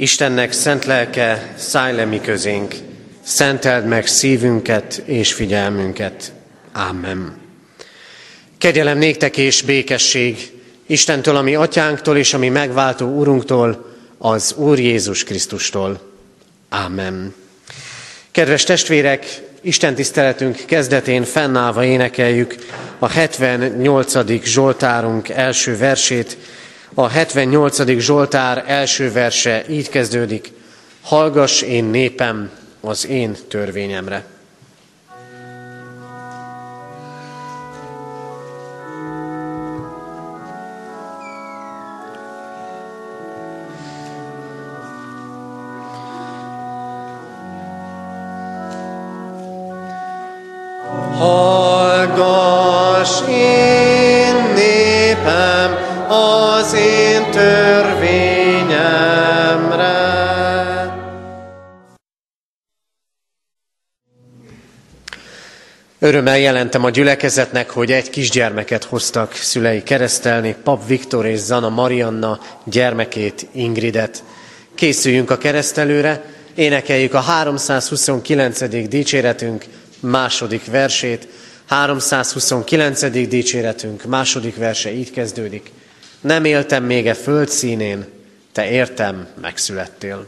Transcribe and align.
Istennek 0.00 0.52
szent 0.52 0.84
lelke, 0.84 1.54
szállj 1.56 1.96
le 1.96 2.04
mi 2.04 2.20
közénk, 2.20 2.74
szenteld 3.22 3.86
meg 3.86 4.06
szívünket 4.06 5.02
és 5.04 5.32
figyelmünket. 5.32 6.32
Amen. 6.72 7.36
Kegyelem 8.58 8.98
néktek 8.98 9.36
és 9.36 9.62
békesség 9.62 10.52
Istentől, 10.86 11.36
ami 11.36 11.54
atyánktól 11.54 12.16
és 12.16 12.34
ami 12.34 12.48
megváltó 12.48 13.08
úrunktól, 13.08 13.94
az 14.18 14.54
Úr 14.56 14.78
Jézus 14.78 15.24
Krisztustól. 15.24 16.00
Amen. 16.68 17.34
Kedves 18.30 18.64
testvérek, 18.64 19.42
Isten 19.60 19.94
tiszteletünk 19.94 20.56
kezdetén 20.66 21.24
fennállva 21.24 21.84
énekeljük 21.84 22.54
a 22.98 23.08
78. 23.08 24.44
Zsoltárunk 24.44 25.28
első 25.28 25.76
versét, 25.76 26.36
a 26.94 27.08
78. 27.08 27.98
Zsoltár 27.98 28.64
első 28.66 29.12
verse 29.12 29.64
így 29.68 29.88
kezdődik. 29.88 30.52
Hallgass 31.02 31.62
én 31.62 31.84
népem 31.84 32.50
az 32.80 33.06
én 33.06 33.36
törvényemre. 33.48 34.24
Örömmel 66.10 66.38
jelentem 66.38 66.84
a 66.84 66.90
gyülekezetnek, 66.90 67.70
hogy 67.70 67.92
egy 67.92 68.10
kisgyermeket 68.10 68.84
hoztak 68.84 69.34
szülei 69.34 69.82
keresztelni, 69.82 70.56
Pap 70.64 70.86
Viktor 70.86 71.26
és 71.26 71.38
Zana 71.38 71.68
Marianna 71.68 72.40
gyermekét, 72.64 73.46
Ingridet. 73.52 74.22
Készüljünk 74.74 75.30
a 75.30 75.38
keresztelőre, 75.38 76.24
énekeljük 76.54 77.14
a 77.14 77.20
329. 77.20 78.88
dicséretünk 78.88 79.64
második 80.00 80.64
versét. 80.70 81.28
329. 81.66 83.10
dicséretünk 83.28 84.04
második 84.04 84.56
verse 84.56 84.92
így 84.92 85.10
kezdődik. 85.10 85.70
Nem 86.20 86.44
éltem 86.44 86.84
még 86.84 87.06
e 87.06 87.14
föld 87.14 87.48
színén, 87.48 88.06
te 88.52 88.70
értem, 88.70 89.26
megszülettél. 89.40 90.26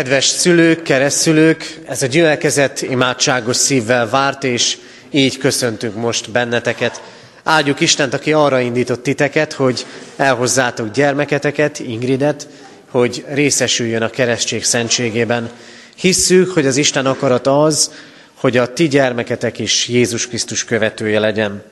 Kedves 0.00 0.26
szülők, 0.26 0.82
keresztülők, 0.82 1.78
ez 1.86 2.02
a 2.02 2.06
gyülekezet 2.06 2.82
imádságos 2.82 3.56
szívvel 3.56 4.08
várt, 4.08 4.44
és 4.44 4.78
így 5.10 5.38
köszöntünk 5.38 5.94
most 5.94 6.30
benneteket. 6.30 7.02
Áldjuk 7.44 7.80
Istent, 7.80 8.14
aki 8.14 8.32
arra 8.32 8.60
indított 8.60 9.02
titeket, 9.02 9.52
hogy 9.52 9.86
elhozzátok 10.16 10.90
gyermeketeket, 10.90 11.78
Ingridet, 11.78 12.48
hogy 12.90 13.24
részesüljön 13.28 14.02
a 14.02 14.10
keresztség 14.10 14.64
szentségében. 14.64 15.50
Hisszük, 15.96 16.50
hogy 16.52 16.66
az 16.66 16.76
Isten 16.76 17.06
akarata 17.06 17.62
az, 17.62 17.90
hogy 18.34 18.56
a 18.56 18.72
ti 18.72 18.88
gyermeketek 18.88 19.58
is 19.58 19.88
Jézus 19.88 20.28
Krisztus 20.28 20.64
követője 20.64 21.18
legyen. 21.18 21.62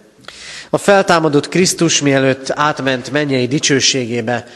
A 0.71 0.79
feltámadott 0.79 1.49
Krisztus 1.49 2.01
mielőtt 2.01 2.51
átment 2.51 3.11
mennyei 3.11 3.47
dicsőségébe, 3.47 4.47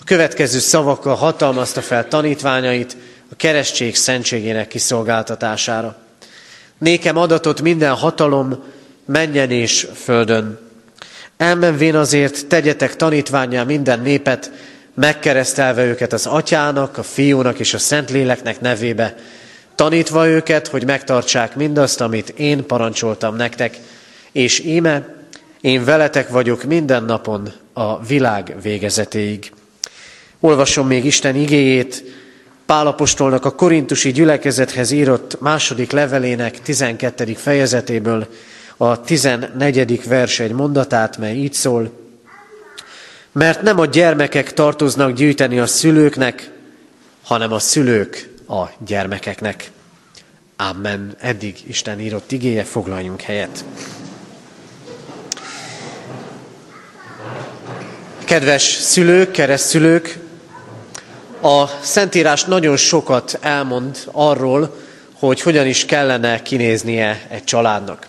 a 0.00 0.04
következő 0.04 0.58
szavakkal 0.58 1.14
hatalmazta 1.14 1.80
fel 1.80 2.08
tanítványait, 2.08 2.96
a 3.32 3.36
keresztség 3.36 3.96
szentségének 3.96 4.68
kiszolgáltatására. 4.68 5.96
Nékem 6.78 7.16
adatot 7.16 7.62
minden 7.62 7.94
hatalom 7.94 8.64
menjen 9.04 9.50
és 9.50 9.88
földön. 9.94 10.58
Elmenvén 11.36 11.94
azért 11.94 12.46
tegyetek 12.46 12.96
tanítványá 12.96 13.62
minden 13.62 14.00
népet, 14.00 14.50
megkeresztelve 14.94 15.84
őket 15.84 16.12
az 16.12 16.26
atyának, 16.26 16.98
a 16.98 17.02
fiúnak 17.02 17.58
és 17.58 17.74
a 17.74 17.78
szentléleknek 17.78 18.60
nevébe, 18.60 19.16
tanítva 19.74 20.26
őket, 20.26 20.68
hogy 20.68 20.84
megtartsák 20.84 21.56
mindazt, 21.56 22.00
amit 22.00 22.28
én 22.28 22.66
parancsoltam 22.66 23.36
nektek, 23.36 23.78
és 24.32 24.58
íme, 24.58 25.14
én 25.60 25.84
veletek 25.84 26.28
vagyok 26.28 26.64
minden 26.64 27.04
napon 27.04 27.52
a 27.72 28.04
világ 28.04 28.54
végezetéig. 28.62 29.52
Olvasom 30.40 30.86
még 30.86 31.04
Isten 31.04 31.36
igéjét, 31.36 32.04
Pálapostolnak 32.66 33.44
a 33.44 33.54
korintusi 33.54 34.12
gyülekezethez 34.12 34.90
írott 34.90 35.40
második 35.40 35.90
levelének 35.90 36.62
12. 36.62 37.34
fejezetéből 37.34 38.26
a 38.76 39.00
14. 39.00 40.06
vers 40.06 40.40
egy 40.40 40.52
mondatát, 40.52 41.18
mely 41.18 41.34
így 41.36 41.52
szól. 41.52 41.90
Mert 43.32 43.62
nem 43.62 43.78
a 43.78 43.86
gyermekek 43.86 44.52
tartoznak 44.52 45.12
gyűjteni 45.12 45.58
a 45.58 45.66
szülőknek, 45.66 46.50
hanem 47.22 47.52
a 47.52 47.58
szülők 47.58 48.30
a 48.48 48.62
gyermekeknek. 48.86 49.70
Amen. 50.56 51.14
Eddig 51.20 51.56
Isten 51.66 52.00
írott 52.00 52.32
igéje, 52.32 52.64
foglaljunk 52.64 53.20
helyet. 53.20 53.64
Kedves 58.24 58.62
szülők, 58.62 59.30
keresztszülők, 59.30 60.18
a 61.42 61.66
Szentírás 61.80 62.44
nagyon 62.44 62.76
sokat 62.76 63.38
elmond 63.40 63.98
arról, 64.12 64.76
hogy 65.12 65.40
hogyan 65.40 65.66
is 65.66 65.84
kellene 65.84 66.42
kinéznie 66.42 67.26
egy 67.30 67.44
családnak. 67.44 68.06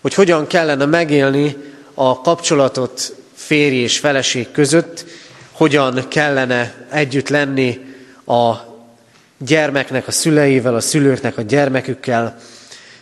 Hogy 0.00 0.14
hogyan 0.14 0.46
kellene 0.46 0.84
megélni 0.84 1.56
a 1.94 2.20
kapcsolatot 2.20 3.14
férj 3.34 3.76
és 3.76 3.98
feleség 3.98 4.50
között, 4.50 5.04
hogyan 5.52 6.08
kellene 6.08 6.74
együtt 6.90 7.28
lenni 7.28 7.80
a 8.26 8.54
gyermeknek 9.38 10.06
a 10.06 10.12
szüleivel, 10.12 10.74
a 10.74 10.80
szülőknek 10.80 11.38
a 11.38 11.42
gyermekükkel. 11.42 12.38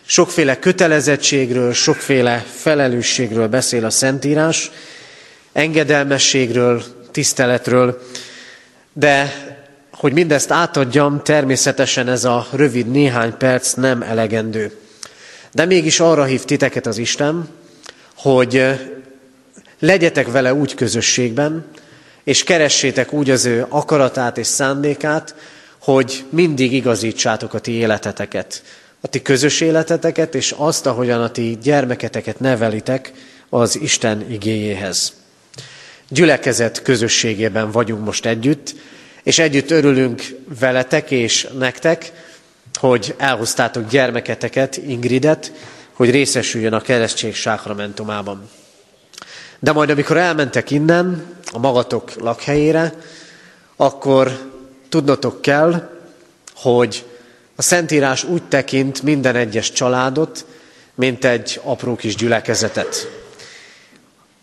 Sokféle 0.05 0.59
kötelezettségről, 0.59 1.73
sokféle 1.73 2.45
felelősségről 2.55 3.47
beszél 3.47 3.85
a 3.85 3.89
Szentírás, 3.89 4.71
engedelmességről, 5.51 6.83
tiszteletről, 7.11 8.01
de 8.93 9.33
hogy 9.99 10.13
mindezt 10.13 10.51
átadjam, 10.51 11.23
természetesen 11.23 12.07
ez 12.07 12.25
a 12.25 12.47
rövid 12.51 12.87
néhány 12.87 13.37
perc 13.37 13.73
nem 13.73 14.01
elegendő. 14.01 14.77
De 15.51 15.65
mégis 15.65 15.99
arra 15.99 16.23
hív 16.23 16.43
titeket 16.43 16.85
az 16.85 16.97
Isten, 16.97 17.47
hogy 18.15 18.65
legyetek 19.79 20.31
vele 20.31 20.53
úgy 20.53 20.75
közösségben, 20.75 21.65
és 22.23 22.43
keressétek 22.43 23.13
úgy 23.13 23.29
az 23.29 23.45
ő 23.45 23.65
akaratát 23.69 24.37
és 24.37 24.47
szándékát, 24.47 25.35
hogy 25.77 26.25
mindig 26.29 26.73
igazítsátok 26.73 27.53
a 27.53 27.59
ti 27.59 27.71
életeteket, 27.71 28.63
a 29.01 29.07
ti 29.07 29.21
közös 29.21 29.61
életeteket, 29.61 30.35
és 30.35 30.53
azt, 30.57 30.85
ahogyan 30.85 31.21
a 31.21 31.31
ti 31.31 31.57
gyermeketeket 31.61 32.39
nevelitek 32.39 33.13
az 33.49 33.79
Isten 33.81 34.31
igéjéhez. 34.31 35.13
Gyülekezet 36.09 36.81
közösségében 36.81 37.71
vagyunk 37.71 38.05
most 38.05 38.25
együtt, 38.25 38.75
és 39.29 39.39
együtt 39.39 39.71
örülünk 39.71 40.21
veletek 40.59 41.11
és 41.11 41.47
nektek, 41.57 42.11
hogy 42.79 43.15
elhoztátok 43.17 43.89
gyermeketeket, 43.89 44.77
Ingridet, 44.77 45.51
hogy 45.93 46.11
részesüljön 46.11 46.73
a 46.73 46.81
keresztség 46.81 47.35
sákramentumában. 47.35 48.49
De 49.59 49.71
majd, 49.71 49.89
amikor 49.89 50.17
elmentek 50.17 50.71
innen, 50.71 51.25
a 51.51 51.59
magatok 51.59 52.13
lakhelyére, 52.13 52.93
akkor 53.75 54.51
tudnotok 54.89 55.41
kell, 55.41 55.89
hogy 56.55 57.05
a 57.55 57.61
Szentírás 57.61 58.23
úgy 58.23 58.43
tekint 58.43 59.01
minden 59.01 59.35
egyes 59.35 59.71
családot, 59.71 60.45
mint 60.95 61.25
egy 61.25 61.59
apró 61.63 61.95
kis 61.95 62.15
gyülekezetet. 62.15 63.18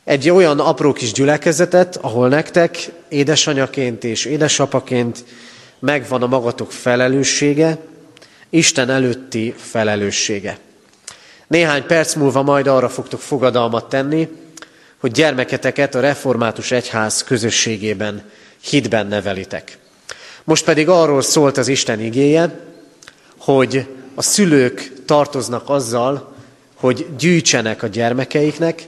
Egy 0.07 0.31
olyan 0.31 0.61
apró 0.61 0.93
kis 0.93 1.13
gyülekezetet, 1.13 1.97
ahol 1.97 2.29
nektek 2.29 2.89
édesanyaként 3.09 4.05
és 4.05 4.25
édesapaként 4.25 5.25
megvan 5.79 6.23
a 6.23 6.27
magatok 6.27 6.73
felelőssége, 6.73 7.79
Isten 8.51 8.91
előtti 8.91 9.55
felelőssége. 9.57 10.59
Néhány 11.47 11.87
perc 11.87 12.15
múlva 12.15 12.43
majd 12.43 12.67
arra 12.67 12.89
fogtok 12.89 13.21
fogadalmat 13.21 13.89
tenni, 13.89 14.29
hogy 15.01 15.11
gyermeketeket 15.11 15.95
a 15.95 16.01
református 16.01 16.71
egyház 16.71 17.25
közösségében, 17.25 18.31
hitben 18.61 19.07
nevelitek. 19.07 19.79
Most 20.45 20.65
pedig 20.65 20.89
arról 20.89 21.23
szólt 21.23 21.57
az 21.57 21.69
Isten 21.69 22.01
igéje, 22.01 22.61
hogy 23.37 23.87
a 24.15 24.23
szülők 24.23 24.93
tartoznak 25.05 25.69
azzal, 25.69 26.35
hogy 26.75 27.07
gyűjtsenek 27.19 27.83
a 27.83 27.87
gyermekeiknek, 27.87 28.87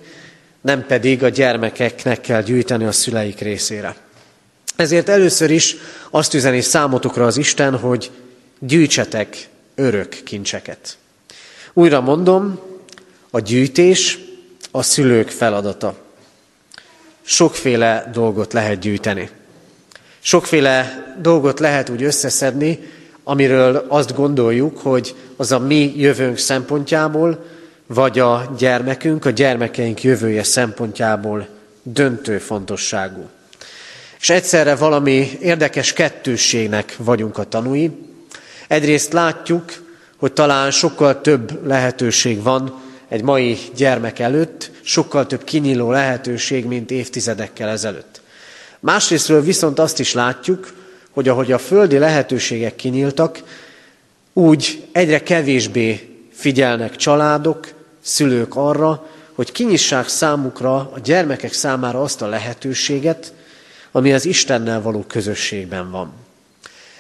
nem 0.61 0.87
pedig 0.87 1.23
a 1.23 1.29
gyermekeknek 1.29 2.21
kell 2.21 2.43
gyűjteni 2.43 2.85
a 2.85 2.93
szüleik 2.93 3.39
részére. 3.39 3.97
Ezért 4.77 5.09
először 5.09 5.51
is 5.51 5.77
azt 6.11 6.35
üzeni 6.35 6.61
számotokra 6.61 7.27
az 7.27 7.37
Isten, 7.37 7.79
hogy 7.79 8.11
gyűjtsetek 8.59 9.49
örök 9.75 10.23
kincseket. 10.25 10.97
Újra 11.73 12.01
mondom, 12.01 12.61
a 13.31 13.41
gyűjtés 13.41 14.19
a 14.71 14.83
szülők 14.83 15.29
feladata. 15.29 15.95
Sokféle 17.23 18.11
dolgot 18.13 18.53
lehet 18.53 18.79
gyűjteni. 18.79 19.31
Sokféle 20.21 21.07
dolgot 21.23 21.61
lehet 21.61 21.89
úgy 21.89 22.03
összeszedni, 22.03 22.79
amiről 23.25 23.87
azt 23.89 24.15
gondoljuk, 24.15 24.79
hogy 24.79 25.15
az 25.37 25.53
a 25.53 25.59
mi 25.59 25.93
jövőnk 25.97 26.39
szempontjából, 26.39 27.45
vagy 27.89 28.19
a 28.19 28.55
gyermekünk, 28.59 29.25
a 29.25 29.31
gyermekeink 29.31 30.03
jövője 30.03 30.43
szempontjából 30.43 31.49
döntő 31.83 32.39
fontosságú. 32.39 33.29
És 34.21 34.31
egyszerre 34.31 34.75
valami 34.75 35.31
érdekes 35.41 35.93
kettősségnek 35.93 36.95
vagyunk 36.99 37.39
a 37.39 37.45
tanúi. 37.45 37.91
Egyrészt 38.69 39.13
látjuk, 39.13 39.65
hogy 40.17 40.33
talán 40.33 40.71
sokkal 40.71 41.21
több 41.21 41.67
lehetőség 41.67 42.43
van 42.43 42.81
egy 43.09 43.23
mai 43.23 43.59
gyermek 43.77 44.19
előtt, 44.19 44.71
sokkal 44.83 45.27
több 45.27 45.45
kinyíló 45.45 45.91
lehetőség, 45.91 46.65
mint 46.65 46.91
évtizedekkel 46.91 47.69
ezelőtt. 47.69 48.21
Másrésztről 48.81 49.43
viszont 49.43 49.79
azt 49.79 49.99
is 49.99 50.13
látjuk, 50.13 50.73
hogy 51.11 51.29
ahogy 51.29 51.53
a 51.53 51.59
földi 51.59 51.99
lehetőségek 51.99 52.77
kinyíltak, 52.77 53.43
úgy 54.33 54.89
egyre 54.93 55.23
kevésbé 55.23 56.17
figyelnek 56.33 56.97
családok, 56.97 57.78
szülők 58.09 58.57
arra, 58.57 59.07
hogy 59.35 59.53
kinyissák 59.53 60.09
számukra, 60.09 60.75
a 60.77 60.99
gyermekek 61.05 61.53
számára 61.53 62.03
azt 62.03 62.23
a 62.23 62.27
lehetőséget, 62.27 63.33
ami 63.93 64.13
az 64.13 64.25
Istennel 64.25 64.83
való 64.83 65.05
közösségben 65.09 65.91
van. 65.91 66.13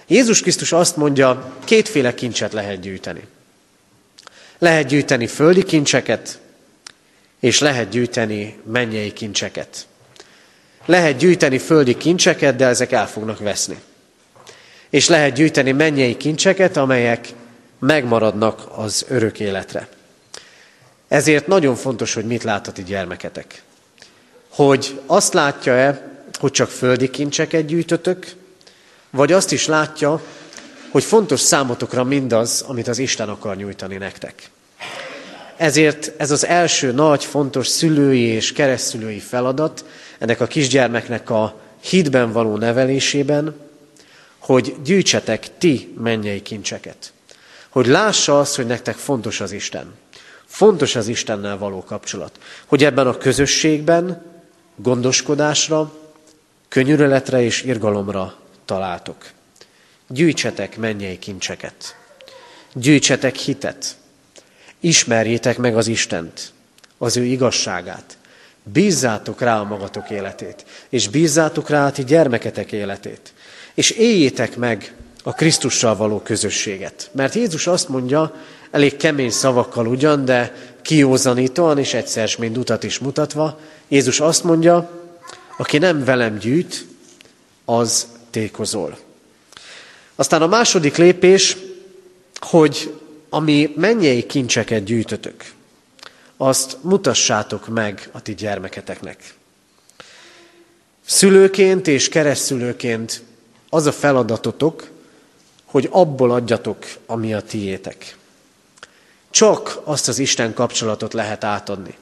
Jézus 0.06 0.40
Krisztus 0.40 0.72
azt 0.72 0.96
mondja, 0.96 1.52
kétféle 1.64 2.14
kincset 2.14 2.52
lehet 2.52 2.80
gyűjteni. 2.80 3.26
Lehet 4.58 4.86
gyűjteni 4.86 5.26
földi 5.26 5.62
kincseket, 5.62 6.38
és 7.40 7.58
lehet 7.58 7.88
gyűjteni 7.88 8.58
mennyei 8.64 9.12
kincseket. 9.12 9.86
Lehet 10.84 11.16
gyűjteni 11.16 11.58
földi 11.58 11.96
kincseket, 11.96 12.56
de 12.56 12.66
ezek 12.66 12.92
el 12.92 13.08
fognak 13.08 13.38
veszni. 13.38 13.78
És 14.90 15.08
lehet 15.08 15.34
gyűjteni 15.34 15.72
mennyei 15.72 16.16
kincseket, 16.16 16.76
amelyek 16.76 17.28
megmaradnak 17.78 18.68
az 18.74 19.04
örök 19.08 19.40
életre. 19.40 19.88
Ezért 21.08 21.46
nagyon 21.46 21.74
fontos, 21.74 22.14
hogy 22.14 22.24
mit 22.24 22.42
lát 22.42 22.68
a 22.68 22.82
gyermeketek. 22.86 23.62
Hogy 24.48 25.00
azt 25.06 25.32
látja-e, 25.32 26.10
hogy 26.38 26.50
csak 26.50 26.68
földi 26.68 27.10
kincseket 27.10 27.66
gyűjtötök, 27.66 28.26
vagy 29.10 29.32
azt 29.32 29.52
is 29.52 29.66
látja, 29.66 30.22
hogy 30.90 31.04
fontos 31.04 31.40
számotokra 31.40 32.04
mindaz, 32.04 32.64
amit 32.66 32.88
az 32.88 32.98
Isten 32.98 33.28
akar 33.28 33.56
nyújtani 33.56 33.96
nektek. 33.96 34.50
Ezért 35.56 36.12
ez 36.16 36.30
az 36.30 36.46
első 36.46 36.92
nagy, 36.92 37.24
fontos 37.24 37.66
szülői 37.66 38.22
és 38.22 38.52
keresztülői 38.52 39.18
feladat 39.18 39.84
ennek 40.18 40.40
a 40.40 40.46
kisgyermeknek 40.46 41.30
a 41.30 41.60
hídben 41.80 42.32
való 42.32 42.56
nevelésében, 42.56 43.56
hogy 44.38 44.76
gyűjtsetek 44.84 45.58
ti 45.58 45.94
mennyei 45.98 46.42
kincseket. 46.42 47.12
Hogy 47.68 47.86
lássa 47.86 48.38
azt, 48.38 48.56
hogy 48.56 48.66
nektek 48.66 48.96
fontos 48.96 49.40
az 49.40 49.52
Isten. 49.52 49.94
Fontos 50.48 50.94
az 50.96 51.08
Istennel 51.08 51.58
való 51.58 51.84
kapcsolat. 51.84 52.38
Hogy 52.66 52.84
ebben 52.84 53.06
a 53.06 53.18
közösségben 53.18 54.22
gondoskodásra, 54.76 55.92
könyörületre 56.68 57.42
és 57.42 57.62
irgalomra 57.62 58.36
találtok. 58.64 59.30
Gyűjtsetek 60.08 60.76
mennyei 60.76 61.18
kincseket. 61.18 61.96
Gyűjtsetek 62.72 63.36
hitet. 63.36 63.96
Ismerjétek 64.80 65.58
meg 65.58 65.76
az 65.76 65.86
Istent, 65.86 66.52
az 66.98 67.16
ő 67.16 67.24
igazságát. 67.24 68.16
Bízzátok 68.62 69.40
rá 69.40 69.60
a 69.60 69.64
magatok 69.64 70.10
életét, 70.10 70.64
és 70.88 71.08
bízzátok 71.08 71.68
rá 71.68 71.86
a 71.86 71.92
ti 71.92 72.04
gyermeketek 72.04 72.72
életét. 72.72 73.32
És 73.74 73.90
éljétek 73.90 74.56
meg 74.56 74.94
a 75.22 75.32
Krisztussal 75.32 75.96
való 75.96 76.20
közösséget. 76.20 77.10
Mert 77.12 77.34
Jézus 77.34 77.66
azt 77.66 77.88
mondja, 77.88 78.34
elég 78.70 78.96
kemény 78.96 79.30
szavakkal 79.30 79.86
ugyan, 79.86 80.24
de 80.24 80.54
kiózanítóan 80.82 81.78
és 81.78 81.94
egyszer 81.94 82.30
mind 82.38 82.58
utat 82.58 82.82
is 82.82 82.98
mutatva, 82.98 83.60
Jézus 83.88 84.20
azt 84.20 84.44
mondja, 84.44 84.90
aki 85.56 85.78
nem 85.78 86.04
velem 86.04 86.38
gyűjt, 86.38 86.86
az 87.64 88.06
tékozol. 88.30 88.98
Aztán 90.14 90.42
a 90.42 90.46
második 90.46 90.96
lépés, 90.96 91.56
hogy 92.40 92.94
ami 93.28 93.72
mennyei 93.76 94.26
kincseket 94.26 94.84
gyűjtötök, 94.84 95.44
azt 96.36 96.76
mutassátok 96.80 97.68
meg 97.68 98.08
a 98.12 98.22
ti 98.22 98.34
gyermeketeknek. 98.34 99.34
Szülőként 101.06 101.86
és 101.86 102.08
keresztülőként 102.08 103.22
az 103.70 103.86
a 103.86 103.92
feladatotok, 103.92 104.90
hogy 105.64 105.88
abból 105.90 106.30
adjatok, 106.30 106.86
ami 107.06 107.34
a 107.34 107.40
tiétek. 107.40 108.17
Csak 109.38 109.80
azt 109.84 110.08
az 110.08 110.18
Isten 110.18 110.54
kapcsolatot 110.54 111.12
lehet 111.12 111.44
átadni. 111.44 111.94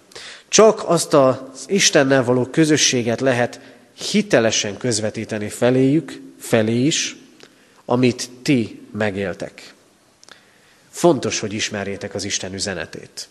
Csak 0.49 0.83
azt 0.87 1.15
az 1.15 1.39
Istennel 1.67 2.25
való 2.25 2.45
közösséget 2.45 3.21
lehet 3.21 3.61
hitelesen 3.95 4.77
közvetíteni 4.77 5.49
feléjük, 5.49 6.21
felé 6.39 6.85
is, 6.85 7.17
amit 7.85 8.31
ti 8.43 8.87
megéltek. 8.93 9.75
Fontos, 10.91 11.41
hogy 11.41 11.53
ismerjétek 11.53 12.15
az 12.15 12.25
Isten 12.25 12.55
üzenetét. 12.55 13.29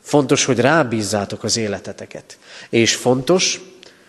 Fontos, 0.00 0.44
hogy 0.44 0.58
rábízzátok 0.58 1.44
az 1.44 1.56
életeteket. 1.56 2.38
És 2.68 2.94
fontos, 2.94 3.60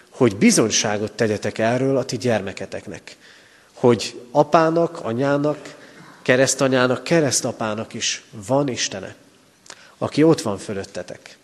hogy 0.09 0.35
bizonyságot 0.35 1.11
tegyetek 1.11 1.57
erről 1.57 1.97
a 1.97 2.05
ti 2.05 2.17
gyermeketeknek. 2.17 3.15
Hogy 3.73 4.21
apának, 4.31 4.99
anyának, 4.99 5.75
keresztanyának, 6.21 7.03
keresztapának 7.03 7.93
is 7.93 8.23
van 8.47 8.67
Istene, 8.67 9.15
aki 9.97 10.23
ott 10.23 10.41
van 10.41 10.57
fölöttetek. 10.57 11.37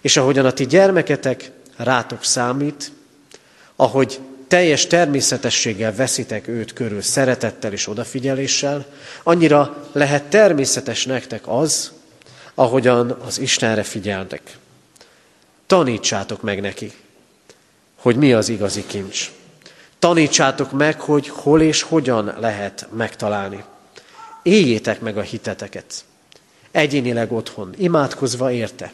És 0.00 0.16
ahogyan 0.16 0.44
a 0.44 0.52
ti 0.52 0.66
gyermeketek 0.66 1.50
rátok 1.76 2.24
számít, 2.24 2.92
ahogy 3.76 4.20
teljes 4.48 4.86
természetességgel 4.86 5.94
veszitek 5.94 6.48
őt 6.48 6.72
körül 6.72 7.02
szeretettel 7.02 7.72
és 7.72 7.88
odafigyeléssel, 7.88 8.86
annyira 9.22 9.88
lehet 9.92 10.24
természetes 10.24 11.04
nektek 11.04 11.42
az, 11.44 11.92
ahogyan 12.54 13.10
az 13.10 13.38
Istenre 13.38 13.82
figyeltek. 13.82 14.58
Tanítsátok 15.66 16.42
meg 16.42 16.60
neki, 16.60 16.92
hogy 17.94 18.16
mi 18.16 18.32
az 18.32 18.48
igazi 18.48 18.84
kincs. 18.86 19.30
Tanítsátok 19.98 20.72
meg, 20.72 21.00
hogy 21.00 21.28
hol 21.28 21.62
és 21.62 21.82
hogyan 21.82 22.34
lehet 22.38 22.86
megtalálni. 22.96 23.64
Éljétek 24.42 25.00
meg 25.00 25.18
a 25.18 25.22
hiteteket. 25.22 26.04
Egyénileg 26.70 27.32
otthon, 27.32 27.74
imádkozva 27.76 28.52
érte. 28.52 28.92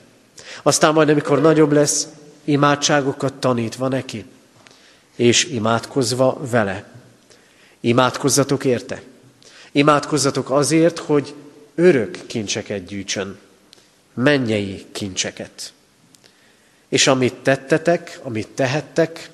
Aztán 0.63 0.93
majd, 0.93 1.09
amikor 1.09 1.41
nagyobb 1.41 1.73
lesz, 1.73 2.07
imádságokat 2.45 3.35
tanítva 3.35 3.89
neki, 3.89 4.25
és 5.17 5.45
imádkozva 5.45 6.41
vele. 6.51 6.85
Imádkozzatok 7.81 8.65
érte. 8.65 9.03
Imádkozzatok 9.73 10.51
azért, 10.51 10.99
hogy 10.99 11.35
örök 11.75 12.27
kincseket 12.27 12.85
gyűjtsön, 12.85 13.39
mennyei 14.15 14.85
kincseket. 14.93 15.73
És 16.89 17.07
amit 17.07 17.35
tettetek, 17.35 18.21
amit 18.23 18.49
tehettek, 18.49 19.31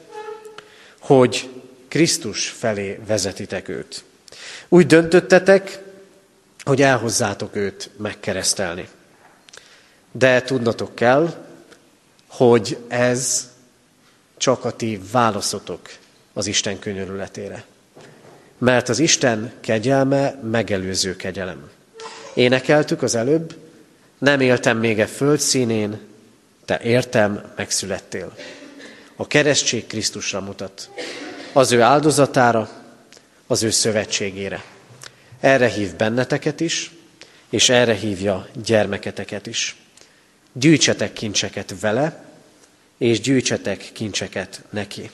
hogy 0.99 1.49
Krisztus 1.89 2.49
felé 2.49 2.99
vezetitek 3.07 3.69
őt. 3.69 4.05
Úgy 4.69 4.87
döntöttetek, 4.87 5.83
hogy 6.65 6.83
elhozzátok 6.83 7.57
őt 7.57 7.91
megkeresztelni. 7.97 8.89
De 10.13 10.43
tudnatok 10.43 10.95
kell, 10.95 11.35
hogy 12.27 12.79
ez 12.89 13.51
csak 14.37 14.65
a 14.65 14.71
ti 14.71 15.01
válaszotok 15.13 15.81
az 16.33 16.47
Isten 16.47 16.79
könyörületére. 16.79 17.65
Mert 18.59 18.89
az 18.89 18.99
Isten 18.99 19.53
kegyelme 19.61 20.39
megelőző 20.51 21.17
kegyelem. 21.17 21.71
Énekeltük 22.35 23.03
az 23.03 23.15
előbb, 23.15 23.55
nem 24.19 24.41
éltem 24.41 24.79
még 24.79 25.01
e 25.01 25.07
föld 25.07 25.41
színén, 25.41 26.01
te 26.65 26.81
értem, 26.83 27.53
megszülettél. 27.57 28.35
A 29.17 29.27
keresztség 29.27 29.87
Krisztusra 29.87 30.41
mutat. 30.41 30.91
Az 31.53 31.73
ő 31.73 31.81
áldozatára, 31.81 32.69
az 33.47 33.63
ő 33.63 33.71
szövetségére. 33.71 34.65
Erre 35.43 35.69
hív 35.69 35.95
benneteket 35.95 36.61
is, 36.61 36.91
és 37.51 37.69
erre 37.69 37.95
hívja 37.95 38.49
gyermeketeket 38.65 39.47
is. 39.47 39.77
Gyűjtsetek 40.53 41.13
kincseket 41.13 41.75
vele, 41.81 42.25
és 42.99 43.21
gyűjtsetek 43.21 43.91
kincseket 43.93 44.63
neki. 44.71 45.11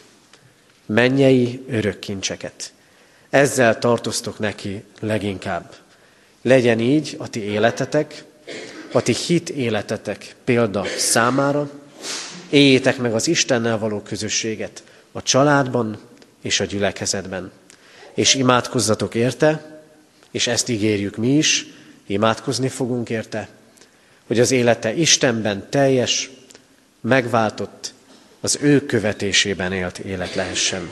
Mennyei 0.87 1.65
örök 1.69 1.99
kincseket. 1.99 2.73
Ezzel 3.31 3.79
tartoztok 3.79 4.39
neki 4.39 4.85
leginkább. 5.01 5.75
Legyen 6.43 6.81
így 6.81 7.15
a 7.19 7.29
ti 7.29 7.41
életetek, 7.41 8.25
a 8.93 9.03
ti 9.03 9.15
hit 9.15 9.49
életetek 9.49 10.35
példa 10.45 10.85
számára, 10.97 11.71
éljétek 12.51 12.99
meg 12.99 13.15
az 13.15 13.27
Istennel 13.29 13.79
való 13.79 14.01
közösséget 14.01 14.83
a 15.13 15.23
családban 15.23 15.99
és 16.43 16.61
a 16.61 16.65
gyülekezetben. 16.65 17.53
És 18.15 18.35
imádkozzatok 18.35 19.15
érte, 19.15 19.78
és 20.31 20.47
ezt 20.47 20.69
ígérjük 20.69 21.17
mi 21.17 21.37
is, 21.37 21.67
imádkozni 22.07 22.69
fogunk 22.69 23.11
érte, 23.11 23.49
hogy 24.27 24.41
az 24.41 24.51
élete 24.51 24.95
Istenben 24.95 25.67
teljes, 25.71 26.31
megváltott, 27.01 27.95
az 28.41 28.59
ő 28.61 28.87
követésében 28.87 29.73
élt 29.73 29.99
élet 29.99 30.35
lehessen. 30.35 30.91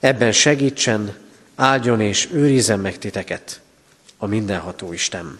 Ebben 0.00 0.32
segítsen, 0.32 1.16
áldjon 1.54 2.00
és 2.00 2.28
őrizzen 2.32 2.80
meg 2.80 2.98
titeket 2.98 3.60
a 4.18 4.26
mindenható 4.26 4.92
Isten. 4.92 5.38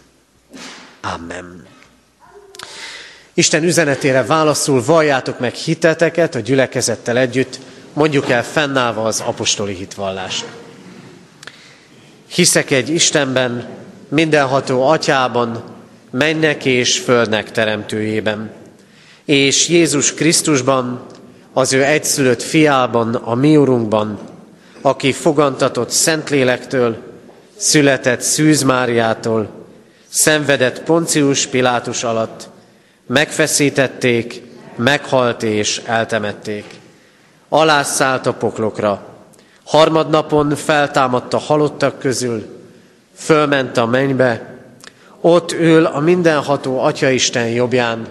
Amen. 1.01 1.65
Isten 3.33 3.63
üzenetére 3.63 4.23
válaszul 4.23 4.83
valljátok 4.83 5.39
meg 5.39 5.53
hiteteket 5.53 6.35
a 6.35 6.39
gyülekezettel 6.39 7.17
együtt, 7.17 7.59
mondjuk 7.93 8.29
el 8.29 8.43
fennállva 8.43 9.03
az 9.03 9.19
apostoli 9.19 9.73
hitvallást. 9.73 10.45
Hiszek 12.37 12.71
egy 12.71 12.89
Istenben, 12.89 13.67
mindenható 14.07 14.87
atyában, 14.87 15.63
mennek 16.11 16.65
és 16.65 16.99
földnek 16.99 17.51
teremtőjében, 17.51 18.51
és 19.25 19.69
Jézus 19.69 20.13
Krisztusban, 20.13 21.05
az 21.53 21.73
ő 21.73 21.83
egyszülött 21.83 22.41
fiában, 22.41 23.15
a 23.15 23.35
mi 23.35 23.57
urunkban, 23.57 24.19
aki 24.81 25.11
fogantatott 25.11 25.89
Szentlélektől, 25.89 26.97
született 27.55 28.21
Szűz 28.21 28.63
Máriától, 28.63 29.49
szenvedett 30.07 30.83
Poncius 30.83 31.45
Pilátus 31.45 32.03
alatt, 32.03 32.49
megfeszítették, 33.07 34.41
meghalt 34.75 35.43
és 35.43 35.81
eltemették. 35.85 36.65
Alászállt 37.49 38.25
a 38.25 38.33
poklokra, 38.33 39.16
harmadnapon 39.67 40.55
feltámadt 40.55 41.33
a 41.33 41.37
halottak 41.37 41.99
közül, 41.99 42.45
fölment 43.15 43.77
a 43.77 43.85
mennybe, 43.85 44.55
ott 45.21 45.51
ül 45.51 45.85
a 45.85 45.99
mindenható 45.99 46.79
Atyaisten 46.79 47.49
jobbján, 47.49 48.07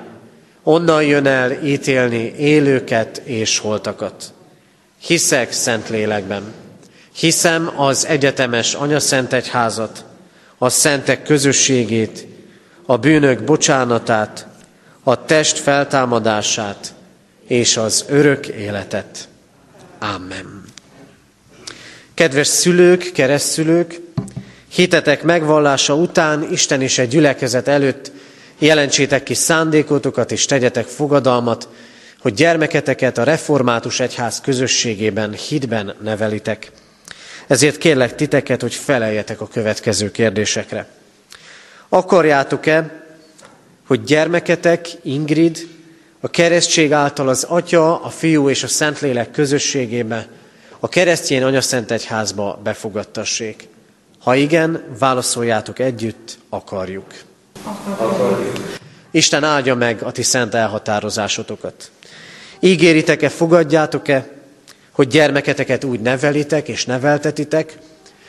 onnan 0.62 1.04
jön 1.04 1.26
el 1.26 1.64
ítélni 1.64 2.34
élőket 2.38 3.16
és 3.24 3.58
holtakat. 3.58 4.32
Hiszek 4.98 5.52
szent 5.52 5.88
lélekben, 5.88 6.42
hiszem 7.12 7.72
az 7.76 8.06
egyetemes 8.06 8.74
anyaszent 8.74 9.32
egyházat, 9.32 10.04
a 10.58 10.68
szentek 10.68 11.22
közösségét, 11.22 12.26
a 12.86 12.96
bűnök 12.96 13.44
bocsánatát, 13.44 14.46
a 15.02 15.24
test 15.24 15.58
feltámadását 15.58 16.94
és 17.46 17.76
az 17.76 18.04
örök 18.08 18.46
életet. 18.46 19.28
Amen. 19.98 20.65
Kedves 22.16 22.46
szülők, 22.46 23.10
keresztszülők, 23.12 24.00
hitetek 24.68 25.22
megvallása 25.22 25.94
után 25.94 26.48
Isten 26.50 26.82
és 26.82 26.98
egy 26.98 27.08
gyülekezet 27.08 27.68
előtt 27.68 28.12
jelentsétek 28.58 29.22
ki 29.22 29.34
szándékotokat 29.34 30.32
és 30.32 30.44
tegyetek 30.44 30.86
fogadalmat, 30.86 31.68
hogy 32.20 32.34
gyermeketeket 32.34 33.18
a 33.18 33.22
református 33.22 34.00
egyház 34.00 34.40
közösségében, 34.40 35.32
hitben 35.32 35.94
nevelitek. 36.02 36.70
Ezért 37.46 37.78
kérlek 37.78 38.14
titeket, 38.14 38.60
hogy 38.60 38.74
feleljetek 38.74 39.40
a 39.40 39.48
következő 39.48 40.10
kérdésekre. 40.10 40.86
Akarjátok-e, 41.88 43.04
hogy 43.86 44.04
gyermeketek, 44.04 44.88
Ingrid, 45.02 45.68
a 46.20 46.28
keresztség 46.28 46.92
által 46.92 47.28
az 47.28 47.44
Atya, 47.44 48.02
a 48.02 48.08
Fiú 48.08 48.48
és 48.48 48.62
a 48.62 48.68
Szentlélek 48.68 49.30
közösségébe, 49.30 50.28
a 50.80 50.88
keresztjén 50.88 51.42
anyaszent 51.42 51.90
egyházba 51.90 52.60
befogadtassék? 52.62 53.68
Ha 54.18 54.34
igen, 54.34 54.84
válaszoljátok 54.98 55.78
együtt, 55.78 56.38
akarjuk. 56.48 57.14
akarjuk. 57.98 58.76
Isten 59.10 59.44
áldja 59.44 59.74
meg 59.74 60.02
a 60.02 60.10
ti 60.10 60.22
szent 60.22 60.54
elhatározásotokat. 60.54 61.90
Ígéritek-e, 62.60 63.28
fogadjátok-e, 63.28 64.28
hogy 64.92 65.08
gyermeketeket 65.08 65.84
úgy 65.84 66.00
nevelitek 66.00 66.68
és 66.68 66.84
neveltetitek, 66.84 67.78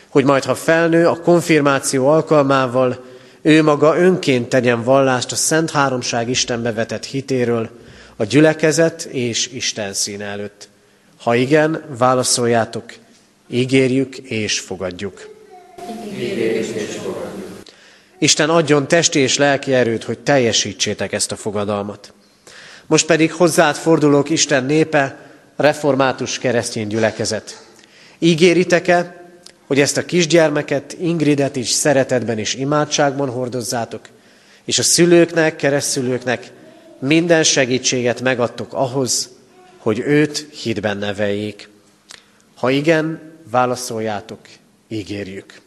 hogy 0.10 0.24
majd 0.24 0.44
ha 0.44 0.56
felnő 0.56 1.08
a 1.08 1.22
konfirmáció 1.22 2.08
alkalmával, 2.08 3.06
ő 3.42 3.64
maga 3.64 3.98
önként 3.98 4.50
tegyen 4.50 4.84
vallást 4.84 5.32
a 5.32 5.36
Szent 5.36 5.72
Háromság 5.72 6.30
Istenbe 6.30 6.74
vetett 6.74 7.06
hitéről, 7.06 7.70
a 8.16 8.24
gyülekezet 8.24 9.04
és 9.04 9.48
Isten 9.48 9.94
szín 9.94 10.22
előtt. 10.22 10.70
Ha 11.18 11.36
igen, 11.36 11.84
válaszoljátok, 11.98 12.94
ígérjük 13.48 14.18
és 14.18 14.60
fogadjuk. 14.60 15.30
Ígérjük 16.14 16.76
és 16.76 16.96
fogadjuk. 16.96 17.58
Isten 18.18 18.50
adjon 18.50 18.88
testi 18.88 19.20
és 19.20 19.38
lelki 19.38 19.74
erőt, 19.74 20.04
hogy 20.04 20.20
teljesítsétek 20.20 21.14
ezt 21.14 21.32
a 21.32 21.36
fogadalmat. 21.36 22.14
Most 22.86 23.06
pedig 23.06 23.34
hozzád 23.34 23.76
fordulok 23.76 24.30
Isten 24.30 24.66
népe, 24.66 25.20
református 25.56 26.40
keresztény 26.40 26.88
gyülekezet. 26.88 27.66
Ígéritek-e, 28.20 29.26
hogy 29.68 29.80
ezt 29.80 29.98
a 29.98 30.06
kisgyermeket, 30.06 30.96
Ingridet 31.00 31.56
is 31.56 31.70
szeretetben 31.70 32.38
és 32.38 32.54
imádságban 32.54 33.30
hordozzátok, 33.30 34.08
és 34.66 34.80
a 34.80 34.84
szülőknek, 34.84 35.56
keresztülőknek 35.56 36.52
minden 37.00 37.44
segítséget 37.44 38.22
megadtok 38.22 38.74
ahhoz, 38.74 39.37
hogy 39.88 40.00
őt 40.00 40.48
hitben 40.52 40.98
neveljék. 40.98 41.70
Ha 42.56 42.70
igen, 42.70 43.22
válaszoljátok, 43.52 44.40
ígérjük. 44.88 45.62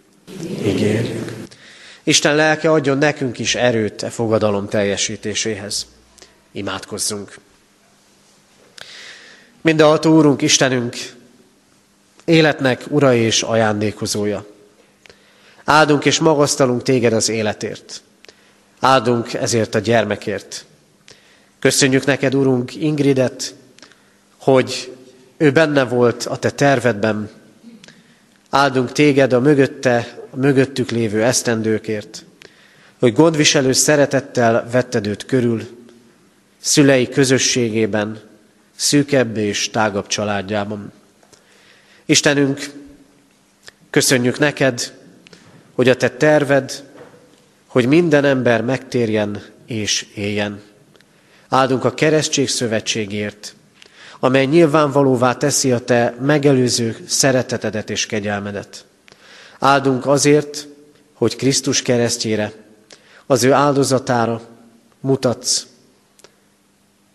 Ígérjük. 0.65 1.33
Isten 2.03 2.35
lelke 2.35 2.71
adjon 2.71 2.99
nekünk 2.99 3.39
is 3.39 3.55
erőt 3.55 4.03
e 4.03 4.11
fogadalom 4.11 4.69
teljesítéséhez. 4.69 5.87
Imádkozzunk. 6.53 7.39
Mindenható 9.61 10.17
Úrunk, 10.17 10.43
Istenünk, 10.43 10.97
életnek 12.25 12.85
ura 12.89 13.15
és 13.15 13.43
ajándékozója. 13.43 14.47
Áldunk 15.65 16.05
és 16.05 16.19
magasztalunk 16.19 16.83
téged 16.83 17.13
az 17.13 17.29
életért. 17.29 18.03
Áldunk 18.81 19.35
ezért 19.35 19.75
a 19.75 19.79
gyermekért. 19.79 20.65
Köszönjük 21.59 22.05
neked, 22.05 22.35
Urunk, 22.35 22.75
Ingridet, 22.75 23.55
hogy 24.41 24.93
ő 25.37 25.51
benne 25.51 25.85
volt 25.85 26.25
a 26.25 26.37
te 26.37 26.51
tervedben. 26.51 27.31
Áldunk 28.51 28.93
téged 28.93 29.33
a 29.33 29.41
mögötte, 29.41 30.19
a 30.31 30.37
mögöttük 30.37 30.91
lévő 30.91 31.25
esztendőkért, 31.25 32.25
hogy 32.99 33.13
gondviselő 33.13 33.73
szeretettel 33.73 34.69
vetted 34.71 35.07
őt 35.07 35.25
körül, 35.25 35.69
szülei 36.59 37.09
közösségében, 37.09 38.21
szűkebb 38.77 39.37
és 39.37 39.71
tágabb 39.71 40.07
családjában. 40.07 40.93
Istenünk, 42.05 42.71
köszönjük 43.91 44.39
neked, 44.39 44.93
hogy 45.75 45.89
a 45.89 45.97
te 45.97 46.09
terved, 46.09 46.85
hogy 47.67 47.87
minden 47.87 48.25
ember 48.25 48.63
megtérjen 48.63 49.43
és 49.67 50.07
éljen. 50.15 50.61
Áldunk 51.49 51.85
a 51.85 51.95
keresztség 51.95 52.49
szövetségért, 52.49 53.55
amely 54.21 54.47
nyilvánvalóvá 54.47 55.37
teszi 55.37 55.73
a 55.73 55.85
te 55.85 56.17
megelőző 56.21 56.97
szeretetedet 57.07 57.91
és 57.91 58.07
kegyelmedet. 58.07 58.85
Áldunk 59.59 60.07
azért, 60.07 60.67
hogy 61.13 61.37
Krisztus 61.37 61.83
keresztjére, 61.83 62.53
az 63.27 63.43
ő 63.43 63.53
áldozatára 63.53 64.41
mutatsz, 65.01 65.67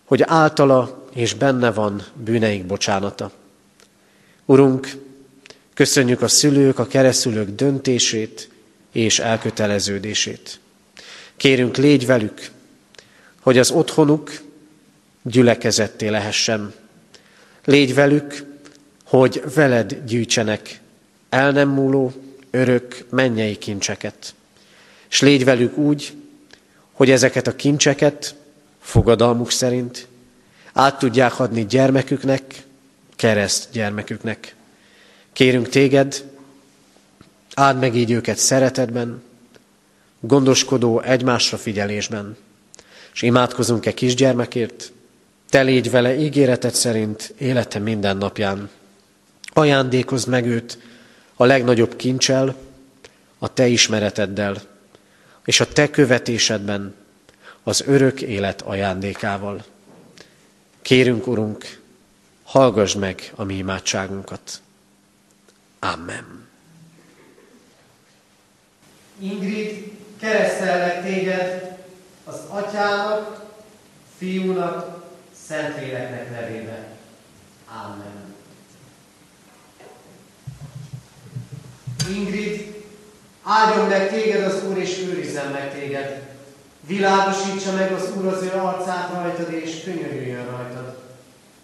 hogy 0.06 0.22
általa 0.22 1.08
és 1.14 1.34
benne 1.34 1.72
van 1.72 2.06
bűneik 2.14 2.66
bocsánata. 2.66 3.32
Urunk, 4.46 4.98
köszönjük 5.74 6.22
a 6.22 6.28
szülők, 6.28 6.80
a 6.80 6.88
keresztülők 6.88 7.50
döntését 7.50 8.50
és 8.92 9.20
elköteleződését. 9.20 10.60
Kérünk, 11.38 11.78
légy 11.78 12.06
velük, 12.06 12.50
hogy 13.42 13.58
az 13.58 13.72
otthonuk 13.72 14.32
gyülekezetté 15.22 16.08
lehessen. 16.08 16.74
Légy 17.66 17.94
velük, 17.94 18.46
hogy 19.04 19.44
veled 19.54 20.02
gyűjtsenek 20.06 20.80
el 21.30 21.52
nem 21.52 21.70
múló, 21.70 22.14
örök 22.52 23.06
mennyei 23.10 23.58
kincseket. 23.58 24.34
És 25.10 25.22
légy 25.22 25.44
velük 25.44 25.78
úgy, 25.78 26.14
hogy 26.92 27.10
ezeket 27.10 27.48
a 27.48 27.56
kincseket 27.56 28.36
fogadalmuk 28.80 29.52
szerint 29.52 30.08
át 30.74 31.00
tudják 31.00 31.40
adni 31.40 31.66
gyermeküknek, 31.66 32.64
kereszt 33.16 33.70
gyermeküknek. 33.72 34.56
Kérünk 35.34 35.70
téged, 35.70 36.24
áld 37.54 37.80
meg 37.80 37.96
így 37.96 38.12
őket 38.12 38.38
szeretetben, 38.38 39.24
gondoskodó 40.20 41.02
egymásra 41.02 41.58
figyelésben, 41.58 42.38
és 43.14 43.22
imádkozunk-e 43.22 43.94
kisgyermekért, 43.94 44.92
te 45.56 45.62
légy 45.62 45.92
vele 45.92 46.16
ígéretet 46.16 46.76
szerint 46.76 47.34
élete 47.38 47.80
minden 47.80 48.18
napján. 48.18 48.70
Ajándékozd 49.54 50.28
meg 50.28 50.46
őt 50.46 50.78
a 51.36 51.46
legnagyobb 51.46 51.96
kincsel, 51.96 52.56
a 53.38 53.54
te 53.54 53.68
ismereteddel, 53.68 54.62
és 55.46 55.60
a 55.60 55.68
te 55.68 55.90
követésedben 55.90 56.96
az 57.64 57.84
örök 57.88 58.22
élet 58.22 58.62
ajándékával. 58.62 59.64
Kérünk, 60.82 61.28
Urunk, 61.28 61.80
hallgass 62.44 62.94
meg 62.94 63.32
a 63.36 63.44
mi 63.44 63.56
imádságunkat. 63.56 64.62
Amen. 65.80 66.48
Ingrid, 69.20 69.92
keresztellek 70.20 71.04
téged 71.04 71.78
az 72.24 72.40
atyának, 72.50 73.44
fiúnak, 74.18 75.05
Szentléleknek 75.48 76.32
nevébe. 76.32 76.88
Amen. 77.84 78.34
Ingrid, 82.10 82.84
áldjon 83.44 83.88
meg 83.88 84.10
téged 84.10 84.44
az 84.44 84.64
Úr, 84.64 84.78
és 84.78 85.00
őrizzen 85.00 85.52
meg 85.52 85.74
téged. 85.74 86.22
Világosítsa 86.88 87.72
meg 87.72 87.92
az 87.92 88.12
Úr 88.18 88.26
az 88.26 88.42
ő 88.42 88.52
arcát 88.52 89.14
rajtad, 89.14 89.54
és 89.54 89.84
könyörüljön 89.84 90.46
rajtad. 90.46 90.98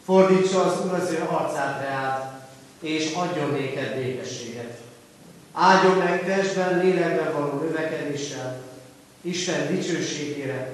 Fordítsa 0.06 0.65
az 0.65 0.86
Úr 0.86 0.94
az 0.94 1.12
ő 1.12 1.26
arcát 1.30 1.82
reád, 1.82 2.41
és 2.80 3.13
adjon 3.13 3.50
néked 3.50 3.96
békességet. 3.96 4.78
Áldjon 5.54 5.98
meg 5.98 6.26
testben, 6.26 6.78
lélekben 6.78 7.34
való 7.34 7.62
növekedéssel, 7.62 8.62
Isten 9.22 9.76
dicsőségére, 9.76 10.72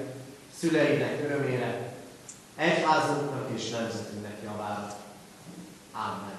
szüleinek 0.58 1.20
örömére, 1.24 1.87
egyházunknak 2.58 3.48
és 3.56 3.70
nemzetünknek 3.70 4.36
javára. 4.44 4.96
Amen. 5.92 6.36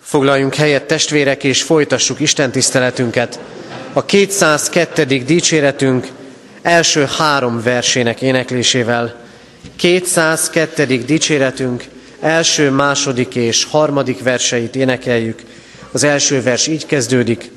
Foglaljunk 0.00 0.54
helyet 0.54 0.86
testvérek, 0.86 1.44
és 1.44 1.62
folytassuk 1.62 2.20
Isten 2.20 2.50
tiszteletünket. 2.50 3.40
A 3.92 4.04
202. 4.04 5.04
dicséretünk 5.04 6.08
első 6.62 7.04
három 7.18 7.62
versének 7.62 8.22
éneklésével. 8.22 9.14
202. 9.76 10.86
dicséretünk 11.04 11.84
első, 12.20 12.70
második 12.70 13.34
és 13.34 13.64
harmadik 13.64 14.22
verseit 14.22 14.76
énekeljük. 14.76 15.42
Az 15.92 16.04
első 16.04 16.42
vers 16.42 16.66
így 16.66 16.86
kezdődik. 16.86 17.50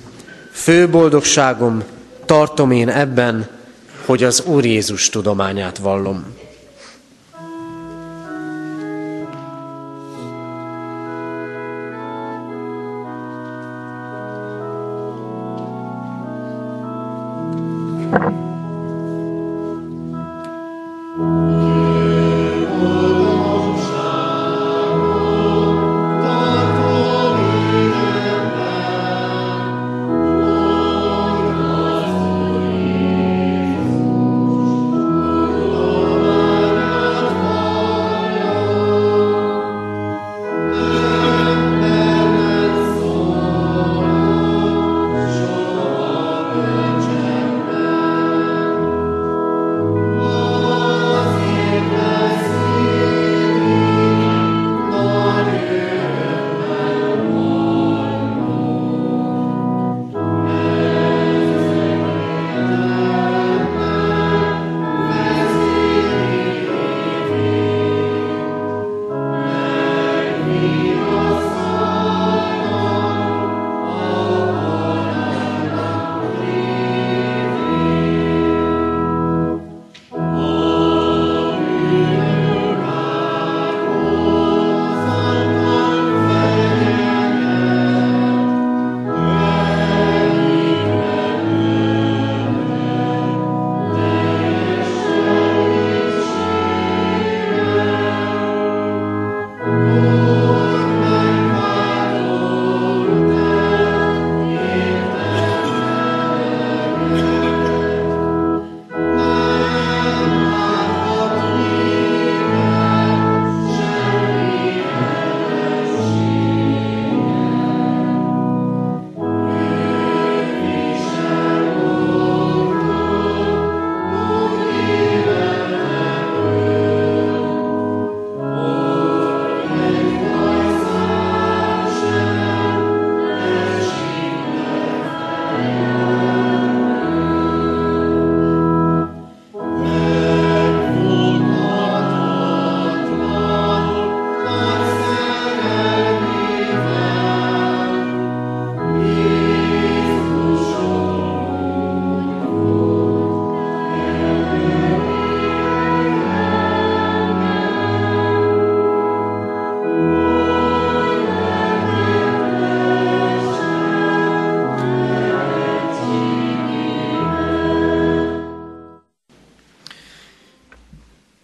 Fő 0.51 0.89
boldogságom, 0.89 1.83
tartom 2.25 2.71
én 2.71 2.89
ebben, 2.89 3.49
hogy 4.05 4.23
az 4.23 4.43
Úr 4.45 4.65
Jézus 4.65 5.09
tudományát 5.09 5.77
vallom. 5.77 6.25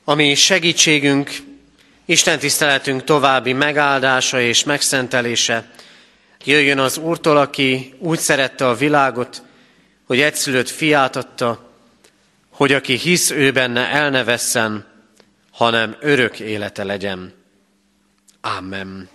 Ami 0.10 0.36
segítségünk, 0.36 1.32
Isten 2.06 2.40
tiszteletünk 2.40 3.04
további 3.04 3.54
megáldása 3.54 4.42
és 4.42 4.64
megszentelése 4.64 5.72
jöjjön 6.44 6.80
az 6.80 6.98
Úrtól, 6.98 7.38
aki 7.38 7.94
úgy 8.00 8.20
szerette 8.20 8.68
a 8.68 8.76
világot, 8.76 9.42
hogy 10.06 10.22
egyszülött 10.22 10.70
fiát 10.70 11.16
adta, 11.16 11.72
hogy 12.50 12.74
aki 12.74 12.98
hisz 12.98 13.32
ő 13.32 13.52
benne 13.52 13.88
el 13.90 14.10
ne 14.10 14.24
vesszen, 14.24 14.86
hanem 15.52 15.96
örök 16.00 16.40
élete 16.40 16.84
legyen. 16.84 17.34
Amen. 18.42 19.10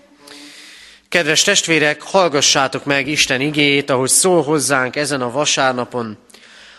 Kedves 1.09 1.43
testvérek, 1.43 2.03
hallgassátok 2.03 2.85
meg 2.85 3.09
Isten 3.09 3.41
igéjét, 3.41 3.91
ahogy 3.91 4.09
szól 4.11 4.43
hozzánk 4.43 4.97
ezen 4.97 5.21
a 5.21 5.31
vasárnapon. 5.31 6.19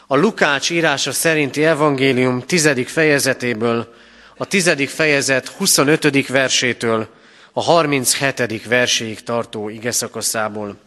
A 0.07 0.15
Lukács 0.15 0.69
írása 0.69 1.11
szerinti 1.11 1.65
evangélium 1.65 2.41
tizedik 2.41 2.87
fejezetéből, 2.87 4.03
a 4.37 4.45
tizedik 4.45 4.89
fejezet 4.89 5.47
25. 5.47 6.27
versétől 6.27 7.07
a 7.53 7.61
37. 7.61 8.65
verséig 8.65 9.23
tartó 9.23 9.69
ige 9.69 9.91
szakaszából. 9.91 10.77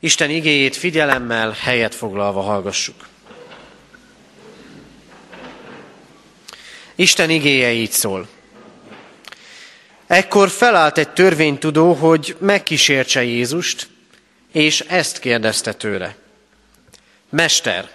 Isten 0.00 0.30
igéjét 0.30 0.76
figyelemmel, 0.76 1.56
helyet 1.60 1.94
foglalva 1.94 2.40
hallgassuk. 2.40 3.08
Isten 6.94 7.30
igéje 7.30 7.72
így 7.72 7.90
szól. 7.90 8.28
Ekkor 10.06 10.48
felállt 10.48 10.98
egy 10.98 11.08
törvénytudó, 11.08 11.92
hogy 11.92 12.36
megkísértse 12.38 13.22
Jézust, 13.24 13.88
és 14.52 14.80
ezt 14.80 15.18
kérdezte 15.18 15.72
tőle. 15.72 16.16
Mester, 17.28 17.90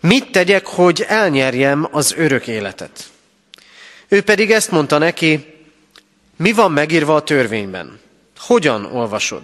mit 0.00 0.30
tegyek, 0.30 0.66
hogy 0.66 1.04
elnyerjem 1.08 1.88
az 1.90 2.14
örök 2.16 2.46
életet? 2.46 3.10
Ő 4.08 4.22
pedig 4.22 4.50
ezt 4.50 4.70
mondta 4.70 4.98
neki, 4.98 5.54
mi 6.36 6.52
van 6.52 6.72
megírva 6.72 7.14
a 7.14 7.22
törvényben? 7.22 8.00
Hogyan 8.38 8.84
olvasod? 8.84 9.42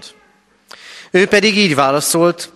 Ő 1.10 1.26
pedig 1.26 1.56
így 1.56 1.74
válaszolt, 1.74 2.52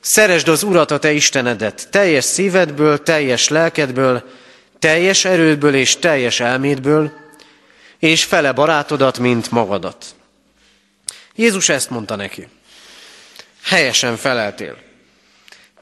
szeresd 0.00 0.48
az 0.48 0.62
Urat 0.62 0.90
a 0.90 0.98
te 0.98 1.12
Istenedet 1.12 1.88
teljes 1.90 2.24
szívedből, 2.24 3.02
teljes 3.02 3.48
lelkedből, 3.48 4.30
teljes 4.78 5.24
erődből 5.24 5.74
és 5.74 5.96
teljes 5.96 6.40
elmédből, 6.40 7.12
és 7.98 8.24
fele 8.24 8.52
barátodat, 8.52 9.18
mint 9.18 9.50
magadat. 9.50 10.04
Jézus 11.34 11.68
ezt 11.68 11.90
mondta 11.90 12.16
neki. 12.16 12.48
Helyesen 13.62 14.16
feleltél. 14.16 14.78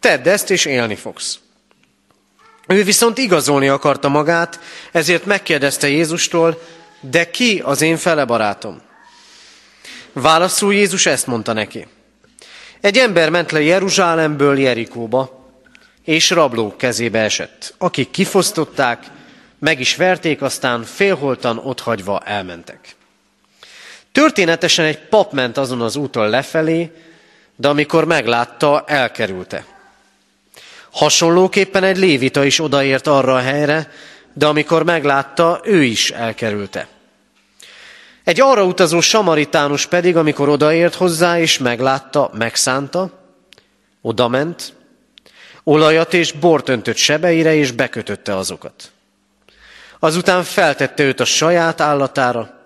Tedd 0.01 0.29
ezt, 0.29 0.51
és 0.51 0.65
élni 0.65 0.95
fogsz. 0.95 1.39
Ő 2.67 2.83
viszont 2.85 3.19
igazolni 3.19 3.69
akarta 3.69 4.09
magát, 4.09 4.61
ezért 4.93 5.25
megkérdezte 5.25 5.89
Jézustól, 5.89 6.63
de 7.01 7.31
ki 7.31 7.63
az 7.65 7.81
én 7.81 7.97
fele 7.97 8.25
barátom? 8.25 8.81
Válaszul 10.13 10.75
Jézus 10.75 11.07
ezt 11.07 11.27
mondta 11.27 11.53
neki. 11.53 11.87
Egy 12.81 12.99
ember 12.99 13.31
ment 13.31 13.53
le 13.53 13.61
Jeruzsálemből 13.61 14.59
Jerikóba, 14.59 15.51
és 16.05 16.31
rablók 16.31 16.79
kezébe 16.79 17.19
esett, 17.19 17.75
akik 17.79 18.11
kifosztották, 18.11 19.05
meg 19.59 19.81
is 19.81 19.97
verték, 19.97 20.43
aztán 20.43 20.83
félholtan 20.85 21.59
otthagyva 21.59 22.21
elmentek. 22.21 22.95
Történetesen 24.13 24.85
egy 24.85 24.99
pap 24.99 25.33
ment 25.33 25.57
azon 25.57 25.81
az 25.81 25.97
úton 25.97 26.29
lefelé, 26.29 26.91
de 27.57 27.69
amikor 27.69 28.05
meglátta, 28.05 28.85
elkerülte. 28.87 29.65
Hasonlóképpen 30.97 31.85
egy 31.85 31.97
lévita 31.97 32.45
is 32.45 32.61
odaért 32.61 33.07
arra 33.07 33.35
a 33.35 33.41
helyre, 33.41 33.91
de 34.33 34.47
amikor 34.47 34.85
meglátta, 34.85 35.61
ő 35.65 35.83
is 35.83 36.11
elkerülte. 36.11 36.89
Egy 38.25 38.41
arra 38.41 38.65
utazó 38.65 39.01
samaritánus 39.01 39.87
pedig, 39.87 40.17
amikor 40.17 40.49
odaért 40.49 40.95
hozzá 40.95 41.39
és 41.39 41.59
meglátta, 41.59 42.31
megszánta, 42.35 43.11
odament, 44.03 44.73
olajat 45.65 46.15
és 46.15 46.33
bort 46.33 46.69
öntött 46.69 46.97
sebeire 46.97 47.55
és 47.55 47.71
bekötötte 47.71 48.37
azokat. 48.37 48.91
Azután 49.99 50.45
feltette 50.45 51.03
őt 51.03 51.21
a 51.21 51.25
saját 51.25 51.81
állatára, 51.81 52.61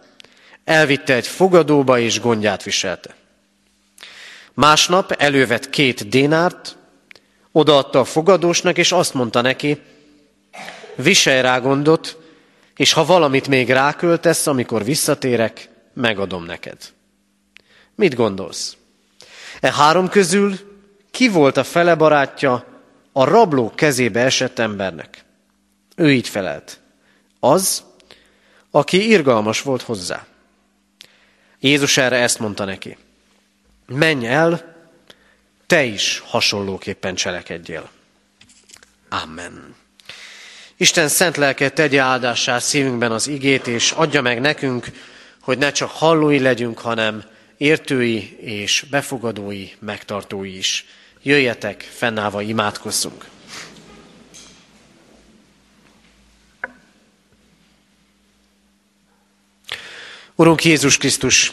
elvitte 0.64 1.14
egy 1.14 1.26
fogadóba 1.26 1.98
és 1.98 2.20
gondját 2.20 2.62
viselte. 2.62 3.14
Másnap 4.54 5.12
elővett 5.12 5.70
két 5.70 6.08
dénárt, 6.08 6.78
odaadta 7.52 7.98
a 7.98 8.04
fogadósnak, 8.04 8.78
és 8.78 8.92
azt 8.92 9.14
mondta 9.14 9.40
neki, 9.40 9.80
viselj 10.94 11.40
rá 11.40 11.58
gondot, 11.58 12.18
és 12.76 12.92
ha 12.92 13.04
valamit 13.04 13.48
még 13.48 13.70
ráköltesz, 13.70 14.46
amikor 14.46 14.84
visszatérek, 14.84 15.68
megadom 15.94 16.44
neked. 16.44 16.78
Mit 17.94 18.14
gondolsz? 18.14 18.76
E 19.60 19.72
három 19.72 20.08
közül 20.08 20.58
ki 21.10 21.28
volt 21.28 21.56
a 21.56 21.64
fele 21.64 21.94
barátja 21.94 22.64
a 23.12 23.24
rabló 23.24 23.72
kezébe 23.74 24.20
esett 24.20 24.58
embernek? 24.58 25.24
Ő 25.96 26.12
így 26.12 26.28
felelt. 26.28 26.80
Az, 27.40 27.82
aki 28.70 29.08
irgalmas 29.08 29.62
volt 29.62 29.82
hozzá. 29.82 30.26
Jézus 31.60 31.96
erre 31.96 32.16
ezt 32.16 32.38
mondta 32.38 32.64
neki. 32.64 32.96
Menj 33.86 34.26
el, 34.26 34.69
te 35.70 35.84
is 35.84 36.22
hasonlóképpen 36.26 37.14
cselekedjél. 37.14 37.90
Amen. 39.08 39.74
Isten 40.76 41.08
szent 41.08 41.36
lelke 41.36 41.68
tegye 41.70 42.00
áldássá 42.00 42.58
szívünkben 42.58 43.12
az 43.12 43.26
igét, 43.26 43.66
és 43.66 43.90
adja 43.90 44.22
meg 44.22 44.40
nekünk, 44.40 44.86
hogy 45.40 45.58
ne 45.58 45.72
csak 45.72 45.90
hallói 45.90 46.38
legyünk, 46.38 46.78
hanem 46.78 47.24
értői 47.56 48.36
és 48.40 48.84
befogadói, 48.90 49.68
megtartói 49.78 50.56
is. 50.56 50.86
Jöjjetek, 51.22 51.88
fennállva 51.92 52.42
imádkozzunk. 52.42 53.26
Urunk 60.34 60.64
Jézus 60.64 60.96
Krisztus, 60.96 61.52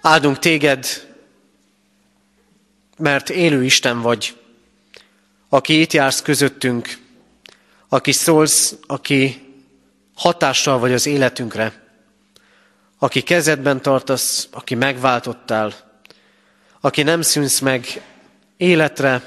áldunk 0.00 0.38
téged, 0.38 1.06
mert 2.98 3.30
élő 3.30 3.64
Isten 3.64 4.00
vagy, 4.00 4.36
aki 5.48 5.80
itt 5.80 5.92
jársz 5.92 6.22
közöttünk, 6.22 6.98
aki 7.88 8.12
szólsz, 8.12 8.74
aki 8.86 9.44
hatással 10.14 10.78
vagy 10.78 10.92
az 10.92 11.06
életünkre, 11.06 11.84
aki 12.98 13.20
kezedben 13.22 13.82
tartasz, 13.82 14.48
aki 14.50 14.74
megváltottál, 14.74 15.74
aki 16.80 17.02
nem 17.02 17.22
szűnsz 17.22 17.58
meg 17.58 18.02
életre, 18.56 19.22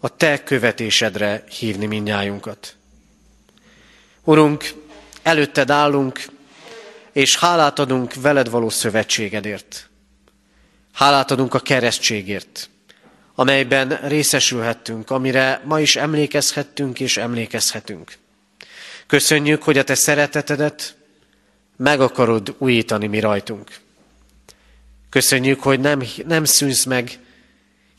a 0.00 0.16
te 0.16 0.42
követésedre 0.42 1.44
hívni 1.58 1.86
minnyájunkat. 1.86 2.76
Urunk, 4.24 4.74
előtted 5.22 5.70
állunk, 5.70 6.24
és 7.12 7.36
hálát 7.36 7.78
adunk 7.78 8.14
veled 8.14 8.50
való 8.50 8.68
szövetségedért. 8.68 9.88
Hálát 10.92 11.30
adunk 11.30 11.54
a 11.54 11.58
keresztségért, 11.58 12.70
amelyben 13.38 14.00
részesülhettünk, 14.02 15.10
amire 15.10 15.62
ma 15.64 15.80
is 15.80 15.96
emlékezhettünk 15.96 17.00
és 17.00 17.16
emlékezhetünk. 17.16 18.12
Köszönjük, 19.06 19.62
hogy 19.62 19.78
a 19.78 19.84
te 19.84 19.94
szeretetedet 19.94 20.96
meg 21.76 22.00
akarod 22.00 22.54
újítani 22.58 23.06
mi 23.06 23.20
rajtunk. 23.20 23.80
Köszönjük, 25.10 25.62
hogy 25.62 25.80
nem, 25.80 26.02
nem 26.26 26.44
szűnsz 26.44 26.84
meg 26.84 27.18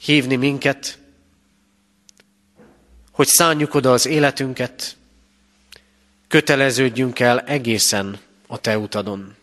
hívni 0.02 0.36
minket, 0.36 0.98
hogy 3.12 3.28
szánjuk 3.28 3.74
oda 3.74 3.92
az 3.92 4.06
életünket, 4.06 4.96
köteleződjünk 6.28 7.20
el 7.20 7.40
egészen 7.40 8.20
a 8.48 8.58
Te 8.58 8.78
utadon. 8.78 9.36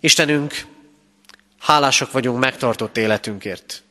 Istenünk, 0.00 0.66
hálásak 1.58 2.12
vagyunk 2.12 2.38
megtartott 2.38 2.96
életünkért. 2.96 3.82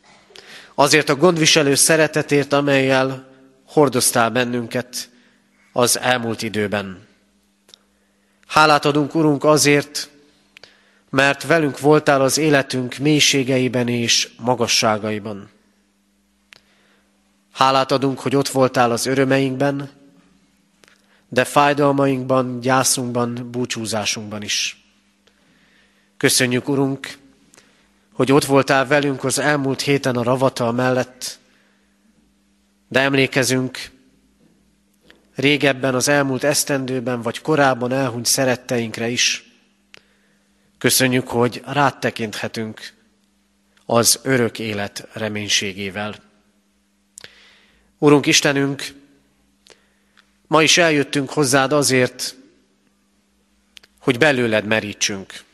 Azért 0.80 1.10
a 1.10 1.15
gondviselő 1.15 1.76
szeretetért, 1.76 2.54
amelyel 2.54 3.28
hordoztál 3.65 4.30
bennünket 4.30 5.10
az 5.74 6.00
elmúlt 6.00 6.42
időben. 6.42 7.08
Hálát 8.48 8.86
adunk, 8.86 9.15
Urunk, 9.15 9.44
azért, 9.44 10.10
mert 11.10 11.44
velünk 11.44 11.80
voltál 11.80 12.22
az 12.22 12.38
életünk 12.38 12.98
mélységeiben 12.98 13.88
és 13.88 14.30
magasságaiban. 14.38 15.50
Hálát 17.52 17.92
adunk, 17.92 18.20
hogy 18.20 18.36
ott 18.36 18.50
voltál 18.50 18.92
az 18.92 19.06
örömeinkben, 19.06 19.89
de 21.30 21.44
fájdalmainkban, 21.44 22.60
gyászunkban, 22.60 23.50
búcsúzásunkban 23.52 24.42
is. 24.42 24.84
Köszönjük, 26.18 26.70
Urunk, 26.70 27.18
hogy 28.19 28.32
ott 28.32 28.45
voltál 28.45 28.88
velünk 28.88 29.23
az 29.23 29.39
elmúlt 29.39 29.82
héten 29.82 30.15
a 30.15 30.23
ravata 30.23 30.71
mellett, 30.71 31.39
de 32.88 32.99
emlékezünk 32.99 33.91
régebben, 35.36 35.95
az 35.95 36.08
elmúlt 36.08 36.43
esztendőben, 36.43 37.21
vagy 37.21 37.41
korábban 37.41 37.91
elhunyt 37.91 38.25
szeretteinkre 38.25 39.08
is. 39.10 39.51
Köszönjük, 40.77 41.27
hogy 41.27 41.62
rád 41.65 41.99
tekinthetünk 41.99 42.93
az 43.86 44.19
örök 44.23 44.60
élet 44.60 45.08
reménységével. 45.13 46.15
Urunk 47.97 48.25
Istenünk, 48.25 48.84
ma 50.47 50.63
is 50.63 50.77
eljöttünk 50.77 51.29
hozzád 51.29 51.71
azért, 51.71 52.36
hogy 53.99 54.17
belőled 54.17 54.65
merítsünk. 54.65 55.47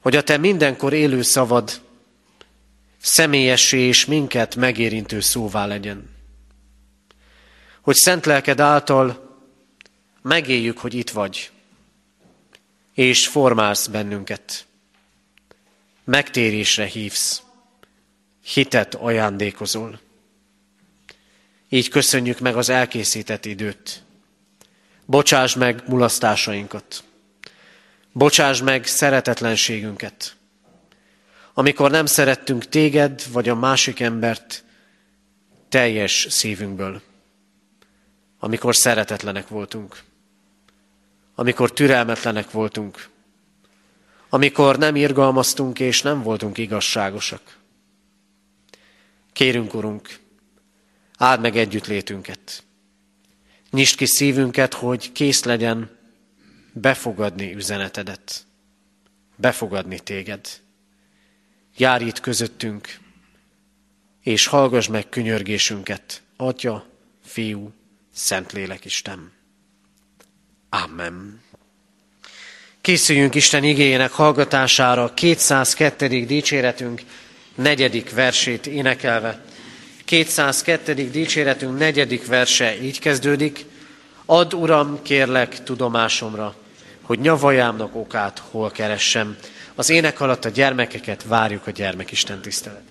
Hogy 0.00 0.16
a 0.16 0.22
te 0.22 0.36
mindenkor 0.36 0.92
élő 0.92 1.22
szavad 1.22 1.80
személyessé 3.00 3.78
és 3.78 4.04
minket 4.04 4.56
megérintő 4.56 5.20
szóvá 5.20 5.66
legyen. 5.66 6.08
Hogy 7.80 7.94
szent 7.94 8.26
lelked 8.26 8.60
által 8.60 9.28
megéljük, 10.22 10.78
hogy 10.78 10.94
itt 10.94 11.10
vagy, 11.10 11.50
és 12.94 13.26
formálsz 13.26 13.86
bennünket. 13.86 14.66
Megtérésre 16.04 16.84
hívsz, 16.84 17.42
hitet 18.42 18.94
ajándékozol. 18.94 20.00
Így 21.68 21.88
köszönjük 21.88 22.38
meg 22.38 22.56
az 22.56 22.68
elkészített 22.68 23.44
időt. 23.44 24.02
Bocsáss 25.06 25.54
meg 25.54 25.82
mulasztásainkat. 25.86 27.04
Bocsáss 28.12 28.60
meg 28.60 28.86
szeretetlenségünket. 28.86 30.36
Amikor 31.54 31.90
nem 31.90 32.06
szerettünk 32.06 32.68
téged 32.68 33.32
vagy 33.32 33.48
a 33.48 33.54
másik 33.54 34.00
embert 34.00 34.64
teljes 35.68 36.26
szívünkből. 36.30 37.02
Amikor 38.38 38.76
szeretetlenek 38.76 39.48
voltunk. 39.48 40.02
Amikor 41.34 41.72
türelmetlenek 41.72 42.50
voltunk. 42.50 43.08
Amikor 44.28 44.78
nem 44.78 44.96
irgalmaztunk 44.96 45.80
és 45.80 46.02
nem 46.02 46.22
voltunk 46.22 46.58
igazságosak. 46.58 47.58
Kérünk, 49.32 49.74
Urunk, 49.74 50.18
áld 51.16 51.40
meg 51.40 51.56
együttlétünket. 51.56 52.64
Nyisd 53.70 53.96
ki 53.96 54.06
szívünket, 54.06 54.74
hogy 54.74 55.12
kész 55.12 55.44
legyen 55.44 55.98
befogadni 56.72 57.54
üzenetedet, 57.54 58.46
befogadni 59.36 59.98
téged. 59.98 60.48
Járj 61.76 62.04
itt 62.04 62.20
közöttünk, 62.20 62.98
és 64.22 64.46
hallgass 64.46 64.86
meg 64.86 65.08
könyörgésünket, 65.08 66.22
Atya, 66.36 66.86
Fiú, 67.24 67.72
Szentlélek 68.14 68.84
Isten. 68.84 69.32
Amen. 70.68 71.42
Készüljünk 72.80 73.34
Isten 73.34 73.64
igényének 73.64 74.10
hallgatására 74.10 75.14
202. 75.14 76.24
dicséretünk 76.24 77.02
negyedik 77.54 78.10
versét 78.10 78.66
énekelve. 78.66 79.44
202. 80.04 81.10
dicséretünk 81.10 81.78
negyedik 81.78 82.26
verse 82.26 82.82
így 82.82 82.98
kezdődik. 82.98 83.64
Add, 84.32 84.54
Uram, 84.54 85.02
kérlek 85.02 85.62
tudomásomra, 85.62 86.54
hogy 87.02 87.18
nyavajámnak 87.18 87.94
okát 87.94 88.42
hol 88.50 88.70
keressem. 88.70 89.36
Az 89.74 89.90
ének 89.90 90.20
alatt 90.20 90.44
a 90.44 90.48
gyermekeket 90.48 91.24
várjuk 91.24 91.66
a 91.66 91.70
gyermekisten 91.70 92.40
tiszteletet. 92.40 92.89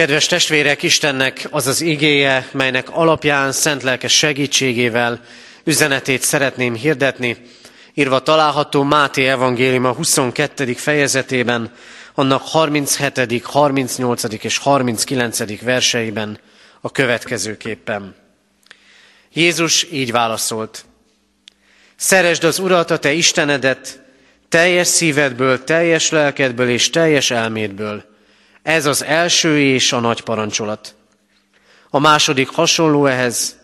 Kedves 0.00 0.26
testvérek, 0.26 0.82
Istennek 0.82 1.48
az 1.50 1.66
az 1.66 1.80
igéje, 1.80 2.48
melynek 2.52 2.90
alapján 2.90 3.52
szent 3.52 3.82
lelkes 3.82 4.16
segítségével 4.16 5.20
üzenetét 5.64 6.22
szeretném 6.22 6.74
hirdetni, 6.74 7.36
írva 7.94 8.20
található 8.20 8.82
Máté 8.82 9.28
evangélium 9.28 9.84
a 9.84 9.92
22. 9.92 10.72
fejezetében, 10.72 11.72
annak 12.14 12.42
37., 12.42 13.42
38. 13.44 14.44
és 14.44 14.58
39. 14.58 15.60
verseiben 15.62 16.38
a 16.80 16.90
következőképpen. 16.90 18.14
Jézus 19.32 19.86
így 19.90 20.12
válaszolt. 20.12 20.84
Szeresd 21.96 22.44
az 22.44 22.58
Urat, 22.58 22.90
a 22.90 22.98
te 22.98 23.12
Istenedet, 23.12 24.02
teljes 24.48 24.86
szívedből, 24.86 25.64
teljes 25.64 26.10
lelkedből 26.10 26.68
és 26.68 26.90
teljes 26.90 27.30
elmédből, 27.30 28.08
ez 28.62 28.86
az 28.86 29.04
első 29.04 29.60
és 29.60 29.92
a 29.92 30.00
nagy 30.00 30.20
parancsolat. 30.20 30.94
A 31.90 31.98
második 31.98 32.48
hasonló 32.48 33.06
ehhez, 33.06 33.58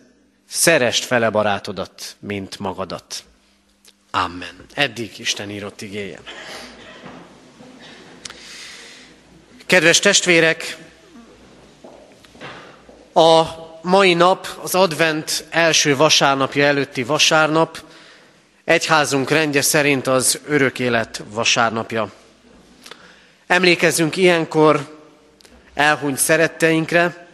szerest 0.48 1.04
fele 1.04 1.30
barátodat, 1.30 2.16
mint 2.18 2.58
magadat. 2.58 3.24
Amen. 4.10 4.66
Eddig 4.74 5.18
Isten 5.18 5.50
írott 5.50 5.80
igéje. 5.82 6.20
Kedves 9.66 9.98
testvérek, 9.98 10.76
a 13.12 13.42
mai 13.82 14.14
nap, 14.14 14.48
az 14.62 14.74
advent 14.74 15.44
első 15.50 15.96
vasárnapja 15.96 16.64
előtti 16.64 17.02
vasárnap, 17.02 17.82
egyházunk 18.64 19.30
rendje 19.30 19.62
szerint 19.62 20.06
az 20.06 20.40
örök 20.46 20.78
élet 20.78 21.22
vasárnapja. 21.28 22.12
Emlékezzünk 23.46 24.16
ilyenkor 24.16 24.98
elhunyt 25.74 26.18
szeretteinkre, 26.18 27.26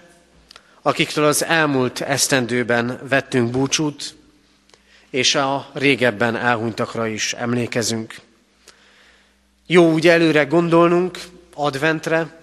akiktől 0.83 1.25
az 1.25 1.45
elmúlt 1.45 2.01
esztendőben 2.01 3.01
vettünk 3.09 3.51
búcsút, 3.51 4.15
és 5.11 5.35
a 5.35 5.71
régebben 5.73 6.37
elhunytakra 6.37 7.07
is 7.07 7.33
emlékezünk. 7.33 8.15
Jó 9.67 9.93
úgy 9.93 10.09
előre 10.09 10.45
gondolnunk, 10.45 11.19
adventre, 11.55 12.41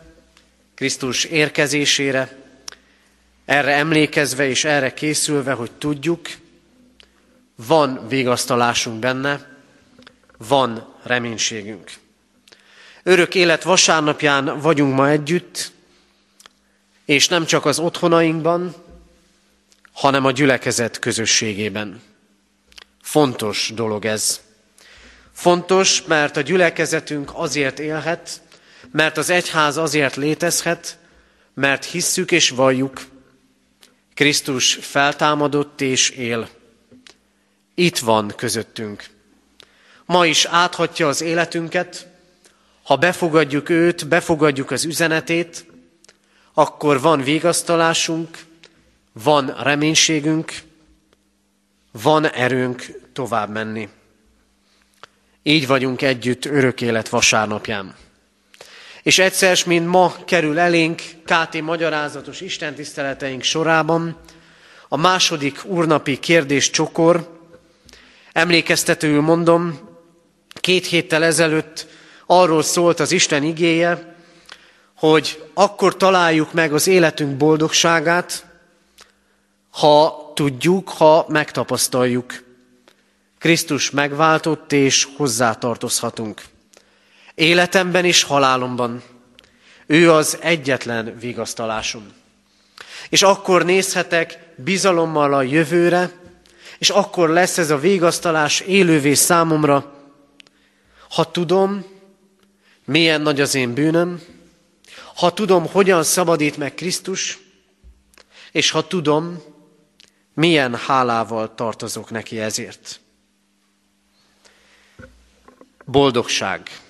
Krisztus 0.75 1.23
érkezésére, 1.23 2.37
erre 3.45 3.75
emlékezve 3.75 4.47
és 4.47 4.65
erre 4.65 4.93
készülve, 4.93 5.53
hogy 5.53 5.71
tudjuk, 5.71 6.27
van 7.55 8.07
végasztalásunk 8.07 8.99
benne, 8.99 9.57
van 10.37 10.95
reménységünk. 11.03 11.91
Örök 13.09 13.35
élet 13.35 13.63
vasárnapján 13.63 14.59
vagyunk 14.59 14.95
ma 14.95 15.09
együtt, 15.09 15.71
és 17.05 17.27
nem 17.27 17.45
csak 17.45 17.65
az 17.65 17.79
otthonainkban, 17.79 18.75
hanem 19.91 20.25
a 20.25 20.31
gyülekezet 20.31 20.99
közösségében. 20.99 22.01
Fontos 23.01 23.71
dolog 23.75 24.05
ez. 24.05 24.41
Fontos, 25.33 26.03
mert 26.03 26.37
a 26.37 26.41
gyülekezetünk 26.41 27.31
azért 27.33 27.79
élhet, 27.79 28.41
mert 28.91 29.17
az 29.17 29.29
egyház 29.29 29.77
azért 29.77 30.15
létezhet, 30.15 30.97
mert 31.53 31.85
hisszük 31.85 32.31
és 32.31 32.49
valljuk, 32.49 33.01
Krisztus 34.13 34.77
feltámadott 34.81 35.81
és 35.81 36.09
él. 36.09 36.49
Itt 37.75 37.97
van 37.97 38.33
közöttünk. 38.35 39.05
Ma 40.05 40.25
is 40.25 40.45
áthatja 40.45 41.07
az 41.07 41.21
életünket, 41.21 42.08
ha 42.89 42.95
befogadjuk 42.95 43.69
őt, 43.69 44.07
befogadjuk 44.07 44.71
az 44.71 44.85
üzenetét, 44.85 45.65
akkor 46.53 47.01
van 47.01 47.21
végasztalásunk, 47.21 48.37
van 49.23 49.55
reménységünk, 49.63 50.53
van 51.91 52.29
erőnk 52.29 52.85
tovább 53.13 53.49
menni. 53.49 53.89
Így 55.43 55.67
vagyunk 55.67 56.01
együtt 56.01 56.45
örök 56.45 56.81
élet 56.81 57.09
vasárnapján. 57.09 57.95
És 59.03 59.19
egyszer, 59.19 59.57
mint 59.65 59.87
ma 59.87 60.15
kerül 60.25 60.59
elénk 60.59 61.01
KT 61.25 61.61
magyarázatos 61.61 62.41
istentiszteleteink 62.41 63.43
sorában, 63.43 64.17
a 64.87 64.97
második 64.97 65.65
úrnapi 65.65 66.19
kérdés 66.19 66.69
csokor, 66.69 67.39
emlékeztetőül 68.33 69.21
mondom, 69.21 69.79
két 70.53 70.85
héttel 70.85 71.23
ezelőtt 71.23 71.97
arról 72.31 72.63
szólt 72.63 72.99
az 72.99 73.11
Isten 73.11 73.43
igéje, 73.43 74.15
hogy 74.97 75.43
akkor 75.53 75.97
találjuk 75.97 76.53
meg 76.53 76.73
az 76.73 76.87
életünk 76.87 77.37
boldogságát, 77.37 78.45
ha 79.69 80.31
tudjuk, 80.35 80.89
ha 80.89 81.25
megtapasztaljuk. 81.27 82.43
Krisztus 83.39 83.89
megváltott 83.89 84.71
és 84.71 85.07
hozzátartozhatunk. 85.17 86.41
Életemben 87.35 88.05
és 88.05 88.23
halálomban. 88.23 89.03
Ő 89.85 90.11
az 90.11 90.37
egyetlen 90.41 91.17
vigasztalásom. 91.19 92.07
És 93.09 93.21
akkor 93.21 93.65
nézhetek 93.65 94.39
bizalommal 94.55 95.33
a 95.33 95.41
jövőre, 95.41 96.11
és 96.77 96.89
akkor 96.89 97.29
lesz 97.29 97.57
ez 97.57 97.69
a 97.69 97.79
vigasztalás 97.79 98.59
élővé 98.59 99.13
számomra, 99.13 99.93
ha 101.09 101.31
tudom, 101.31 101.97
milyen 102.89 103.21
nagy 103.21 103.41
az 103.41 103.55
én 103.55 103.73
bűnöm, 103.73 104.21
ha 105.15 105.33
tudom, 105.33 105.67
hogyan 105.67 106.03
szabadít 106.03 106.57
meg 106.57 106.73
Krisztus, 106.73 107.39
és 108.51 108.71
ha 108.71 108.87
tudom, 108.87 109.43
milyen 110.33 110.75
hálával 110.75 111.55
tartozok 111.55 112.09
neki 112.09 112.39
ezért. 112.39 112.99
Boldogság 115.85 116.81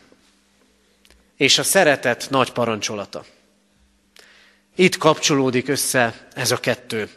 és 1.37 1.57
a 1.57 1.63
szeretet 1.63 2.27
nagy 2.29 2.51
parancsolata. 2.51 3.25
Itt 4.75 4.97
kapcsolódik 4.97 5.67
össze 5.67 6.27
ez 6.33 6.51
a 6.51 6.59
kettő. 6.59 7.09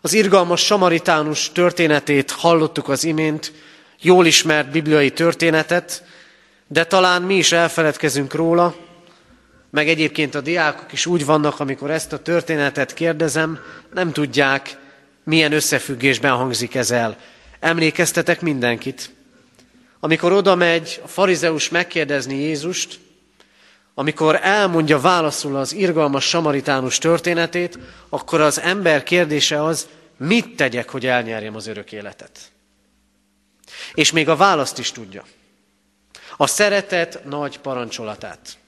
Az 0.00 0.12
irgalmas 0.12 0.64
samaritánus 0.64 1.52
történetét 1.52 2.30
hallottuk 2.30 2.88
az 2.88 3.04
imént, 3.04 3.52
jól 4.00 4.26
ismert 4.26 4.70
bibliai 4.70 5.12
történetet, 5.12 6.04
de 6.74 6.84
talán 6.84 7.22
mi 7.22 7.34
is 7.34 7.52
elfeledkezünk 7.52 8.34
róla, 8.34 8.74
meg 9.70 9.88
egyébként 9.88 10.34
a 10.34 10.40
diákok 10.40 10.92
is 10.92 11.06
úgy 11.06 11.24
vannak, 11.24 11.60
amikor 11.60 11.90
ezt 11.90 12.12
a 12.12 12.22
történetet 12.22 12.94
kérdezem, 12.94 13.58
nem 13.92 14.12
tudják, 14.12 14.76
milyen 15.24 15.52
összefüggésben 15.52 16.32
hangzik 16.32 16.74
ez 16.74 16.90
el. 16.90 17.16
Emlékeztetek 17.60 18.40
mindenkit. 18.40 19.10
Amikor 20.00 20.32
oda 20.32 20.54
megy 20.54 21.00
a 21.04 21.08
farizeus 21.08 21.68
megkérdezni 21.68 22.34
Jézust, 22.34 23.00
amikor 23.94 24.38
elmondja 24.42 24.98
válaszul 24.98 25.56
az 25.56 25.74
irgalmas 25.74 26.28
samaritánus 26.28 26.98
történetét, 26.98 27.78
akkor 28.08 28.40
az 28.40 28.60
ember 28.60 29.02
kérdése 29.02 29.64
az, 29.64 29.88
mit 30.16 30.56
tegyek, 30.56 30.90
hogy 30.90 31.06
elnyerjem 31.06 31.54
az 31.56 31.66
örök 31.66 31.92
életet. 31.92 32.38
És 33.94 34.12
még 34.12 34.28
a 34.28 34.36
választ 34.36 34.78
is 34.78 34.92
tudja. 34.92 35.24
A 36.36 36.46
szeretet 36.46 37.24
nagy 37.24 37.58
parancsolatát. 37.58 38.58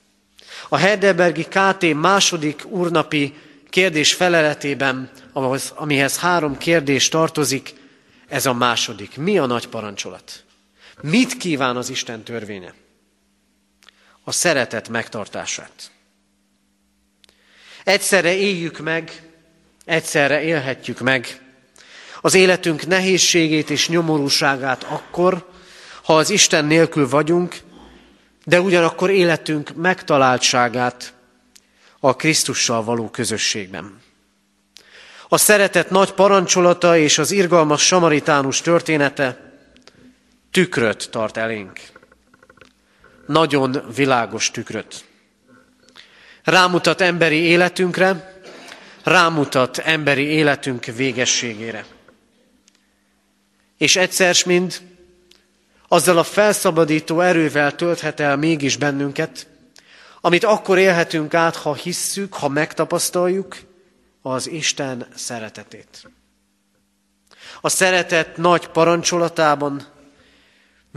A 0.68 0.76
Heidelbergi 0.76 1.44
KT 1.44 1.94
második 1.94 2.64
úrnapi 2.64 3.34
kérdés 3.70 4.14
feleletében, 4.14 5.10
amihez 5.74 6.18
három 6.18 6.58
kérdés 6.58 7.08
tartozik, 7.08 7.74
ez 8.28 8.46
a 8.46 8.52
második. 8.52 9.16
Mi 9.16 9.38
a 9.38 9.46
nagy 9.46 9.68
parancsolat? 9.68 10.44
Mit 11.00 11.36
kíván 11.36 11.76
az 11.76 11.88
Isten 11.88 12.22
törvénye? 12.22 12.74
A 14.24 14.32
szeretet 14.32 14.88
megtartását. 14.88 15.90
Egyszerre 17.84 18.34
éljük 18.34 18.78
meg, 18.78 19.22
egyszerre 19.84 20.42
élhetjük 20.42 21.00
meg 21.00 21.40
az 22.20 22.34
életünk 22.34 22.86
nehézségét 22.86 23.70
és 23.70 23.88
nyomorúságát 23.88 24.82
akkor, 24.82 25.48
ha 26.06 26.16
az 26.16 26.30
Isten 26.30 26.64
nélkül 26.64 27.08
vagyunk, 27.08 27.60
de 28.44 28.60
ugyanakkor 28.60 29.10
életünk 29.10 29.74
megtaláltságát 29.74 31.12
a 32.00 32.16
Krisztussal 32.16 32.84
való 32.84 33.10
közösségben. 33.10 34.00
A 35.28 35.36
szeretet 35.36 35.90
nagy 35.90 36.12
parancsolata 36.12 36.96
és 36.96 37.18
az 37.18 37.30
irgalmas 37.30 37.86
samaritánus 37.86 38.60
története 38.60 39.52
tükröt 40.50 41.10
tart 41.10 41.36
elénk. 41.36 41.80
Nagyon 43.26 43.84
világos 43.94 44.50
tükröt. 44.50 45.04
Rámutat 46.44 47.00
emberi 47.00 47.38
életünkre, 47.38 48.40
rámutat 49.02 49.78
emberi 49.78 50.24
életünk 50.24 50.84
végességére. 50.84 51.86
És 53.78 53.96
egyszer 53.96 54.36
mind 54.44 54.80
azzal 55.88 56.18
a 56.18 56.22
felszabadító 56.22 57.20
erővel 57.20 57.74
tölthet 57.74 58.20
el 58.20 58.36
mégis 58.36 58.76
bennünket, 58.76 59.46
amit 60.20 60.44
akkor 60.44 60.78
élhetünk 60.78 61.34
át, 61.34 61.56
ha 61.56 61.74
hisszük, 61.74 62.34
ha 62.34 62.48
megtapasztaljuk 62.48 63.56
az 64.22 64.48
Isten 64.48 65.06
szeretetét. 65.14 66.10
A 67.60 67.68
szeretet 67.68 68.36
nagy 68.36 68.66
parancsolatában 68.66 69.86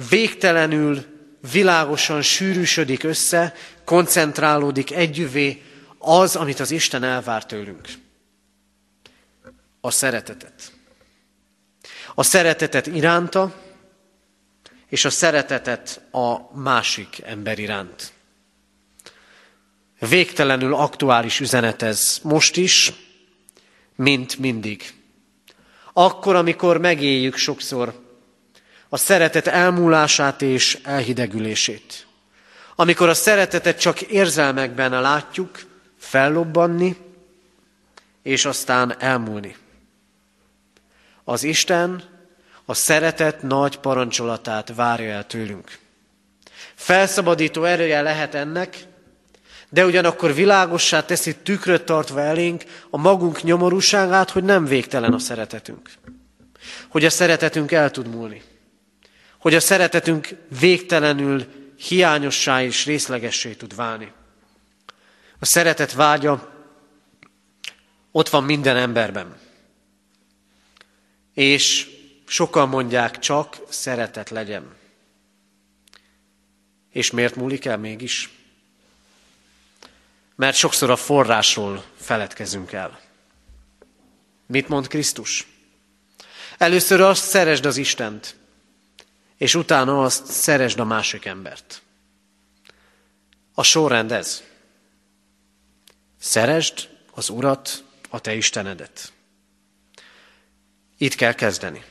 végtelenül 0.10 1.06
világosan 1.52 2.22
sűrűsödik 2.22 3.04
össze, 3.04 3.54
koncentrálódik 3.86 4.92
együvé 4.92 5.64
az, 5.98 6.36
amit 6.36 6.60
az 6.60 6.72
Isten 6.72 7.04
elvár 7.04 7.46
tőlünk. 7.46 7.88
A 9.82 9.92
szeretetet. 9.92 10.72
A 12.16 12.24
szeretetet 12.24 12.88
iránta, 12.88 13.56
és 14.90 15.06
a 15.06 15.10
szeretetet 15.10 16.02
a 16.12 16.58
másik 16.60 17.22
ember 17.24 17.60
iránt. 17.60 18.14
Végtelenül 20.00 20.74
aktuális 20.74 21.40
üzenet 21.40 21.82
ez 21.82 22.20
most 22.24 22.58
is, 22.58 22.94
mint 23.96 24.38
mindig. 24.38 24.94
Akkor, 25.94 26.36
amikor 26.36 26.78
megéljük 26.78 27.36
sokszor 27.36 28.08
a 28.90 28.98
szeretet 28.98 29.48
elmúlását 29.48 30.42
és 30.42 30.80
elhidegülését. 30.84 32.08
Amikor 32.76 33.10
a 33.10 33.14
szeretetet 33.14 33.80
csak 33.80 34.02
érzelmekben 34.02 35.02
látjuk 35.02 35.60
fellobbanni, 35.98 36.98
és 38.24 38.46
aztán 38.46 38.96
elmúlni. 39.00 39.56
Az 41.24 41.44
Isten 41.44 42.04
a 42.70 42.74
szeretet 42.74 43.42
nagy 43.42 43.78
parancsolatát 43.78 44.76
várja 44.76 45.10
el 45.12 45.28
tőlünk. 45.28 45.78
Felszabadító 46.76 47.64
erője 47.64 48.02
lehet 48.02 48.36
ennek, 48.36 48.84
de 49.70 49.86
ugyanakkor 49.86 50.34
világossá 50.34 51.06
teszi 51.06 51.36
tükröt 51.36 51.84
tartva 51.84 52.22
elénk 52.22 52.64
a 52.90 52.98
magunk 52.98 53.44
nyomorúságát, 53.44 54.30
hogy 54.30 54.44
nem 54.44 54.66
végtelen 54.66 55.14
a 55.14 55.20
szeretetünk. 55.20 55.92
Hogy 56.88 57.06
a 57.06 57.10
szeretetünk 57.10 57.72
el 57.72 57.92
tud 57.92 58.08
múlni. 58.08 58.42
Hogy 59.40 59.56
a 59.56 59.60
szeretetünk 59.60 60.30
végtelenül 60.60 61.46
hiányossá 61.78 62.64
és 62.64 62.86
részlegessé 62.86 63.54
tud 63.54 63.76
válni. 63.76 64.12
A 65.40 65.46
szeretet 65.46 65.94
vágya 65.94 66.54
ott 68.12 68.30
van 68.30 68.44
minden 68.44 68.78
emberben. 68.78 69.38
És 71.34 71.98
sokan 72.30 72.70
mondják, 72.70 73.20
csak 73.20 73.58
szeretet 73.70 74.30
legyen. 74.30 74.76
És 76.92 77.12
miért 77.12 77.36
múlik 77.36 77.66
el 77.66 77.78
mégis? 77.78 78.30
Mert 80.36 80.56
sokszor 80.56 80.90
a 80.90 80.96
forrásról 80.96 81.84
feledkezünk 81.98 82.72
el. 82.72 83.00
Mit 84.46 84.68
mond 84.68 84.88
Krisztus? 84.88 85.48
Először 86.58 87.02
azt 87.02 87.24
szeresd 87.24 87.66
az 87.66 87.78
Istent, 87.78 88.36
és 89.38 89.56
utána 89.56 90.04
azt 90.04 90.26
szeresd 90.26 90.80
a 90.80 90.86
másik 90.86 91.26
embert. 91.26 91.82
A 93.54 93.64
sorrend 93.64 94.12
ez. 94.12 94.44
Szeresd 96.20 96.90
az 97.12 97.30
Urat, 97.30 97.84
a 98.10 98.20
te 98.20 98.36
Istenedet. 98.36 99.14
Itt 100.98 101.16
kell 101.16 101.34
kezdeni. 101.34 101.84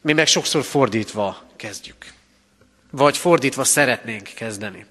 Mi 0.00 0.12
meg 0.12 0.26
sokszor 0.26 0.64
fordítva 0.64 1.42
kezdjük. 1.56 2.12
Vagy 2.90 3.16
fordítva 3.16 3.64
szeretnénk 3.64 4.28
kezdeni. 4.34 4.86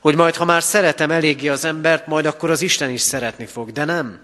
Hogy 0.00 0.14
majd, 0.14 0.36
ha 0.36 0.44
már 0.44 0.62
szeretem 0.62 1.10
eléggé 1.10 1.48
az 1.48 1.64
embert, 1.64 2.06
majd 2.06 2.26
akkor 2.26 2.50
az 2.50 2.62
Isten 2.62 2.90
is 2.90 3.00
szeretni 3.00 3.46
fog, 3.46 3.72
de 3.72 3.84
nem. 3.84 4.20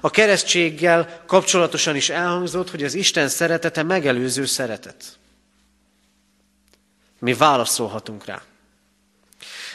A 0.00 0.10
keresztséggel 0.10 1.22
kapcsolatosan 1.26 1.96
is 1.96 2.08
elhangzott, 2.08 2.70
hogy 2.70 2.84
az 2.84 2.94
Isten 2.94 3.28
szeretete 3.28 3.82
megelőző 3.82 4.44
szeretet. 4.44 5.18
Mi 7.18 7.34
válaszolhatunk 7.34 8.24
rá. 8.24 8.42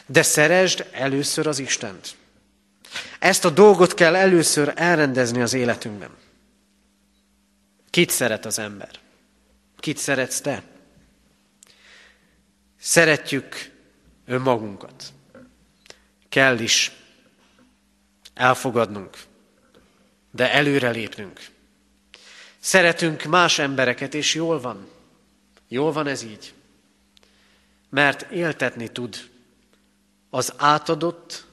De 0.05 0.21
szeresd 0.21 0.85
először 0.91 1.47
az 1.47 1.59
Istent. 1.59 2.15
Ezt 3.19 3.45
a 3.45 3.49
dolgot 3.49 3.93
kell 3.93 4.15
először 4.15 4.73
elrendezni 4.75 5.41
az 5.41 5.53
életünkben. 5.53 6.09
Kit 7.89 8.09
szeret 8.09 8.45
az 8.45 8.59
ember? 8.59 8.89
Kit 9.79 9.97
szeretsz 9.97 10.41
te? 10.41 10.63
Szeretjük 12.79 13.71
önmagunkat. 14.25 15.13
Kell 16.29 16.59
is 16.59 16.91
elfogadnunk, 18.33 19.17
de 20.31 20.51
előre 20.51 20.89
lépnünk. 20.89 21.39
Szeretünk 22.59 23.23
más 23.23 23.59
embereket, 23.59 24.13
és 24.13 24.33
jól 24.33 24.59
van. 24.59 24.87
Jól 25.67 25.91
van 25.91 26.07
ez 26.07 26.21
így. 26.23 26.53
Mert 27.89 28.31
éltetni 28.31 28.87
tud 28.87 29.29
az 30.29 30.53
átadott 30.57 31.45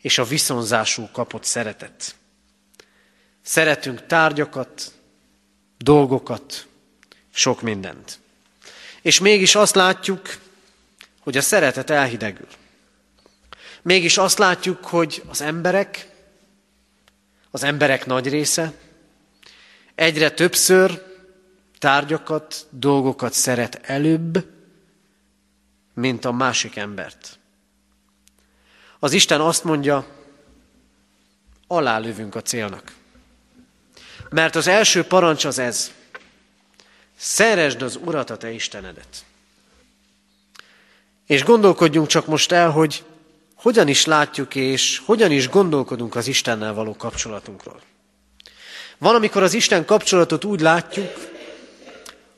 és 0.00 0.18
a 0.18 0.24
viszonzású 0.24 1.08
kapott 1.12 1.44
szeretet. 1.44 2.14
Szeretünk 3.42 4.06
tárgyakat, 4.06 4.92
dolgokat, 5.78 6.67
sok 7.38 7.62
mindent. 7.62 8.18
És 9.02 9.18
mégis 9.18 9.54
azt 9.54 9.74
látjuk, 9.74 10.38
hogy 11.20 11.36
a 11.36 11.40
szeretet 11.40 11.90
elhidegül. 11.90 12.48
Mégis 13.82 14.18
azt 14.18 14.38
látjuk, 14.38 14.84
hogy 14.84 15.22
az 15.28 15.40
emberek, 15.40 16.08
az 17.50 17.62
emberek 17.62 18.06
nagy 18.06 18.28
része 18.28 18.72
egyre 19.94 20.30
többször 20.30 21.06
tárgyakat, 21.78 22.66
dolgokat 22.70 23.32
szeret 23.32 23.80
előbb, 23.82 24.46
mint 25.94 26.24
a 26.24 26.32
másik 26.32 26.76
embert. 26.76 27.38
Az 28.98 29.12
Isten 29.12 29.40
azt 29.40 29.64
mondja, 29.64 30.06
alálövünk 31.66 32.34
a 32.34 32.42
célnak. 32.42 32.94
Mert 34.30 34.56
az 34.56 34.66
első 34.66 35.04
parancs 35.04 35.44
az 35.44 35.58
ez. 35.58 35.96
Szeresd 37.18 37.82
az 37.82 37.98
Urat, 38.04 38.30
a 38.30 38.36
te 38.36 38.50
Istenedet. 38.50 39.24
És 41.26 41.44
gondolkodjunk 41.44 42.06
csak 42.06 42.26
most 42.26 42.52
el, 42.52 42.70
hogy 42.70 43.04
hogyan 43.54 43.88
is 43.88 44.04
látjuk 44.04 44.54
és 44.54 45.02
hogyan 45.04 45.30
is 45.30 45.48
gondolkodunk 45.48 46.14
az 46.14 46.26
Istennel 46.26 46.74
való 46.74 46.96
kapcsolatunkról. 46.96 47.80
Van, 48.98 49.14
amikor 49.14 49.42
az 49.42 49.54
Isten 49.54 49.84
kapcsolatot 49.84 50.44
úgy 50.44 50.60
látjuk, 50.60 51.12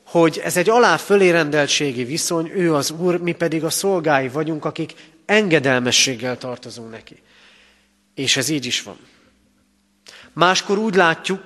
hogy 0.03 0.41
ez 0.43 0.57
egy 0.57 0.69
alá 0.69 0.97
fölérendeltségi 0.97 2.03
viszony, 2.03 2.49
ő 2.49 2.73
az 2.73 2.91
Úr, 2.91 3.17
mi 3.17 3.31
pedig 3.31 3.63
a 3.63 3.69
szolgái 3.69 4.29
vagyunk, 4.29 4.65
akik 4.65 4.93
engedelmességgel 5.25 6.37
tartozunk 6.37 6.91
neki. 6.91 7.21
És 8.15 8.37
ez 8.37 8.49
így 8.49 8.65
is 8.65 8.83
van. 8.83 8.97
Máskor 10.33 10.77
úgy 10.77 10.95
látjuk, 10.95 11.43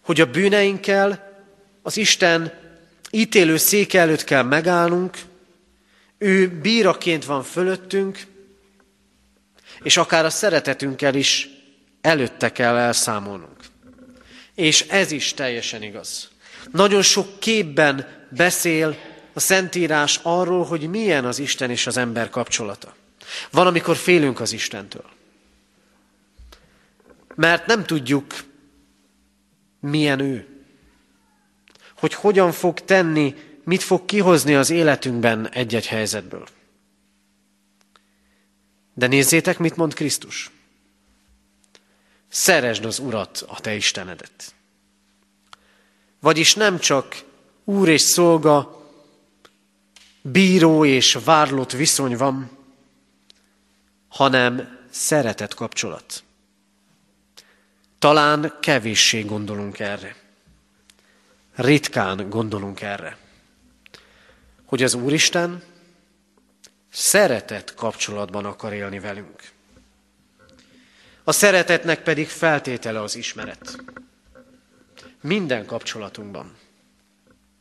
hogy 0.00 0.20
a 0.20 0.30
bűneinkkel 0.30 1.33
az 1.86 1.96
Isten 1.96 2.52
ítélő 3.10 3.56
széke 3.56 4.00
előtt 4.00 4.24
kell 4.24 4.42
megállnunk, 4.42 5.18
ő 6.18 6.48
bíraként 6.48 7.24
van 7.24 7.42
fölöttünk, 7.42 8.26
és 9.82 9.96
akár 9.96 10.24
a 10.24 10.30
szeretetünkkel 10.30 11.14
is 11.14 11.48
előtte 12.00 12.52
kell 12.52 12.76
elszámolnunk. 12.76 13.56
És 14.54 14.80
ez 14.80 15.10
is 15.10 15.34
teljesen 15.34 15.82
igaz. 15.82 16.28
Nagyon 16.70 17.02
sok 17.02 17.40
képben 17.40 18.26
beszél 18.30 18.96
a 19.32 19.40
Szentírás 19.40 20.20
arról, 20.22 20.64
hogy 20.64 20.88
milyen 20.88 21.24
az 21.24 21.38
Isten 21.38 21.70
és 21.70 21.86
az 21.86 21.96
ember 21.96 22.30
kapcsolata. 22.30 22.94
Van, 23.50 23.66
amikor 23.66 23.96
félünk 23.96 24.40
az 24.40 24.52
Istentől. 24.52 25.10
Mert 27.34 27.66
nem 27.66 27.84
tudjuk, 27.84 28.44
milyen 29.80 30.20
ő. 30.20 30.53
Hogy 32.04 32.14
hogyan 32.14 32.52
fog 32.52 32.80
tenni, 32.80 33.34
mit 33.62 33.82
fog 33.82 34.04
kihozni 34.04 34.54
az 34.54 34.70
életünkben 34.70 35.48
egy-egy 35.48 35.86
helyzetből. 35.86 36.46
De 38.94 39.06
nézzétek, 39.06 39.58
mit 39.58 39.76
mond 39.76 39.94
Krisztus. 39.94 40.50
Szeresd 42.28 42.84
az 42.84 42.98
Urat, 42.98 43.44
a 43.48 43.60
te 43.60 43.74
Istenedet. 43.74 44.54
Vagyis 46.20 46.54
nem 46.54 46.78
csak 46.78 47.22
úr 47.64 47.88
és 47.88 48.00
szolga, 48.00 48.88
bíró 50.22 50.84
és 50.84 51.18
várlott 51.24 51.72
viszony 51.72 52.16
van, 52.16 52.50
hanem 54.08 54.78
szeretet 54.90 55.54
kapcsolat. 55.54 56.24
Talán 57.98 58.56
kevéssé 58.60 59.20
gondolunk 59.20 59.78
erre. 59.78 60.23
Ritkán 61.54 62.30
gondolunk 62.30 62.80
erre. 62.80 63.16
Hogy 64.64 64.82
az 64.82 64.94
Úristen 64.94 65.62
szeretet 66.90 67.74
kapcsolatban 67.74 68.44
akar 68.44 68.72
élni 68.72 68.98
velünk. 68.98 69.42
A 71.24 71.32
szeretetnek 71.32 72.02
pedig 72.02 72.28
feltétele 72.28 73.02
az 73.02 73.16
ismeret. 73.16 73.78
Minden 75.20 75.66
kapcsolatunkban. 75.66 76.56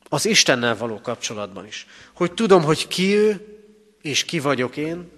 Az 0.10 0.26
Istennel 0.26 0.78
való 0.78 1.02
kapcsolatban 1.02 1.66
is. 1.66 1.88
Hogy 2.14 2.34
tudom, 2.34 2.64
hogy 2.64 2.88
ki 2.88 3.16
ő, 3.16 3.58
és 4.02 4.26
ki 4.26 4.39
vagyok 4.39 4.78
én, 4.78 5.12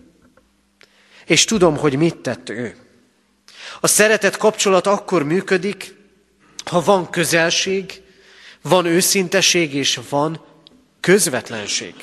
és 1.26 1.46
tudom, 1.46 1.78
hogy 1.78 1.98
mit 1.98 2.18
tett 2.18 2.50
ő. 2.50 2.76
A 3.80 3.88
szeretet 3.88 4.38
kapcsolat 4.38 4.88
akkor 4.88 5.24
működik, 5.24 5.96
ha 6.66 6.82
van 6.82 7.10
közelség, 7.10 8.04
van 8.70 8.86
őszinteség 8.86 9.74
és 9.74 10.00
van 10.10 10.46
közvetlenség. 11.00 11.94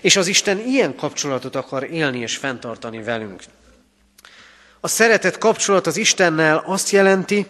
És 0.00 0.16
az 0.16 0.26
Isten 0.26 0.58
ilyen 0.58 0.96
kapcsolatot 0.96 1.56
akar 1.56 1.84
élni 1.90 2.18
és 2.18 2.36
fenntartani 2.36 3.02
velünk. 3.02 3.42
A 4.80 4.88
szeretet 4.88 5.38
kapcsolat 5.38 5.86
az 5.86 5.96
Istennel 5.96 6.62
azt 6.66 6.90
jelenti, 6.90 7.46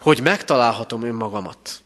hogy 0.00 0.22
megtalálhatom 0.22 1.02
önmagamat. 1.02 1.82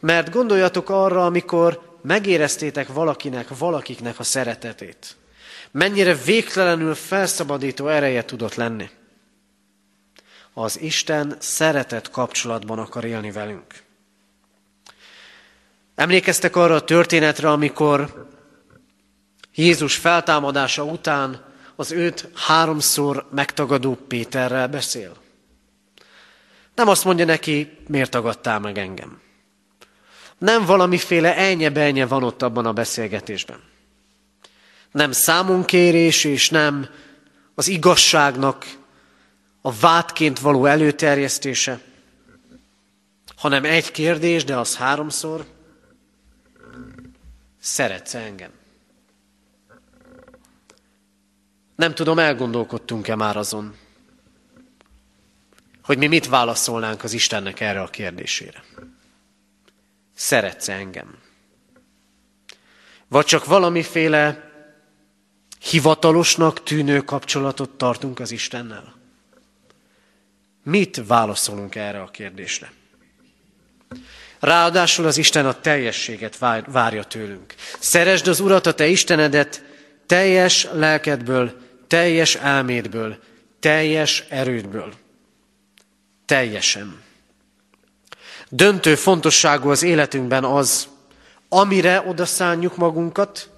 Mert 0.00 0.30
gondoljatok 0.30 0.90
arra, 0.90 1.24
amikor 1.24 1.98
megéreztétek 2.02 2.92
valakinek, 2.92 3.58
valakiknek 3.58 4.18
a 4.18 4.22
szeretetét. 4.22 5.16
Mennyire 5.70 6.14
végtelenül 6.14 6.94
felszabadító 6.94 7.88
ereje 7.88 8.24
tudott 8.24 8.54
lenni. 8.54 8.90
Az 10.58 10.80
Isten 10.80 11.36
szeretet 11.38 12.10
kapcsolatban 12.10 12.78
akar 12.78 13.04
élni 13.04 13.30
velünk. 13.30 13.82
Emlékeztek 15.94 16.56
arra 16.56 16.74
a 16.74 16.84
történetre, 16.84 17.50
amikor 17.50 18.28
Jézus 19.54 19.96
feltámadása 19.96 20.84
után 20.84 21.44
az 21.74 21.90
őt 21.90 22.28
háromszor 22.34 23.26
megtagadó 23.30 23.94
Péterrel 23.94 24.68
beszél. 24.68 25.16
Nem 26.74 26.88
azt 26.88 27.04
mondja 27.04 27.24
neki, 27.24 27.78
miért 27.86 28.10
tagadtál 28.10 28.58
meg 28.58 28.78
engem. 28.78 29.20
Nem 30.38 30.64
valamiféle 30.64 31.36
elnye 31.36 32.06
van 32.06 32.22
ott 32.22 32.42
abban 32.42 32.66
a 32.66 32.72
beszélgetésben. 32.72 33.62
Nem 34.90 35.12
számunkérés, 35.12 36.24
és 36.24 36.50
nem 36.50 36.88
az 37.54 37.68
igazságnak 37.68 38.66
a 39.66 39.72
vádként 39.80 40.38
való 40.38 40.66
előterjesztése, 40.66 41.80
hanem 43.36 43.64
egy 43.64 43.90
kérdés, 43.90 44.44
de 44.44 44.56
az 44.56 44.76
háromszor, 44.76 45.46
szeretsz 47.60 48.14
engem? 48.14 48.50
Nem 51.76 51.94
tudom, 51.94 52.18
elgondolkodtunk-e 52.18 53.14
már 53.14 53.36
azon, 53.36 53.76
hogy 55.82 55.98
mi 55.98 56.06
mit 56.06 56.26
válaszolnánk 56.26 57.04
az 57.04 57.12
Istennek 57.12 57.60
erre 57.60 57.82
a 57.82 57.88
kérdésére. 57.88 58.64
szeretsz 60.14 60.68
engem? 60.68 61.18
Vagy 63.08 63.24
csak 63.24 63.44
valamiféle 63.44 64.50
hivatalosnak 65.58 66.62
tűnő 66.62 67.00
kapcsolatot 67.00 67.70
tartunk 67.70 68.20
az 68.20 68.30
Istennel? 68.30 68.95
Mit 70.66 71.02
válaszolunk 71.06 71.74
erre 71.74 72.00
a 72.00 72.06
kérdésre? 72.06 72.72
Ráadásul 74.40 75.06
az 75.06 75.16
Isten 75.16 75.46
a 75.46 75.60
teljességet 75.60 76.38
várja 76.66 77.04
tőlünk. 77.04 77.54
Szeresd 77.78 78.26
az 78.26 78.40
Urat, 78.40 78.66
a 78.66 78.74
te 78.74 78.86
Istenedet, 78.86 79.64
teljes 80.06 80.68
lelkedből, 80.72 81.60
teljes 81.86 82.34
elmédből, 82.34 83.18
teljes 83.60 84.24
erődből. 84.28 84.92
Teljesen. 86.24 87.02
Döntő 88.48 88.94
fontosságú 88.94 89.70
az 89.70 89.82
életünkben 89.82 90.44
az, 90.44 90.88
amire 91.48 92.04
odaszánjuk 92.06 92.76
magunkat, 92.76 93.50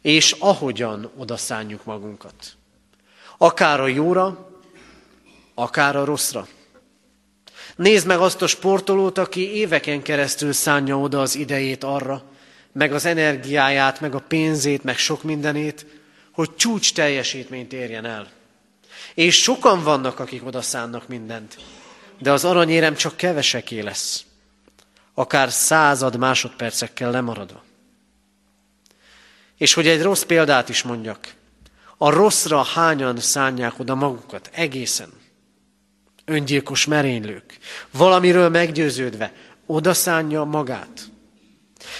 és 0.00 0.36
ahogyan 0.38 1.10
odaszánjuk 1.16 1.84
magunkat. 1.84 2.56
Akár 3.38 3.80
a 3.80 3.86
jóra, 3.86 4.49
akár 5.60 5.96
a 5.96 6.04
rosszra. 6.04 6.48
Nézd 7.76 8.06
meg 8.06 8.18
azt 8.18 8.42
a 8.42 8.46
sportolót, 8.46 9.18
aki 9.18 9.54
éveken 9.54 10.02
keresztül 10.02 10.52
szánja 10.52 10.98
oda 10.98 11.20
az 11.20 11.34
idejét 11.34 11.84
arra, 11.84 12.22
meg 12.72 12.92
az 12.92 13.04
energiáját, 13.04 14.00
meg 14.00 14.14
a 14.14 14.18
pénzét, 14.18 14.84
meg 14.84 14.98
sok 14.98 15.22
mindenét, 15.22 15.86
hogy 16.32 16.54
csúcs 16.54 16.94
teljesítményt 16.94 17.72
érjen 17.72 18.04
el. 18.04 18.28
És 19.14 19.42
sokan 19.42 19.82
vannak, 19.82 20.18
akik 20.18 20.46
oda 20.46 20.62
szánnak 20.62 21.08
mindent, 21.08 21.56
de 22.18 22.32
az 22.32 22.44
aranyérem 22.44 22.94
csak 22.94 23.16
keveseké 23.16 23.80
lesz, 23.80 24.24
akár 25.14 25.50
század 25.50 26.16
másodpercekkel 26.16 27.10
lemaradva. 27.10 27.62
És 29.56 29.74
hogy 29.74 29.86
egy 29.86 30.02
rossz 30.02 30.22
példát 30.22 30.68
is 30.68 30.82
mondjak, 30.82 31.34
a 31.96 32.10
rosszra 32.10 32.62
hányan 32.62 33.18
szánják 33.18 33.78
oda 33.78 33.94
magukat 33.94 34.50
egészen. 34.52 35.19
Öngyilkos 36.30 36.84
merénylők, 36.84 37.58
valamiről 37.90 38.48
meggyőződve, 38.48 39.32
oda 39.66 39.94
szánja 39.94 40.44
magát. 40.44 41.10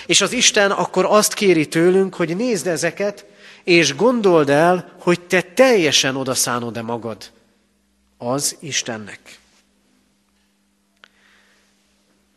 És 0.07 0.20
az 0.20 0.33
Isten 0.33 0.70
akkor 0.70 1.05
azt 1.05 1.35
kéri 1.35 1.68
tőlünk, 1.68 2.14
hogy 2.14 2.37
nézd 2.37 2.66
ezeket, 2.66 3.26
és 3.64 3.95
gondold 3.95 4.49
el, 4.49 4.93
hogy 5.01 5.20
te 5.20 5.43
teljesen 5.43 6.16
odaszánod-e 6.16 6.83
magad 6.83 7.31
az 8.18 8.57
Istennek. 8.61 9.39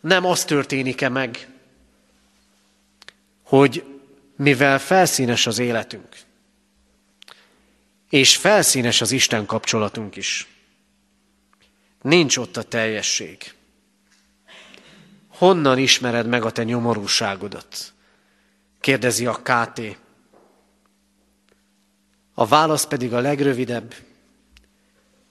Nem 0.02 0.26
az 0.26 0.46
történik-e 0.46 1.10
meg, 1.10 1.48
hogy 3.44 3.84
mivel 4.36 4.80
felszínes 4.80 5.48
az 5.48 5.60
életünk, 5.60 6.18
és 8.10 8.38
felszínes 8.38 9.02
az 9.02 9.12
Isten 9.12 9.46
kapcsolatunk 9.46 10.16
is, 10.16 10.48
nincs 12.04 12.38
ott 12.38 12.58
a 12.58 12.64
teljesség. 12.64 13.54
Honnan 15.28 15.78
ismered 15.78 16.28
meg 16.28 16.44
a 16.44 16.52
te 16.52 16.64
nyomorúságodat? 16.64 17.94
Kérdezi 18.80 19.26
a 19.26 19.42
KT. 19.44 19.82
A 22.34 22.48
válasz 22.48 22.86
pedig 22.86 23.14
a 23.14 23.20
legrövidebb, 23.20 23.96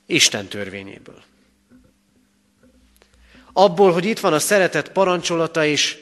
Isten 0.06 0.46
törvényéből. 0.46 1.22
Abból, 3.52 3.92
hogy 3.92 4.04
itt 4.04 4.20
van 4.20 4.32
a 4.32 4.38
szeretet 4.38 4.92
parancsolata, 4.92 5.64
és 5.64 5.98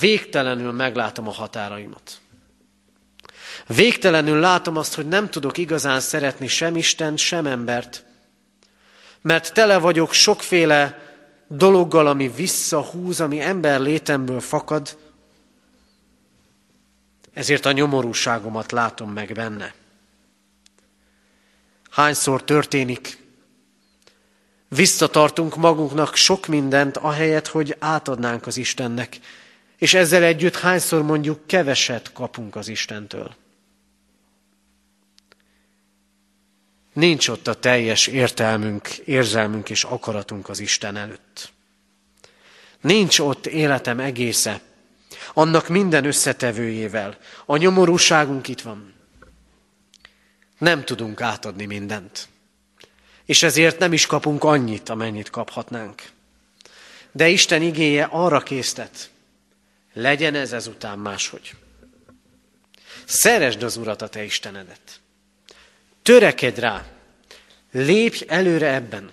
végtelenül 0.00 0.72
meglátom 0.72 1.28
a 1.28 1.32
határaimat. 1.32 2.20
Végtelenül 3.66 4.40
látom 4.40 4.76
azt, 4.76 4.94
hogy 4.94 5.08
nem 5.08 5.30
tudok 5.30 5.58
igazán 5.58 6.00
szeretni 6.00 6.46
sem 6.46 6.76
Istent, 6.76 7.18
sem 7.18 7.46
embert, 7.46 8.04
mert 9.22 9.52
tele 9.52 9.78
vagyok 9.78 10.12
sokféle 10.12 11.08
dologgal, 11.48 12.06
ami 12.06 12.28
visszahúz, 12.28 13.20
ami 13.20 13.40
ember 13.40 13.80
létemből 13.80 14.40
fakad, 14.40 14.96
ezért 17.32 17.66
a 17.66 17.72
nyomorúságomat 17.72 18.72
látom 18.72 19.12
meg 19.12 19.32
benne. 19.32 19.74
Hányszor 21.90 22.44
történik, 22.44 23.18
visszatartunk 24.68 25.56
magunknak 25.56 26.14
sok 26.14 26.46
mindent, 26.46 26.96
ahelyett, 26.96 27.46
hogy 27.46 27.76
átadnánk 27.78 28.46
az 28.46 28.56
Istennek, 28.56 29.18
és 29.76 29.94
ezzel 29.94 30.22
együtt 30.22 30.56
hányszor 30.56 31.02
mondjuk 31.02 31.46
keveset 31.46 32.12
kapunk 32.12 32.56
az 32.56 32.68
Istentől. 32.68 33.34
Nincs 36.92 37.28
ott 37.28 37.46
a 37.46 37.54
teljes 37.54 38.06
értelmünk, 38.06 38.88
érzelmünk 38.88 39.70
és 39.70 39.84
akaratunk 39.84 40.48
az 40.48 40.58
Isten 40.58 40.96
előtt. 40.96 41.52
Nincs 42.80 43.18
ott 43.18 43.46
életem 43.46 44.00
egésze, 44.00 44.60
annak 45.34 45.68
minden 45.68 46.04
összetevőjével. 46.04 47.18
A 47.46 47.56
nyomorúságunk 47.56 48.48
itt 48.48 48.60
van. 48.60 48.94
Nem 50.58 50.84
tudunk 50.84 51.20
átadni 51.20 51.64
mindent. 51.64 52.28
És 53.24 53.42
ezért 53.42 53.78
nem 53.78 53.92
is 53.92 54.06
kapunk 54.06 54.44
annyit, 54.44 54.88
amennyit 54.88 55.30
kaphatnánk. 55.30 56.02
De 57.12 57.28
Isten 57.28 57.62
igéje 57.62 58.04
arra 58.10 58.40
késztet, 58.40 59.10
legyen 59.92 60.34
ez 60.34 60.52
ezután 60.52 60.98
máshogy. 60.98 61.54
Szeresd 63.04 63.62
az 63.62 63.76
Urat, 63.76 64.02
a 64.02 64.08
te 64.08 64.24
Istenedet. 64.24 64.99
Törekedj 66.10 66.60
rá, 66.60 66.84
lépj 67.72 68.24
előre 68.28 68.74
ebben. 68.74 69.10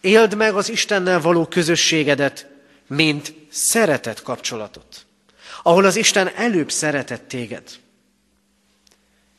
Éld 0.00 0.34
meg 0.36 0.54
az 0.54 0.68
Istennel 0.68 1.20
való 1.20 1.46
közösségedet, 1.46 2.46
mint 2.86 3.34
szeretet 3.50 4.22
kapcsolatot, 4.22 5.06
ahol 5.62 5.84
az 5.84 5.96
Isten 5.96 6.28
előbb 6.34 6.70
szeretett 6.70 7.28
téged. 7.28 7.78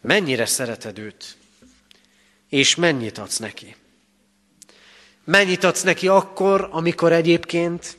Mennyire 0.02 0.46
szereted 0.46 0.98
őt, 0.98 1.38
és 2.48 2.76
mennyit 2.76 3.18
adsz 3.18 3.38
neki? 3.38 3.76
Mennyit 5.24 5.64
adsz 5.64 5.84
neki 5.84 6.08
akkor, 6.08 6.68
amikor 6.72 7.12
egyébként 7.12 7.98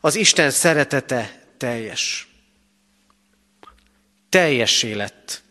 az 0.00 0.14
Isten 0.14 0.50
szeretete 0.50 1.42
teljes. 1.56 2.28
Teljessé 4.28 4.92
lett 4.92 5.46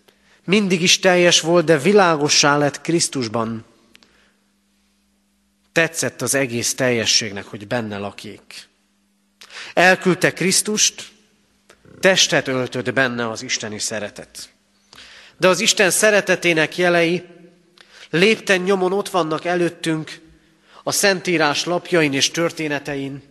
mindig 0.48 0.82
is 0.82 1.00
teljes 1.00 1.42
volt, 1.42 1.66
de 1.66 1.78
világossá 1.78 2.58
lett 2.58 2.82
Krisztusban. 2.82 3.66
Tetszett 5.72 6.22
az 6.22 6.34
egész 6.34 6.76
teljességnek, 6.76 7.46
hogy 7.46 7.68
benne 7.68 7.98
lakik. 7.98 8.68
Elküldte 9.74 10.34
Krisztust, 10.34 11.12
testet 12.00 12.48
öltött 12.48 12.94
benne 12.94 13.30
az 13.30 13.42
isteni 13.42 13.80
szeretet. 13.80 14.50
De 15.38 15.48
az 15.48 15.60
Isten 15.60 15.90
szeretetének 15.90 16.78
jelei 16.78 17.24
lépten 18.10 18.62
nyomon 18.62 18.94
ott 18.94 19.10
vannak 19.10 19.46
előttünk 19.46 20.20
a 20.84 20.92
Szentírás 20.92 21.64
lapjain 21.64 22.14
és 22.14 22.32
történetein, 22.32 23.24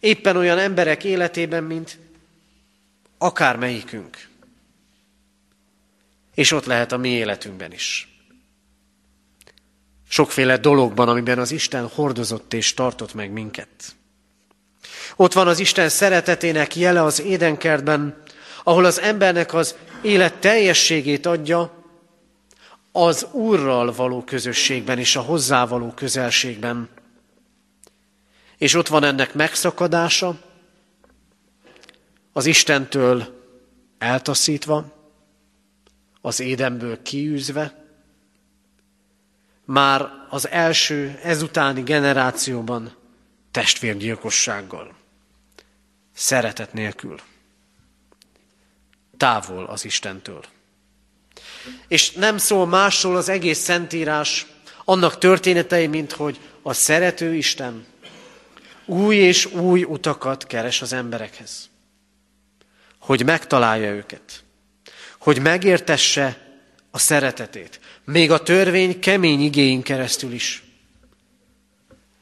éppen 0.00 0.36
olyan 0.36 0.58
emberek 0.58 1.04
életében, 1.04 1.64
mint 1.64 1.98
akármelyikünk 3.18 4.27
és 6.38 6.52
ott 6.52 6.64
lehet 6.64 6.92
a 6.92 6.96
mi 6.96 7.08
életünkben 7.08 7.72
is. 7.72 8.08
Sokféle 10.08 10.56
dologban, 10.56 11.08
amiben 11.08 11.38
az 11.38 11.50
Isten 11.50 11.86
hordozott 11.86 12.54
és 12.54 12.74
tartott 12.74 13.14
meg 13.14 13.30
minket. 13.30 13.68
Ott 15.16 15.32
van 15.32 15.48
az 15.48 15.58
Isten 15.58 15.88
szeretetének 15.88 16.76
jele 16.76 17.02
az 17.02 17.20
édenkertben, 17.20 18.22
ahol 18.64 18.84
az 18.84 19.00
embernek 19.00 19.54
az 19.54 19.76
élet 20.02 20.34
teljességét 20.34 21.26
adja, 21.26 21.84
az 22.92 23.26
Úrral 23.30 23.92
való 23.92 24.24
közösségben 24.24 24.98
és 24.98 25.16
a 25.16 25.20
hozzávaló 25.20 25.92
közelségben. 25.92 26.88
És 28.56 28.74
ott 28.74 28.88
van 28.88 29.04
ennek 29.04 29.34
megszakadása, 29.34 30.38
az 32.32 32.46
Istentől 32.46 33.42
eltaszítva, 33.98 34.97
az 36.20 36.40
édenből 36.40 37.02
kiűzve, 37.02 37.86
már 39.64 40.10
az 40.28 40.48
első, 40.48 41.18
ezutáni 41.22 41.82
generációban 41.82 42.96
testvérgyilkossággal, 43.50 44.94
szeretet 46.14 46.72
nélkül, 46.72 47.20
távol 49.16 49.64
az 49.64 49.84
Istentől. 49.84 50.44
És 51.88 52.12
nem 52.12 52.38
szól 52.38 52.66
másról 52.66 53.16
az 53.16 53.28
egész 53.28 53.58
Szentírás, 53.58 54.46
annak 54.84 55.18
történetei, 55.18 55.86
mint 55.86 56.12
hogy 56.12 56.40
a 56.62 56.72
szerető 56.72 57.34
Isten 57.34 57.86
új 58.84 59.16
és 59.16 59.46
új 59.46 59.82
utakat 59.82 60.46
keres 60.46 60.82
az 60.82 60.92
emberekhez. 60.92 61.70
Hogy 62.98 63.24
megtalálja 63.24 63.90
őket. 63.90 64.44
Hogy 65.28 65.40
megértesse 65.40 66.38
a 66.90 66.98
szeretetét. 66.98 67.80
Még 68.04 68.30
a 68.30 68.42
törvény 68.42 69.00
kemény 69.00 69.40
igéin 69.40 69.82
keresztül 69.82 70.32
is. 70.32 70.62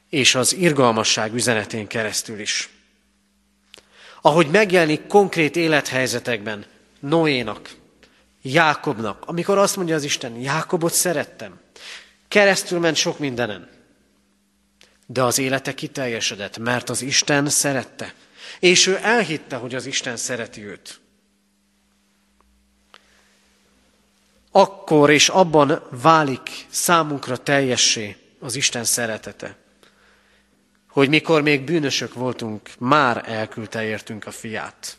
És 0.09 0.35
az 0.35 0.53
irgalmasság 0.53 1.33
üzenetén 1.33 1.87
keresztül 1.87 2.39
is. 2.39 2.69
Ahogy 4.21 4.47
megjelenik 4.47 5.07
konkrét 5.07 5.55
élethelyzetekben 5.55 6.65
Noénak, 6.99 7.75
Jákobnak, 8.41 9.23
amikor 9.25 9.57
azt 9.57 9.75
mondja 9.75 9.95
az 9.95 10.03
Isten, 10.03 10.35
Jákobot 10.35 10.93
szerettem, 10.93 11.59
keresztül 12.27 12.79
ment 12.79 12.95
sok 12.95 13.19
mindenen, 13.19 13.69
de 15.05 15.23
az 15.23 15.39
élete 15.39 15.73
kiteljesedett, 15.73 16.57
mert 16.57 16.89
az 16.89 17.01
Isten 17.01 17.49
szerette, 17.49 18.13
és 18.59 18.87
ő 18.87 18.99
elhitte, 19.01 19.55
hogy 19.55 19.75
az 19.75 19.85
Isten 19.85 20.17
szereti 20.17 20.65
őt. 20.65 20.99
Akkor 24.51 25.09
és 25.09 25.29
abban 25.29 25.81
válik 25.89 26.49
számunkra 26.69 27.37
teljessé 27.37 28.15
az 28.39 28.55
Isten 28.55 28.83
szeretete, 28.83 29.57
hogy 30.89 31.09
mikor 31.09 31.41
még 31.41 31.63
bűnösök 31.63 32.13
voltunk, 32.13 32.69
már 32.79 33.23
elküldte 33.29 33.83
értünk 33.83 34.25
a 34.25 34.31
fiát. 34.31 34.97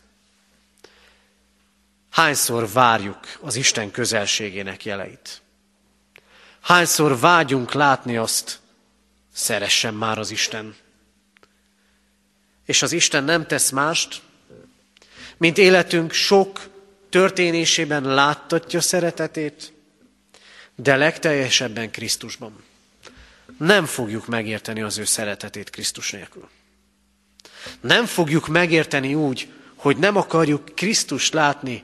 Hányszor 2.09 2.71
várjuk 2.71 3.19
az 3.41 3.55
Isten 3.55 3.91
közelségének 3.91 4.85
jeleit? 4.85 5.41
Hányszor 6.59 7.19
vágyunk 7.19 7.73
látni 7.73 8.17
azt, 8.17 8.59
szeressen 9.33 9.93
már 9.93 10.17
az 10.17 10.31
Isten. 10.31 10.75
És 12.65 12.81
az 12.81 12.91
Isten 12.91 13.23
nem 13.23 13.47
tesz 13.47 13.69
mást, 13.69 14.21
mint 15.37 15.57
életünk 15.57 16.11
sok 16.11 16.68
történésében 17.09 18.03
láttatja 18.03 18.81
szeretetét, 18.81 19.73
de 20.75 20.95
legteljesebben 20.95 21.91
Krisztusban. 21.91 22.63
Nem 23.57 23.85
fogjuk 23.85 24.27
megérteni 24.27 24.81
az 24.81 24.97
ő 24.97 25.03
szeretetét 25.03 25.69
Krisztus 25.69 26.11
nélkül. 26.11 26.49
Nem 27.81 28.05
fogjuk 28.05 28.47
megérteni 28.47 29.15
úgy, 29.15 29.51
hogy 29.75 29.97
nem 29.97 30.15
akarjuk 30.15 30.75
Krisztust 30.75 31.33
látni 31.33 31.83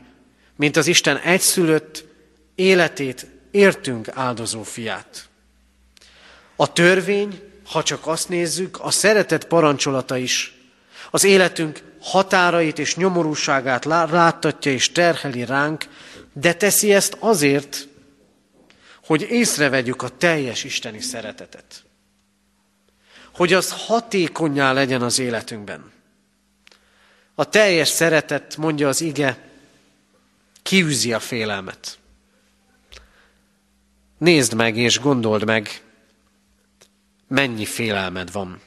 mint 0.55 0.77
az 0.77 0.87
Isten 0.87 1.17
egyszülött 1.17 2.05
életét 2.55 3.25
értünk 3.51 4.07
áldozó 4.13 4.63
fiát. 4.63 5.27
A 6.55 6.73
törvény, 6.73 7.41
ha 7.65 7.83
csak 7.83 8.07
azt 8.07 8.29
nézzük, 8.29 8.79
a 8.81 8.91
szeretet 8.91 9.45
parancsolata 9.45 10.17
is 10.17 10.53
az 11.11 11.23
életünk 11.23 11.81
határait 12.05 12.79
és 12.79 12.95
nyomorúságát 12.95 13.85
láttatja 13.85 14.71
és 14.71 14.91
terheli 14.91 15.45
ránk, 15.45 15.85
de 16.33 16.53
teszi 16.53 16.93
ezt 16.93 17.17
azért, 17.19 17.87
hogy 19.05 19.21
észrevegyük 19.21 20.01
a 20.01 20.09
teljes 20.09 20.63
isteni 20.63 21.01
szeretetet. 21.01 21.83
Hogy 23.33 23.53
az 23.53 23.71
hatékonyá 23.71 24.73
legyen 24.73 25.01
az 25.01 25.19
életünkben. 25.19 25.91
A 27.35 27.49
teljes 27.49 27.87
szeretet, 27.87 28.57
mondja 28.57 28.87
az 28.87 29.01
ige, 29.01 29.37
kiűzi 30.63 31.13
a 31.13 31.19
félelmet. 31.19 31.97
Nézd 34.17 34.53
meg 34.53 34.77
és 34.77 34.99
gondold 34.99 35.45
meg, 35.45 35.81
mennyi 37.27 37.65
félelmed 37.65 38.31
van. 38.31 38.61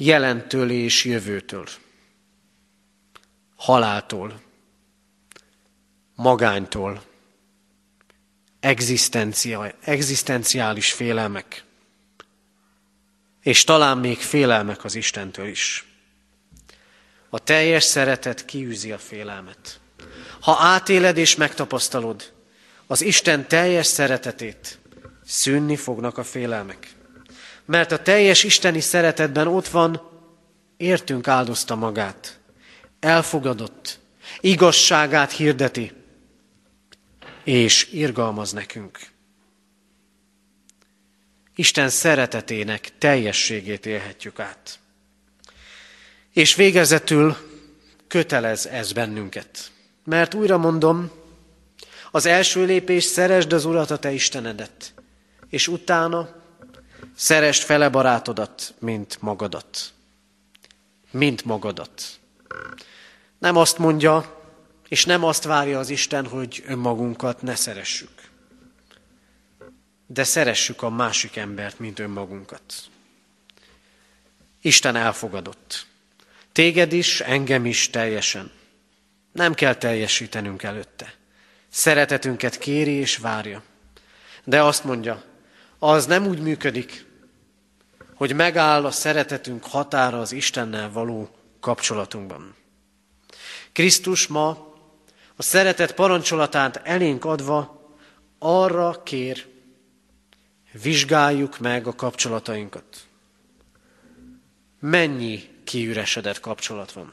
Jelentől 0.00 0.70
és 0.70 1.04
jövőtől. 1.04 1.66
Haláltól. 3.56 4.40
Magánytól. 6.14 7.02
Egzisztencia, 8.60 9.74
egzisztenciális 9.80 10.92
félelmek. 10.92 11.64
És 13.42 13.64
talán 13.64 13.98
még 13.98 14.18
félelmek 14.18 14.84
az 14.84 14.94
Istentől 14.94 15.46
is. 15.46 15.86
A 17.28 17.38
teljes 17.38 17.84
szeretet 17.84 18.44
kiűzi 18.44 18.92
a 18.92 18.98
félelmet. 18.98 19.80
Ha 20.40 20.56
átéled 20.60 21.16
és 21.16 21.36
megtapasztalod 21.36 22.32
az 22.86 23.02
Isten 23.02 23.48
teljes 23.48 23.86
szeretetét, 23.86 24.78
szűnni 25.24 25.76
fognak 25.76 26.18
a 26.18 26.24
félelmek. 26.24 26.96
Mert 27.68 27.92
a 27.92 28.02
teljes 28.02 28.44
isteni 28.44 28.80
szeretetben 28.80 29.46
ott 29.46 29.68
van, 29.68 30.10
értünk 30.76 31.28
áldozta 31.28 31.74
magát, 31.74 32.38
elfogadott, 33.00 33.98
igazságát 34.40 35.32
hirdeti, 35.32 35.92
és 37.44 37.92
irgalmaz 37.92 38.52
nekünk. 38.52 38.98
Isten 41.54 41.88
szeretetének 41.88 42.98
teljességét 42.98 43.86
élhetjük 43.86 44.40
át. 44.40 44.78
És 46.32 46.54
végezetül 46.54 47.36
kötelez 48.06 48.66
ez 48.66 48.92
bennünket. 48.92 49.70
Mert 50.04 50.34
újra 50.34 50.58
mondom, 50.58 51.10
az 52.10 52.26
első 52.26 52.64
lépés 52.64 53.04
szeresd 53.04 53.52
az 53.52 53.64
Urat, 53.64 53.90
a 53.90 53.98
te 53.98 54.12
Istenedet, 54.12 54.94
és 55.50 55.68
utána 55.68 56.37
szeresd 57.18 57.62
fele 57.62 57.88
barátodat, 57.88 58.74
mint 58.78 59.22
magadat. 59.22 59.92
Mint 61.10 61.44
magadat. 61.44 62.02
Nem 63.38 63.56
azt 63.56 63.78
mondja, 63.78 64.42
és 64.88 65.04
nem 65.04 65.24
azt 65.24 65.44
várja 65.44 65.78
az 65.78 65.90
Isten, 65.90 66.26
hogy 66.26 66.62
önmagunkat 66.66 67.42
ne 67.42 67.54
szeressük. 67.54 68.10
De 70.06 70.24
szeressük 70.24 70.82
a 70.82 70.90
másik 70.90 71.36
embert, 71.36 71.78
mint 71.78 71.98
önmagunkat. 71.98 72.62
Isten 74.60 74.96
elfogadott. 74.96 75.86
Téged 76.52 76.92
is, 76.92 77.20
engem 77.20 77.66
is 77.66 77.90
teljesen. 77.90 78.50
Nem 79.32 79.54
kell 79.54 79.74
teljesítenünk 79.74 80.62
előtte. 80.62 81.14
Szeretetünket 81.68 82.58
kéri 82.58 82.92
és 82.92 83.16
várja. 83.16 83.62
De 84.44 84.62
azt 84.62 84.84
mondja, 84.84 85.24
az 85.78 86.06
nem 86.06 86.26
úgy 86.26 86.40
működik, 86.40 87.06
hogy 88.18 88.34
megáll 88.34 88.84
a 88.84 88.90
szeretetünk 88.90 89.64
határa 89.64 90.20
az 90.20 90.32
Istennel 90.32 90.90
való 90.92 91.28
kapcsolatunkban. 91.60 92.54
Krisztus 93.72 94.26
ma 94.26 94.48
a 95.36 95.42
szeretet 95.42 95.92
parancsolatát 95.94 96.80
elénk 96.84 97.24
adva 97.24 97.90
arra 98.38 99.02
kér, 99.04 99.46
vizsgáljuk 100.82 101.58
meg 101.58 101.86
a 101.86 101.94
kapcsolatainkat. 101.94 102.84
Mennyi 104.80 105.48
kiüresedett 105.64 106.40
kapcsolat 106.40 106.92
van? 106.92 107.12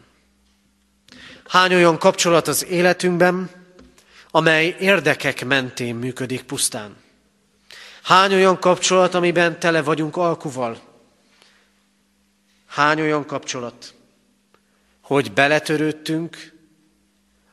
Hány 1.48 1.74
olyan 1.74 1.98
kapcsolat 1.98 2.48
az 2.48 2.66
életünkben, 2.66 3.50
amely 4.32 4.76
érdekek 4.80 5.46
mentén 5.46 5.96
működik 5.96 6.44
pusztán? 6.44 6.96
Hány 8.04 8.34
olyan 8.34 8.60
kapcsolat, 8.60 9.14
amiben 9.14 9.60
tele 9.60 9.82
vagyunk 9.82 10.18
alkuval? 10.18 10.85
Hány 12.76 13.02
olyan 13.02 13.26
kapcsolat, 13.26 13.94
hogy 15.02 15.32
beletörődtünk 15.32 16.54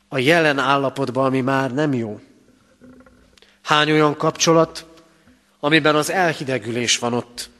a 0.09 0.19
jelen 0.19 0.59
állapotba, 0.59 1.25
ami 1.25 1.41
már 1.41 1.73
nem 1.75 1.93
jó? 1.93 2.21
Hány 3.61 3.91
olyan 3.91 4.17
kapcsolat, 4.17 4.87
amiben 5.61 5.97
az 5.97 6.11
elhidegülés 6.11 6.99
van 6.99 7.13
ott, 7.13 7.51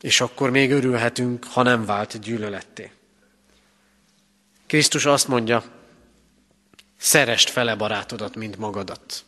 és 0.00 0.20
akkor 0.20 0.50
még 0.50 0.72
örülhetünk, 0.72 1.44
ha 1.44 1.62
nem 1.62 1.84
vált 1.84 2.20
gyűlöletté. 2.20 2.92
Krisztus 4.66 5.04
azt 5.04 5.28
mondja, 5.28 5.64
szerest 6.96 7.50
fele 7.50 7.74
barátodat, 7.74 8.34
mint 8.34 8.56
magadat. 8.56 9.24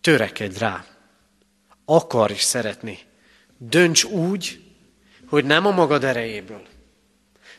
Törekedj 0.00 0.58
rá. 0.58 0.84
Akarj 1.84 2.34
szeretni. 2.34 2.98
Dönts 3.58 4.04
úgy, 4.04 4.65
hogy 5.28 5.44
nem 5.44 5.66
a 5.66 5.70
magad 5.70 6.04
erejéből, 6.04 6.62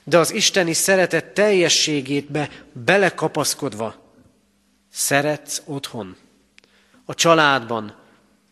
de 0.03 0.17
az 0.17 0.33
isteni 0.33 0.73
szeretet 0.73 1.25
teljességétbe 1.25 2.49
belekapaszkodva 2.71 3.95
szeretsz 4.91 5.61
otthon, 5.65 6.15
a 7.05 7.13
családban, 7.13 7.95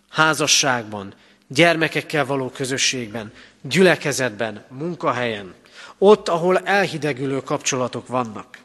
házasságban, 0.09 1.13
gyermekekkel 1.47 2.25
való 2.25 2.49
közösségben, 2.49 3.33
gyülekezetben, 3.61 4.65
munkahelyen, 4.69 5.53
ott, 5.97 6.29
ahol 6.29 6.57
elhidegülő 6.57 7.41
kapcsolatok 7.41 8.07
vannak. 8.07 8.57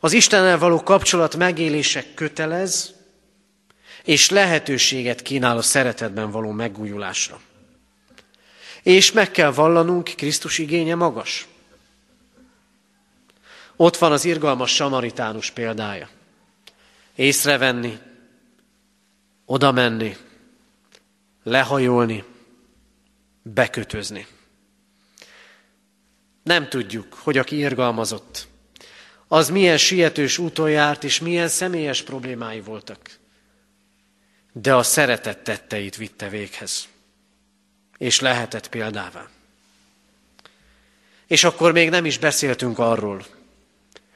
Az 0.00 0.12
Istennel 0.12 0.58
való 0.58 0.82
kapcsolat 0.82 1.36
megélések 1.36 2.14
kötelez, 2.14 2.94
és 4.04 4.30
lehetőséget 4.30 5.22
kínál 5.22 5.56
a 5.56 5.62
szeretetben 5.62 6.30
való 6.30 6.50
megújulásra. 6.50 7.40
És 8.82 9.12
meg 9.12 9.30
kell 9.30 9.52
vallanunk, 9.52 10.04
Krisztus 10.04 10.58
igénye 10.58 10.94
magas. 10.94 11.48
Ott 13.76 13.96
van 13.96 14.12
az 14.12 14.24
irgalmas 14.24 14.74
samaritánus 14.74 15.50
példája. 15.50 16.08
Észrevenni, 17.14 17.98
oda 19.44 19.72
menni, 19.72 20.16
lehajolni, 21.42 22.24
bekötözni. 23.42 24.26
Nem 26.42 26.68
tudjuk, 26.68 27.14
hogy 27.14 27.38
aki 27.38 27.56
irgalmazott, 27.56 28.48
az 29.28 29.48
milyen 29.48 29.76
sietős 29.76 30.38
úton 30.38 30.70
járt, 30.70 31.04
és 31.04 31.20
milyen 31.20 31.48
személyes 31.48 32.02
problémái 32.02 32.60
voltak. 32.60 33.18
De 34.52 34.74
a 34.74 34.82
szeretet 34.82 35.38
tetteit 35.38 35.96
vitte 35.96 36.28
véghez, 36.28 36.88
és 38.00 38.20
lehetett 38.20 38.68
példává. 38.68 39.28
És 41.26 41.44
akkor 41.44 41.72
még 41.72 41.90
nem 41.90 42.04
is 42.04 42.18
beszéltünk 42.18 42.78
arról, 42.78 43.26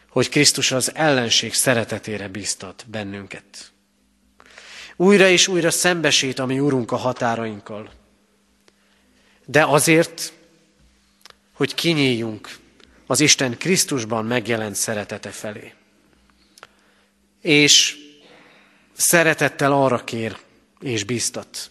hogy 0.09 0.29
Krisztus 0.29 0.73
az 0.73 0.95
ellenség 0.95 1.55
szeretetére 1.55 2.29
bíztat 2.29 2.85
bennünket. 2.87 3.73
Újra 4.97 5.29
és 5.29 5.49
újra 5.49 5.71
szembesít 5.71 6.39
a 6.39 6.47
mi 6.47 6.61
Úrunk 6.61 6.93
a 6.93 6.97
határainkkal. 6.97 7.91
De 9.45 9.65
azért, 9.65 10.33
hogy 11.53 11.75
kinyíljunk 11.75 12.59
az 13.07 13.21
Isten 13.21 13.59
Krisztusban 13.59 14.25
megjelent 14.25 14.75
szeretete 14.75 15.31
felé. 15.31 15.73
És 17.41 17.97
szeretettel 18.93 19.73
arra 19.73 20.05
kér 20.05 20.37
és 20.81 21.05
biztat, 21.05 21.71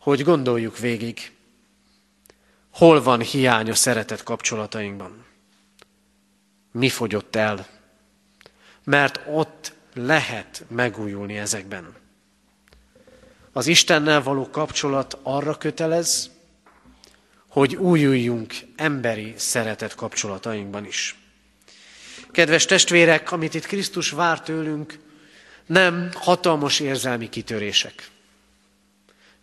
hogy 0.00 0.22
gondoljuk 0.22 0.78
végig, 0.78 1.32
hol 2.70 3.02
van 3.02 3.20
hiány 3.20 3.70
a 3.70 3.74
szeretet 3.74 4.22
kapcsolatainkban. 4.22 5.24
Mi 6.72 6.88
fogyott 6.88 7.36
el? 7.36 7.66
Mert 8.84 9.20
ott 9.26 9.72
lehet 9.94 10.64
megújulni 10.68 11.38
ezekben. 11.38 11.94
Az 13.52 13.66
Istennel 13.66 14.22
való 14.22 14.50
kapcsolat 14.50 15.18
arra 15.22 15.56
kötelez, 15.56 16.30
hogy 17.48 17.76
újuljunk 17.76 18.54
emberi 18.76 19.34
szeretet 19.36 19.94
kapcsolatainkban 19.94 20.86
is. 20.86 21.18
Kedves 22.30 22.64
testvérek, 22.64 23.32
amit 23.32 23.54
itt 23.54 23.66
Krisztus 23.66 24.10
vár 24.10 24.40
tőlünk, 24.42 24.98
nem 25.66 26.10
hatalmas 26.14 26.80
érzelmi 26.80 27.28
kitörések, 27.28 28.10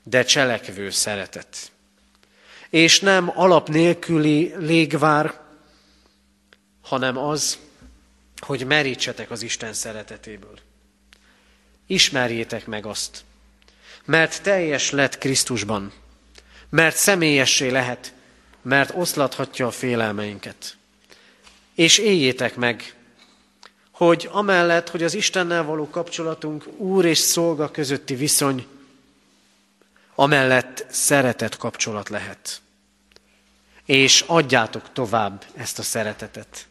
de 0.10 0.24
cselekvő 0.24 0.90
szeretet. 0.90 1.72
És 2.70 3.00
nem 3.00 3.32
alap 3.36 3.70
nélküli 3.70 4.54
légvár, 4.58 5.40
hanem 6.82 7.18
az, 7.18 7.58
hogy 8.40 8.66
merítsetek 8.66 9.32
az 9.32 9.42
Isten 9.42 9.74
szeretetéből. 9.74 10.60
Ismerjétek 11.88 12.66
meg 12.66 12.86
azt, 12.86 13.24
mert 14.06 14.42
teljes 14.42 14.92
lett 14.92 15.18
Krisztusban, 15.18 15.92
mert 16.70 16.96
személyessé 16.96 17.70
lehet, 17.70 18.14
mert 18.62 18.94
oszlathatja 18.96 19.68
a 19.68 19.72
félelmeinket. 19.72 20.78
És 21.76 21.98
éljétek 21.98 22.56
meg, 22.56 22.96
hogy 23.92 24.30
amellett, 24.32 24.90
hogy 24.90 25.04
az 25.04 25.14
Istennel 25.14 25.64
való 25.64 25.90
kapcsolatunk 25.90 26.68
úr 26.78 27.06
és 27.06 27.18
szolga 27.18 27.72
közötti 27.72 28.16
viszony, 28.16 28.68
amellett 30.20 30.86
szeretet 30.90 31.58
kapcsolat 31.58 32.10
lehet. 32.10 32.62
És 33.86 34.24
adjátok 34.28 34.94
tovább 34.94 35.46
ezt 35.56 35.80
a 35.80 35.84
szeretetet. 35.84 36.68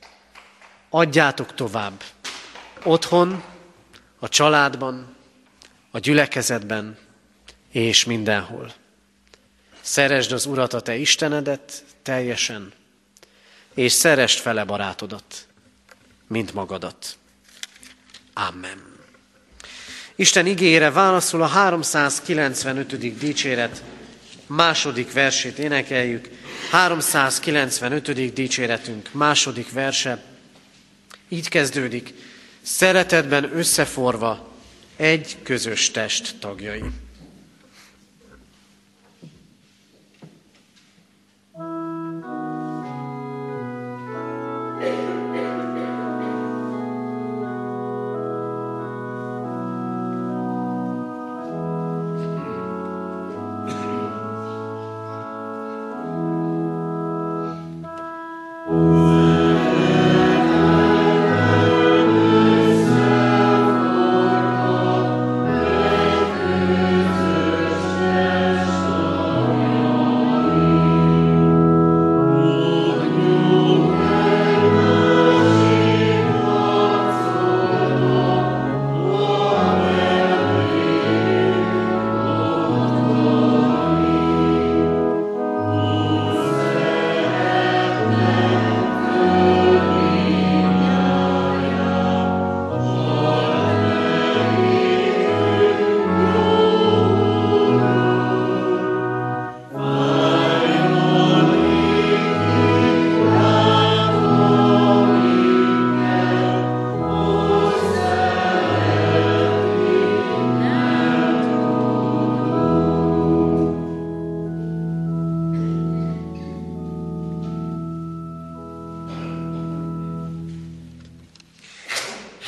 Adjátok 0.89 1.55
tovább. 1.55 2.03
Otthon, 2.83 3.43
a 4.19 4.29
családban, 4.29 5.17
a 5.91 5.99
gyülekezetben 5.99 6.99
és 7.71 8.05
mindenhol. 8.05 8.73
Szeresd 9.81 10.33
az 10.33 10.47
Urat, 10.47 10.73
a 10.73 10.81
te 10.81 10.97
Istenedet 10.97 11.85
teljesen, 12.03 12.73
és 13.75 13.93
szeresd 13.93 14.39
fele 14.39 14.65
barátodat, 14.65 15.47
mint 16.27 16.53
magadat. 16.53 17.17
Amen. 18.33 18.96
Isten 20.17 20.47
igére 20.47 20.91
válaszol 20.91 21.43
a 21.43 21.47
395. 21.47 23.19
dicséret 23.19 23.83
második 24.47 25.13
versét 25.13 25.59
énekeljük. 25.59 26.29
395. 26.71 28.33
dicséretünk 28.33 29.09
második 29.13 29.73
verse 29.73 30.23
így 31.29 31.49
kezdődik. 31.49 32.15
Szeretetben 32.63 33.57
összeforva 33.57 34.53
egy 34.97 35.37
közös 35.43 35.91
test 35.91 36.35
tagjai. 36.41 36.83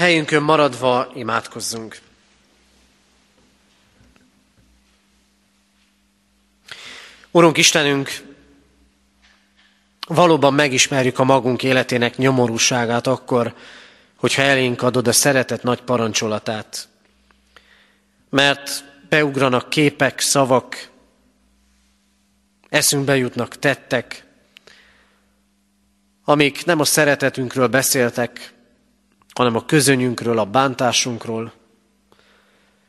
Helyünkön 0.08 0.42
maradva 0.42 1.10
imádkozzunk. 1.14 2.00
Urunk 7.30 7.56
Istenünk, 7.56 8.10
valóban 10.06 10.54
megismerjük 10.54 11.18
a 11.18 11.24
magunk 11.24 11.62
életének 11.62 12.16
nyomorúságát 12.16 13.06
akkor, 13.06 13.54
hogyha 14.16 14.42
elénk 14.42 14.82
adod 14.82 15.08
a 15.08 15.12
szeretet 15.12 15.62
nagy 15.62 15.80
parancsolatát. 15.80 16.88
Mert 18.30 18.84
beugranak 19.08 19.70
képek, 19.70 20.20
szavak, 20.20 20.88
eszünkbe 22.68 23.16
jutnak 23.16 23.58
tettek, 23.58 24.24
amik 26.24 26.64
nem 26.64 26.80
a 26.80 26.84
szeretetünkről 26.84 27.66
beszéltek, 27.66 28.56
hanem 29.38 29.56
a 29.56 29.64
közönyünkről, 29.64 30.38
a 30.38 30.44
bántásunkról, 30.44 31.52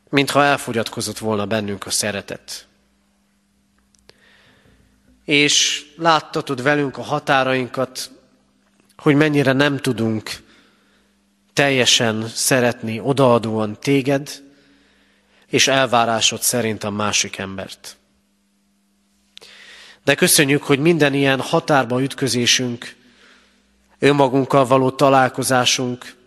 mintha 0.08 0.44
elfogyatkozott 0.44 1.18
volna 1.18 1.46
bennünk 1.46 1.86
a 1.86 1.90
szeretet. 1.90 2.66
És 5.24 5.86
láttatod 5.96 6.62
velünk 6.62 6.98
a 6.98 7.02
határainkat, 7.02 8.10
hogy 8.96 9.14
mennyire 9.14 9.52
nem 9.52 9.76
tudunk 9.76 10.30
teljesen 11.52 12.28
szeretni 12.28 13.00
odaadóan 13.00 13.80
téged, 13.80 14.42
és 15.46 15.68
elvárásod 15.68 16.42
szerint 16.42 16.84
a 16.84 16.90
másik 16.90 17.38
embert. 17.38 17.96
De 20.04 20.14
köszönjük, 20.14 20.62
hogy 20.62 20.78
minden 20.78 21.14
ilyen 21.14 21.40
határba 21.40 22.02
ütközésünk, 22.02 22.96
önmagunkkal 23.98 24.66
való 24.66 24.90
találkozásunk 24.90 26.18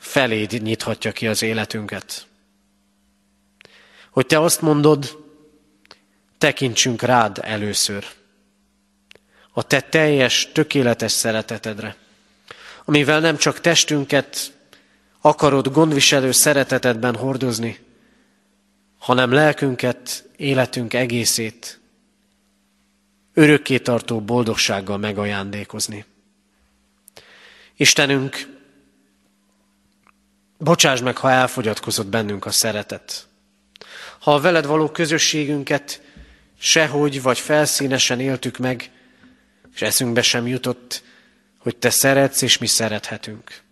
feléd 0.00 0.62
nyithatja 0.62 1.12
ki 1.12 1.26
az 1.26 1.42
életünket. 1.42 2.26
Hogy 4.10 4.26
te 4.26 4.40
azt 4.40 4.60
mondod, 4.60 5.24
tekintsünk 6.38 7.02
rád 7.02 7.38
először. 7.42 8.04
A 9.52 9.62
te 9.62 9.80
teljes, 9.80 10.48
tökéletes 10.52 11.12
szeretetedre, 11.12 11.96
amivel 12.84 13.20
nem 13.20 13.36
csak 13.36 13.60
testünket 13.60 14.52
akarod 15.20 15.72
gondviselő 15.72 16.32
szeretetedben 16.32 17.14
hordozni, 17.14 17.78
hanem 18.98 19.32
lelkünket, 19.32 20.28
életünk 20.36 20.94
egészét 20.94 21.80
örökkétartó 23.34 24.20
boldogsággal 24.20 24.98
megajándékozni. 24.98 26.04
Istenünk, 27.76 28.59
bocsáss 30.60 31.00
meg, 31.00 31.16
ha 31.16 31.30
elfogyatkozott 31.30 32.06
bennünk 32.06 32.46
a 32.46 32.50
szeretet. 32.50 33.28
Ha 34.18 34.34
a 34.34 34.40
veled 34.40 34.66
való 34.66 34.90
közösségünket 34.90 36.00
sehogy 36.58 37.22
vagy 37.22 37.38
felszínesen 37.38 38.20
éltük 38.20 38.58
meg, 38.58 38.90
és 39.74 39.82
eszünkbe 39.82 40.22
sem 40.22 40.46
jutott, 40.46 41.02
hogy 41.58 41.76
te 41.76 41.90
szeretsz, 41.90 42.42
és 42.42 42.58
mi 42.58 42.66
szerethetünk. 42.66 43.62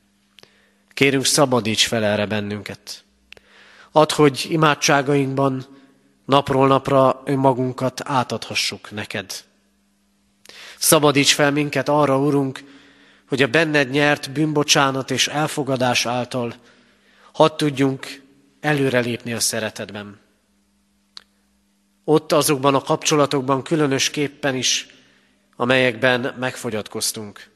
Kérünk, 0.88 1.24
szabadíts 1.24 1.86
fel 1.86 2.04
erre 2.04 2.26
bennünket. 2.26 3.04
Add, 3.92 4.12
hogy 4.12 4.46
imádságainkban 4.50 5.66
napról 6.24 6.66
napra 6.66 7.22
önmagunkat 7.24 8.00
átadhassuk 8.04 8.90
neked. 8.90 9.32
Szabadíts 10.78 11.34
fel 11.34 11.50
minket 11.50 11.88
arra, 11.88 12.18
Urunk, 12.18 12.64
hogy 13.28 13.42
a 13.42 13.46
benned 13.46 13.90
nyert 13.90 14.30
bűnbocsánat 14.30 15.10
és 15.10 15.28
elfogadás 15.28 16.06
által 16.06 16.54
hadd 17.32 17.56
tudjunk 17.56 18.22
előrelépni 18.60 19.32
a 19.32 19.40
szeretedben. 19.40 20.20
Ott 22.04 22.32
azokban 22.32 22.74
a 22.74 22.80
kapcsolatokban 22.80 23.62
különösképpen 23.62 24.54
is, 24.54 24.86
amelyekben 25.56 26.34
megfogyatkoztunk. 26.38 27.50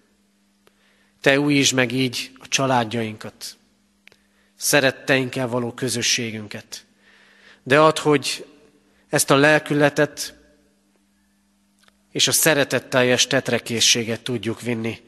Te 1.21 1.41
újítsd 1.41 1.75
meg 1.75 1.93
így 1.93 2.31
a 2.39 2.49
családjainkat, 2.49 3.57
szeretteinkkel 4.57 5.49
való 5.49 5.73
közösségünket. 5.73 6.85
De 7.63 7.81
add, 7.81 7.99
hogy 8.01 8.47
ezt 9.09 9.31
a 9.31 9.37
lelkületet 9.37 10.35
és 12.11 12.29
a 12.29 12.33
szeretetteljes 12.33 13.27
tetrekészséget 13.27 14.23
tudjuk 14.23 14.61
vinni 14.61 15.01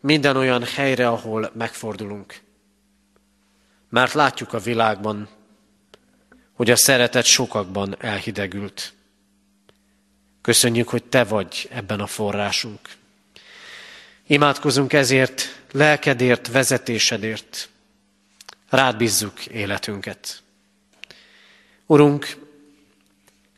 minden 0.00 0.36
olyan 0.36 0.64
helyre, 0.64 1.08
ahol 1.08 1.50
megfordulunk. 1.54 2.40
Mert 3.96 4.12
látjuk 4.12 4.52
a 4.52 4.58
világban, 4.58 5.28
hogy 6.52 6.70
a 6.70 6.76
szeretet 6.76 7.24
sokakban 7.24 7.96
elhidegült. 7.98 8.92
Köszönjük, 10.42 10.88
hogy 10.88 11.04
Te 11.04 11.24
vagy 11.24 11.68
ebben 11.72 12.00
a 12.00 12.06
forrásunk. 12.06 12.80
Imádkozunk 14.26 14.92
ezért, 14.92 15.62
lelkedért, 15.72 16.48
vezetésedért. 16.48 17.68
Rád 18.68 18.96
bízzuk 18.96 19.46
életünket. 19.46 20.42
Urunk, 21.86 22.36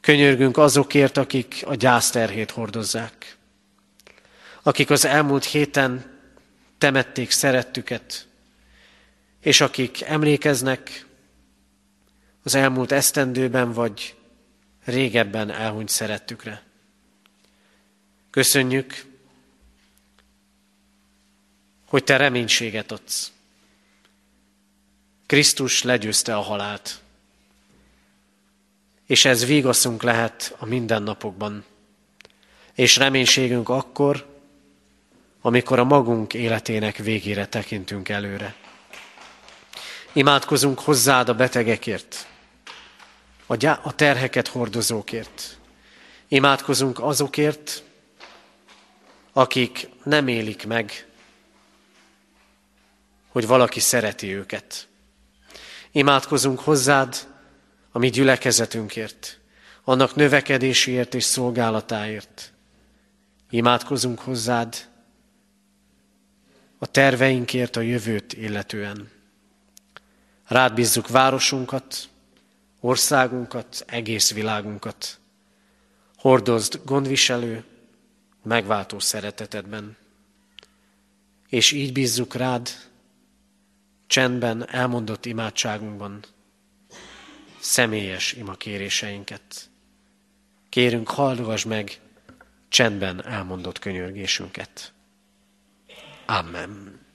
könyörgünk 0.00 0.56
azokért, 0.56 1.16
akik 1.16 1.62
a 1.66 1.74
gyászterhét 1.74 2.50
hordozzák, 2.50 3.36
akik 4.62 4.90
az 4.90 5.04
elmúlt 5.04 5.44
héten 5.44 6.18
temették 6.78 7.30
szerettüket, 7.30 8.27
és 9.48 9.60
akik 9.60 10.00
emlékeznek 10.00 11.06
az 12.42 12.54
elmúlt 12.54 12.92
esztendőben 12.92 13.72
vagy 13.72 14.16
régebben 14.84 15.50
elhunyt 15.50 15.88
szerettükre. 15.88 16.62
Köszönjük, 18.30 19.04
hogy 21.86 22.04
te 22.04 22.16
reménységet 22.16 22.92
adsz. 22.92 23.32
Krisztus 25.26 25.82
legyőzte 25.82 26.36
a 26.36 26.40
halált, 26.40 27.00
és 29.06 29.24
ez 29.24 29.46
vigaszunk 29.46 30.02
lehet 30.02 30.54
a 30.58 30.66
mindennapokban, 30.66 31.64
és 32.74 32.96
reménységünk 32.96 33.68
akkor, 33.68 34.26
amikor 35.40 35.78
a 35.78 35.84
magunk 35.84 36.34
életének 36.34 36.96
végére 36.96 37.46
tekintünk 37.46 38.08
előre. 38.08 38.66
Imádkozunk 40.12 40.80
hozzád 40.80 41.28
a 41.28 41.34
betegekért, 41.34 42.26
a, 43.46 43.66
a 43.66 43.94
terheket 43.94 44.48
hordozókért. 44.48 45.58
Imádkozunk 46.28 47.00
azokért, 47.00 47.82
akik 49.32 49.88
nem 50.02 50.28
élik 50.28 50.66
meg, 50.66 51.06
hogy 53.28 53.46
valaki 53.46 53.80
szereti 53.80 54.34
őket. 54.34 54.88
Imádkozunk 55.90 56.60
hozzád 56.60 57.26
a 57.92 57.98
mi 57.98 58.08
gyülekezetünkért, 58.08 59.40
annak 59.84 60.14
növekedéséért 60.14 61.14
és 61.14 61.24
szolgálatáért. 61.24 62.52
Imádkozunk 63.50 64.20
hozzád 64.20 64.88
a 66.78 66.86
terveinkért 66.86 67.76
a 67.76 67.80
jövőt 67.80 68.32
illetően. 68.32 69.17
Rád 70.48 70.74
bízzuk 70.74 71.08
városunkat, 71.08 72.08
országunkat, 72.80 73.84
egész 73.86 74.32
világunkat. 74.32 75.18
Hordozd 76.16 76.80
gondviselő, 76.84 77.64
megváltó 78.42 78.98
szeretetedben. 78.98 79.96
És 81.48 81.72
így 81.72 81.92
bízzuk 81.92 82.34
rád, 82.34 82.68
csendben 84.06 84.68
elmondott 84.68 85.26
imádságunkban, 85.26 86.24
személyes 87.60 88.32
imakéréseinket. 88.32 89.70
Kérünk, 90.68 91.08
hallgass 91.08 91.64
meg 91.64 92.00
csendben 92.68 93.24
elmondott 93.24 93.78
könyörgésünket. 93.78 94.92
Amen. 96.26 97.06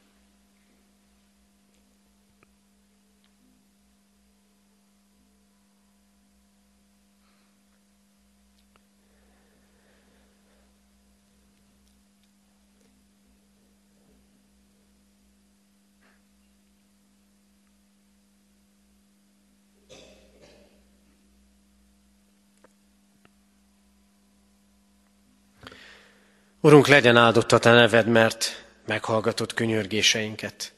Urunk, 26.65 26.87
legyen 26.87 27.17
áldott 27.17 27.51
a 27.51 27.57
Te 27.57 27.71
neved, 27.71 28.07
mert 28.07 28.65
meghallgatott 28.85 29.53
könyörgéseinket. 29.53 30.71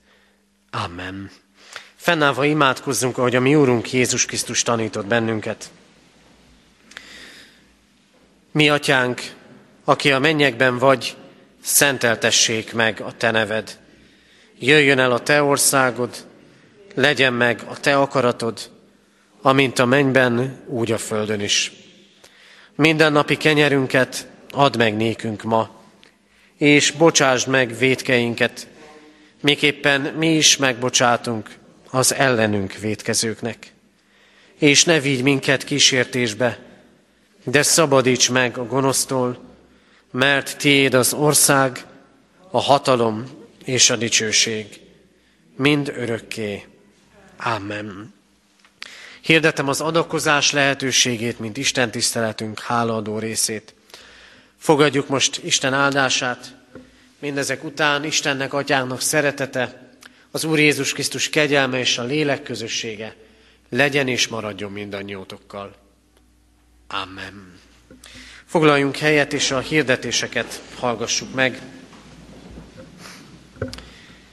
Amen. 0.71 1.31
Fennállva 1.95 2.45
imádkozzunk, 2.45 3.17
ahogy 3.17 3.35
a 3.35 3.39
mi 3.39 3.55
Úrunk 3.55 3.91
Jézus 3.91 4.25
Krisztus 4.25 4.63
tanított 4.63 5.05
bennünket. 5.05 5.69
Mi, 8.51 8.69
Atyánk, 8.69 9.21
aki 9.83 10.11
a 10.11 10.19
mennyekben 10.19 10.77
vagy, 10.77 11.15
szenteltessék 11.61 12.73
meg 12.73 13.01
a 13.01 13.11
Te 13.17 13.31
neved. 13.31 13.79
Jöjjön 14.59 14.99
el 14.99 15.11
a 15.11 15.19
Te 15.19 15.43
országod, 15.43 16.27
legyen 16.93 17.33
meg 17.33 17.61
a 17.67 17.79
Te 17.79 17.97
akaratod, 17.97 18.71
amint 19.41 19.79
a 19.79 19.85
mennyben, 19.85 20.63
úgy 20.67 20.91
a 20.91 20.97
földön 20.97 21.39
is. 21.39 21.71
Minden 22.75 23.11
napi 23.11 23.37
kenyerünket 23.37 24.33
add 24.55 24.77
meg 24.77 24.95
nékünk 24.95 25.43
ma, 25.43 25.69
és 26.57 26.91
bocsásd 26.91 27.47
meg 27.47 27.77
védkeinket, 27.77 28.67
miképpen 29.41 30.01
mi 30.01 30.35
is 30.35 30.57
megbocsátunk 30.57 31.49
az 31.89 32.13
ellenünk 32.13 32.73
védkezőknek. 32.73 33.73
És 34.55 34.83
ne 34.83 34.99
vigy 34.99 35.23
minket 35.23 35.63
kísértésbe, 35.63 36.59
de 37.43 37.63
szabadíts 37.63 38.31
meg 38.31 38.57
a 38.57 38.65
gonosztól, 38.65 39.39
mert 40.11 40.57
tiéd 40.57 40.93
az 40.93 41.13
ország, 41.13 41.85
a 42.51 42.59
hatalom 42.59 43.23
és 43.65 43.89
a 43.89 43.95
dicsőség, 43.95 44.79
mind 45.57 45.93
örökké. 45.95 46.65
Amen. 47.37 48.13
Hirdetem 49.21 49.67
az 49.67 49.81
adakozás 49.81 50.51
lehetőségét, 50.51 51.39
mint 51.39 51.57
Isten 51.57 51.91
tiszteletünk 51.91 52.59
hálaadó 52.59 53.19
részét. 53.19 53.74
Fogadjuk 54.65 55.07
most 55.07 55.39
Isten 55.43 55.73
áldását. 55.73 56.55
Mindezek 57.19 57.63
után 57.63 58.03
Istennek, 58.03 58.53
Atyának 58.53 59.01
szeretete, 59.01 59.89
az 60.31 60.43
Úr 60.43 60.59
Jézus 60.59 60.93
Krisztus 60.93 61.29
kegyelme 61.29 61.79
és 61.79 61.97
a 61.97 62.03
lélek 62.03 62.43
közössége 62.43 63.15
legyen 63.69 64.07
és 64.07 64.27
maradjon 64.27 64.71
mindannyiótokkal. 64.71 65.75
Amen. 66.87 67.59
Foglaljunk 68.45 68.97
helyet, 68.97 69.33
és 69.33 69.51
a 69.51 69.59
hirdetéseket 69.59 70.61
hallgassuk 70.79 71.33
meg. 71.33 71.61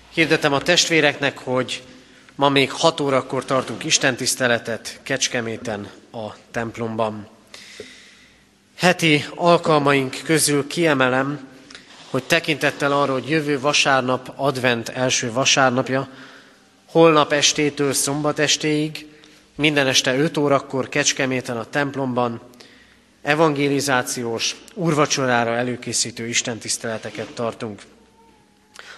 Hirdetem 0.08 0.52
a 0.52 0.60
testvéreknek, 0.60 1.38
hogy 1.38 1.82
ma 2.34 2.48
még 2.48 2.70
6 2.70 3.00
órakor 3.00 3.44
tartunk 3.44 3.84
istentiszteletet 3.84 5.00
Kecskeméten 5.02 5.90
a 6.12 6.34
templomban. 6.50 7.31
Heti 8.76 9.24
alkalmaink 9.34 10.16
közül 10.24 10.66
kiemelem, 10.66 11.48
hogy 12.10 12.22
tekintettel 12.22 12.92
arra, 12.92 13.12
hogy 13.12 13.28
jövő 13.28 13.60
vasárnap, 13.60 14.32
advent 14.36 14.88
első 14.88 15.32
vasárnapja, 15.32 16.08
holnap 16.86 17.32
estétől 17.32 17.92
szombat 17.92 18.38
estéig, 18.38 19.06
minden 19.54 19.86
este 19.86 20.16
5 20.16 20.36
órakor 20.36 20.88
Kecskeméten 20.88 21.56
a 21.56 21.64
templomban 21.64 22.40
evangelizációs, 23.22 24.56
urvacsorára 24.74 25.56
előkészítő 25.56 26.26
istentiszteleteket 26.26 27.28
tartunk. 27.34 27.82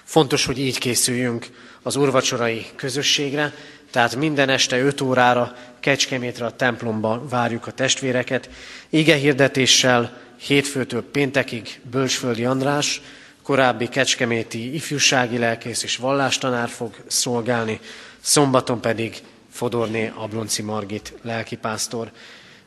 Fontos, 0.04 0.44
hogy 0.44 0.58
így 0.58 0.78
készüljünk 0.78 1.46
az 1.82 1.96
urvacsorai 1.96 2.66
közösségre, 2.76 3.54
tehát 3.94 4.16
minden 4.16 4.48
este 4.48 4.78
5 4.78 5.00
órára 5.00 5.56
Kecskemétre 5.80 6.46
a 6.46 6.56
templomba 6.56 7.22
várjuk 7.28 7.66
a 7.66 7.70
testvéreket. 7.70 8.50
Ige 8.88 9.14
hirdetéssel 9.14 10.16
hétfőtől 10.36 11.10
péntekig 11.10 11.80
Bölcsföldi 11.90 12.44
András, 12.44 13.00
korábbi 13.42 13.88
kecskeméti 13.88 14.74
ifjúsági 14.74 15.38
lelkész 15.38 15.82
és 15.82 15.96
vallástanár 15.96 16.68
fog 16.68 16.94
szolgálni, 17.06 17.80
szombaton 18.20 18.80
pedig 18.80 19.22
Fodorné 19.50 20.12
Ablonci 20.14 20.62
Margit 20.62 21.12
lelkipásztor. 21.22 22.10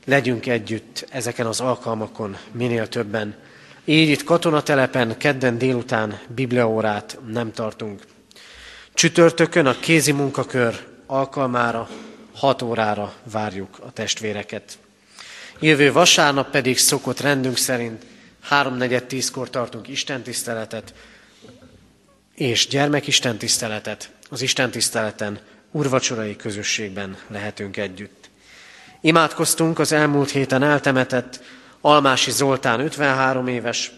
Legyünk 0.05 0.45
együtt 0.45 1.05
ezeken 1.09 1.45
az 1.45 1.59
alkalmakon 1.59 2.38
minél 2.51 2.88
többen. 2.88 3.36
Így 3.86 4.09
itt 4.09 4.23
katonatelepen 4.23 5.17
kedden 5.17 5.57
délután 5.57 6.19
bibliaórát 6.36 7.17
nem 7.32 7.51
tartunk. 7.51 8.01
Csütörtökön 8.93 9.65
a 9.65 9.80
kézi 9.80 10.11
munkakör 10.11 10.95
alkalmára, 11.07 11.89
6 12.35 12.61
órára 12.61 13.13
várjuk 13.31 13.79
a 13.79 13.91
testvéreket. 13.91 14.77
Jövő 15.59 15.91
vasárnap 15.91 16.49
pedig 16.49 16.77
szokott 16.77 17.19
rendünk 17.19 17.57
szerint 17.57 18.05
3.4.10-kor 18.49 19.49
tartunk 19.49 19.87
istentiszteletet 19.87 20.93
és 22.35 22.67
gyermekistentiszteletet. 22.67 24.11
Az 24.29 24.41
istentiszteleten 24.41 25.39
urvacsorai 25.71 26.35
közösségben 26.35 27.17
lehetünk 27.27 27.77
együtt. 27.77 28.29
Imádkoztunk 29.01 29.79
az 29.79 29.91
elmúlt 29.91 30.29
héten 30.29 30.63
eltemetett 30.63 31.43
Almási 31.81 32.31
Zoltán 32.31 32.79
53 32.79 33.47
éves, 33.47 33.91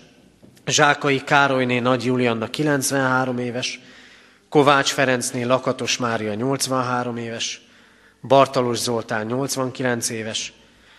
Zsákai 0.65 1.23
Károlyné 1.23 1.79
Nagy 1.79 2.05
Julianna 2.05 2.49
93 2.49 3.37
éves, 3.37 3.79
Kovács 4.49 4.91
Ferencné 4.91 5.43
Lakatos 5.43 5.97
Mária 5.97 6.33
83 6.33 7.17
éves, 7.17 7.61
Bartalos 8.21 8.77
Zoltán 8.77 9.25
89 9.25 10.09
éves, 10.09 10.53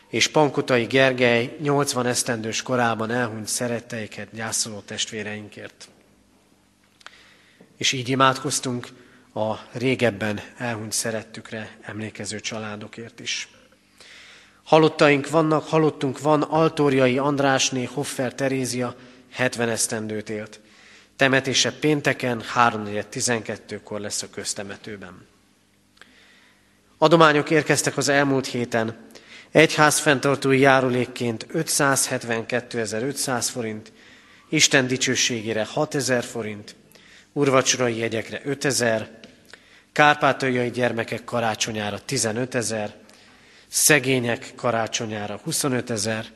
és 0.09 0.29
Pankutai 0.29 0.85
Gergely 0.85 1.57
80 1.61 2.07
esztendős 2.07 2.63
korában 2.63 3.11
elhunyt 3.11 3.49
szeretteiket 3.49 4.29
gyászoló 4.33 4.81
testvéreinkért. 4.81 5.89
És 7.77 7.93
így 7.93 8.09
imádkoztunk 8.09 8.89
a 9.35 9.55
régebben 9.73 10.41
elhunyt 10.57 10.93
szerettükre 10.93 11.77
emlékező 11.81 12.41
családokért 12.41 13.21
is. 13.21 13.49
Halottaink 14.65 15.31
vannak, 15.31 15.69
halottunk 15.69 16.21
van, 16.21 16.43
Altóriai 16.43 17.19
Andrásné 17.19 17.85
Hoffer 17.85 18.35
Terézia 18.35 18.95
70 19.31 19.69
esztendőt 19.69 20.31
élt. 20.31 20.61
Temetése 21.21 21.73
pénteken 21.73 22.43
3.12-kor 22.55 24.01
lesz 24.01 24.23
a 24.23 24.31
köztemetőben. 24.31 25.27
Adományok 26.99 27.51
érkeztek 27.51 27.97
az 27.97 28.09
elmúlt 28.09 28.47
héten. 28.47 28.97
Egyház 29.51 29.99
fenntartói 29.99 30.59
járulékként 30.59 31.47
572.500 31.55 33.49
forint, 33.51 33.93
Isten 34.49 34.87
dicsőségére 34.87 35.65
6000 35.65 36.25
forint, 36.25 36.75
urvacsorai 37.33 37.97
jegyekre 37.97 38.41
5000, 38.45 39.11
kárpátaljai 39.93 40.71
gyermekek 40.71 41.25
karácsonyára 41.25 41.99
15 42.05 42.55
ezer, 42.55 42.95
szegények 43.69 44.53
karácsonyára 44.57 45.41
25 45.45 45.91
ezer, 45.91 46.27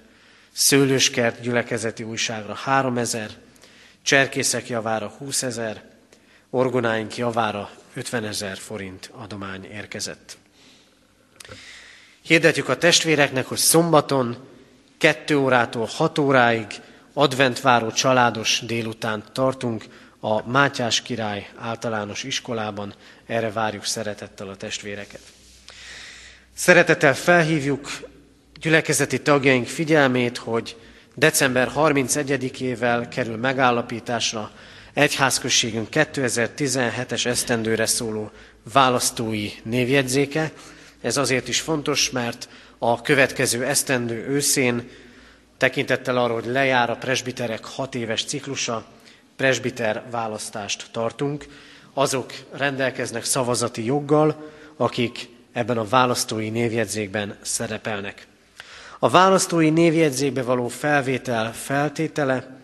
szőlőskert 0.53 1.41
gyülekezeti 1.41 2.03
újságra 2.03 2.55
3 2.55 2.99
ezer, 2.99 3.31
cserkészek 4.05 4.69
javára 4.69 5.09
20 5.19 5.43
ezer, 5.43 5.83
orgonáink 6.51 7.17
javára 7.17 7.71
50 7.95 8.25
ezer 8.25 8.57
forint 8.57 9.11
adomány 9.13 9.65
érkezett. 9.65 10.37
Hirdetjük 12.23 12.69
a 12.69 12.79
testvéreknek, 12.79 13.47
hogy 13.47 13.59
szombaton 13.59 14.49
2 14.99 15.37
órától 15.37 15.87
6 15.87 16.19
óráig 16.19 16.67
adventváró 17.13 17.91
családos 17.91 18.61
délután 18.67 19.25
tartunk 19.33 19.85
a 20.21 20.51
Mátyás 20.51 21.03
király 21.03 21.51
általános 21.57 22.23
iskolában. 22.23 22.95
Erre 23.27 23.53
várjuk 23.53 23.85
szeretettel 23.85 24.49
a 24.49 24.57
testvéreket. 24.57 25.21
Szeretettel 26.55 27.15
felhívjuk 27.15 27.89
gyülekezeti 28.61 29.23
tagjaink 29.23 29.67
figyelmét, 29.67 30.39
hogy 30.39 30.77
december 31.15 31.73
31-ével 31.77 33.07
kerül 33.11 33.37
megállapításra 33.37 34.51
egyházközségünk 34.93 35.89
2017-es 35.91 37.27
esztendőre 37.27 37.87
szóló 37.87 38.31
választói 38.73 39.51
névjegyzéke, 39.63 40.53
ez 41.05 41.17
azért 41.17 41.49
is 41.49 41.61
fontos, 41.61 42.11
mert 42.11 42.49
a 42.79 43.01
következő 43.01 43.65
esztendő 43.65 44.27
őszén 44.29 44.91
tekintettel 45.57 46.17
arra, 46.17 46.35
hogy 46.35 46.47
lejár 46.47 46.91
a 46.91 46.97
presbiterek 46.97 47.65
hat 47.65 47.95
éves 47.95 48.25
ciklusa, 48.25 48.85
presbiter 49.37 50.03
választást 50.11 50.87
tartunk. 50.91 51.47
Azok 51.95 52.33
rendelkeznek 52.53 53.25
szavazati 53.25 53.85
joggal, 53.85 54.51
akik 54.77 55.29
ebben 55.53 55.79
a 55.79 55.89
választói 55.89 56.49
névjegyzékben 56.49 57.37
szerepelnek. 57.43 58.27
A 59.05 59.09
választói 59.09 59.71
névjegyzékbe 59.71 60.43
való 60.43 60.69
felvétel 60.69 61.53
feltétele, 61.53 62.57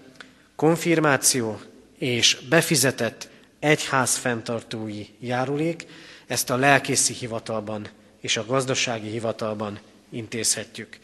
konfirmáció 0.56 1.60
és 1.98 2.38
befizetett 2.48 3.28
egyház 3.58 4.16
fenntartói 4.16 5.06
járulék, 5.18 5.86
ezt 6.26 6.50
a 6.50 6.56
lelkészi 6.56 7.12
hivatalban 7.12 7.88
és 8.20 8.36
a 8.36 8.46
gazdasági 8.46 9.08
hivatalban 9.08 9.78
intézhetjük. 10.10 10.98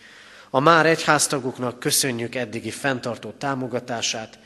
A 0.50 0.60
már 0.60 0.86
egyháztagoknak 0.86 1.78
köszönjük 1.78 2.34
eddigi 2.34 2.70
fenntartó 2.70 3.30
támogatását, 3.30 4.38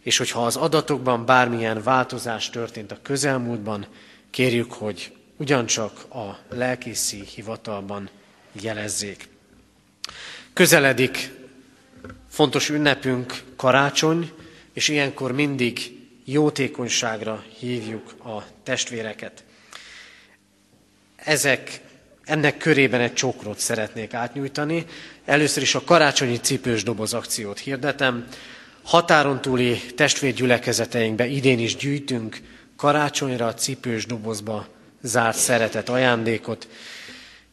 és 0.00 0.18
hogyha 0.18 0.46
az 0.46 0.56
adatokban 0.56 1.26
bármilyen 1.26 1.82
változás 1.82 2.50
történt 2.50 2.92
a 2.92 2.98
közelmúltban, 3.02 3.86
kérjük, 4.30 4.72
hogy 4.72 5.16
ugyancsak 5.36 6.14
a 6.14 6.38
lelkészi 6.48 7.24
hivatalban 7.34 8.10
jelezzék. 8.52 9.28
Közeledik 10.58 11.30
fontos 12.30 12.68
ünnepünk 12.68 13.42
karácsony, 13.56 14.32
és 14.72 14.88
ilyenkor 14.88 15.32
mindig 15.32 15.78
jótékonyságra 16.24 17.44
hívjuk 17.58 18.14
a 18.24 18.44
testvéreket. 18.62 19.44
Ezek 21.16 21.80
ennek 22.24 22.56
körében 22.56 23.00
egy 23.00 23.12
csokrot 23.12 23.58
szeretnék 23.58 24.14
átnyújtani. 24.14 24.86
Először 25.24 25.62
is 25.62 25.74
a 25.74 25.84
karácsonyi 25.84 26.36
cipős 26.36 26.82
doboz 26.82 27.14
akciót 27.14 27.58
hirdetem. 27.58 28.26
Határon 28.82 29.40
túli 29.40 29.80
testvérgyülekezeteinkbe 29.96 31.26
idén 31.26 31.58
is 31.58 31.76
gyűjtünk 31.76 32.40
karácsonyra 32.76 33.46
a 33.46 33.54
cipős 33.54 34.06
dobozba 34.06 34.68
zárt 35.02 35.38
szeretet 35.38 35.88
ajándékot. 35.88 36.68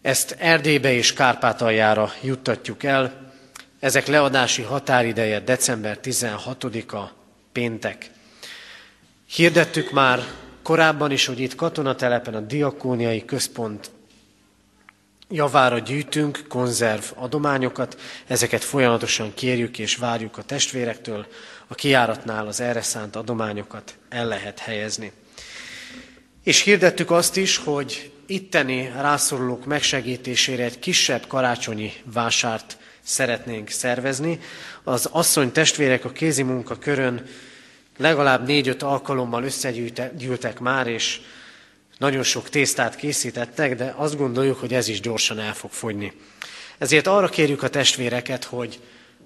Ezt 0.06 0.36
Erdélybe 0.40 0.94
és 0.94 1.14
Kárpátaljára 1.14 2.12
juttatjuk 2.22 2.84
el. 2.84 3.32
Ezek 3.80 4.08
leadási 4.08 4.62
határideje 4.62 5.40
december 5.40 6.00
16-a 6.04 7.04
péntek. 7.52 8.12
Hirdettük 9.28 9.92
már 9.92 10.20
korábban 10.64 11.12
is, 11.12 11.26
hogy 11.26 11.40
itt 11.40 11.56
katonatelepen 11.56 12.34
a 12.34 12.40
diakóniai 12.40 13.26
központ 13.26 13.92
javára 15.30 15.80
gyűjtünk 15.80 16.46
konzerv 16.48 17.04
adományokat, 17.16 18.00
ezeket 18.28 18.64
folyamatosan 18.64 19.34
kérjük 19.34 19.80
és 19.80 19.96
várjuk 19.96 20.38
a 20.38 20.44
testvérektől, 20.44 21.28
a 21.68 21.76
kiáratnál 21.76 22.48
az 22.48 22.60
erre 22.60 22.82
szánt 22.82 23.16
adományokat 23.16 23.96
el 24.10 24.28
lehet 24.28 24.60
helyezni. 24.60 25.12
És 26.44 26.62
hirdettük 26.62 27.12
azt 27.12 27.38
is, 27.38 27.58
hogy 27.58 28.14
itteni 28.28 28.92
rászorulók 28.96 29.66
megsegítésére 29.66 30.64
egy 30.64 30.80
kisebb 30.80 31.28
karácsonyi 31.28 31.94
vásárt 32.04 32.78
szeretnénk 33.02 33.70
szervezni. 33.70 34.40
Az 34.84 35.10
asszony 35.12 35.52
testvérek 35.52 36.06
a 36.06 36.12
kézi 36.12 36.44
munka 36.44 36.76
körön 36.76 37.26
legalább 37.98 38.46
négy-öt 38.46 38.84
alkalommal 38.84 39.44
összegyűltek 39.44 40.60
már, 40.60 40.88
és 40.88 41.22
nagyon 41.98 42.24
sok 42.24 42.50
tésztát 42.50 42.96
készítettek, 42.96 43.76
de 43.76 43.94
azt 43.98 44.18
gondoljuk, 44.18 44.60
hogy 44.60 44.74
ez 44.74 44.88
is 44.88 45.02
gyorsan 45.02 45.40
el 45.40 45.54
fog 45.54 45.72
fogyni. 45.72 46.14
Ezért 46.78 47.08
arra 47.08 47.28
kérjük 47.28 47.64
a 47.64 47.70
testvéreket, 47.70 48.44
hogy 48.44 48.80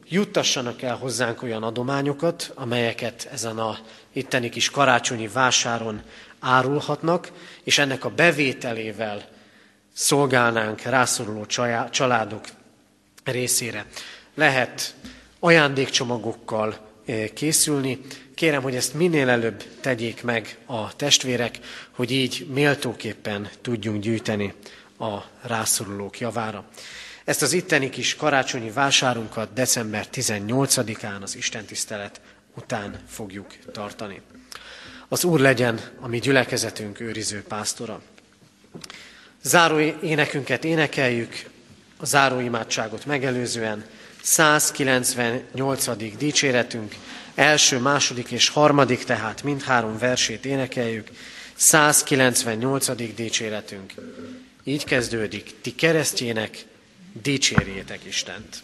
juttassanak 0.07 0.81
el 0.81 0.95
hozzánk 0.95 1.43
olyan 1.43 1.63
adományokat, 1.63 2.51
amelyeket 2.55 3.29
ezen 3.31 3.57
a 3.57 3.77
itteni 4.13 4.49
kis 4.49 4.69
karácsonyi 4.69 5.27
vásáron 5.27 6.01
árulhatnak, 6.39 7.31
és 7.63 7.77
ennek 7.77 8.05
a 8.05 8.09
bevételével 8.09 9.27
szolgálnánk 9.93 10.81
rászoruló 10.81 11.45
családok 11.89 12.45
részére. 13.23 13.85
Lehet 14.33 14.95
ajándékcsomagokkal 15.39 16.77
eh, 17.05 17.27
készülni. 17.33 17.99
Kérem, 18.35 18.61
hogy 18.61 18.75
ezt 18.75 18.93
minél 18.93 19.29
előbb 19.29 19.63
tegyék 19.81 20.23
meg 20.23 20.57
a 20.65 20.95
testvérek, 20.95 21.59
hogy 21.91 22.11
így 22.11 22.47
méltóképpen 22.53 23.49
tudjunk 23.61 24.01
gyűjteni 24.01 24.53
a 24.99 25.17
rászorulók 25.41 26.19
javára. 26.19 26.65
Ezt 27.23 27.41
az 27.41 27.53
itteni 27.53 27.89
kis 27.89 28.15
karácsonyi 28.15 28.71
vásárunkat 28.71 29.53
december 29.53 30.07
18-án 30.13 31.21
az 31.21 31.35
Istentisztelet 31.35 32.21
után 32.55 32.99
fogjuk 33.07 33.55
tartani. 33.71 34.21
Az 35.11 35.23
Úr 35.23 35.39
legyen 35.39 35.79
a 35.99 36.07
mi 36.07 36.19
gyülekezetünk 36.19 36.99
őriző 36.99 37.43
pásztora. 37.43 38.01
Záró 39.41 39.79
énekünket 40.01 40.63
énekeljük, 40.63 41.45
a 41.97 42.05
záró 42.05 42.39
imádságot 42.39 43.05
megelőzően 43.05 43.85
198. 44.21 46.17
dicséretünk, 46.17 46.95
első, 47.35 47.77
második 47.77 48.31
és 48.31 48.49
harmadik, 48.49 49.03
tehát 49.03 49.43
mindhárom 49.43 49.97
versét 49.97 50.45
énekeljük, 50.45 51.09
198. 51.55 53.15
dicséretünk. 53.15 53.93
Így 54.63 54.83
kezdődik, 54.83 55.61
ti 55.61 55.75
keresztjének, 55.75 56.65
dicsérjétek 57.21 58.05
Istent. 58.05 58.63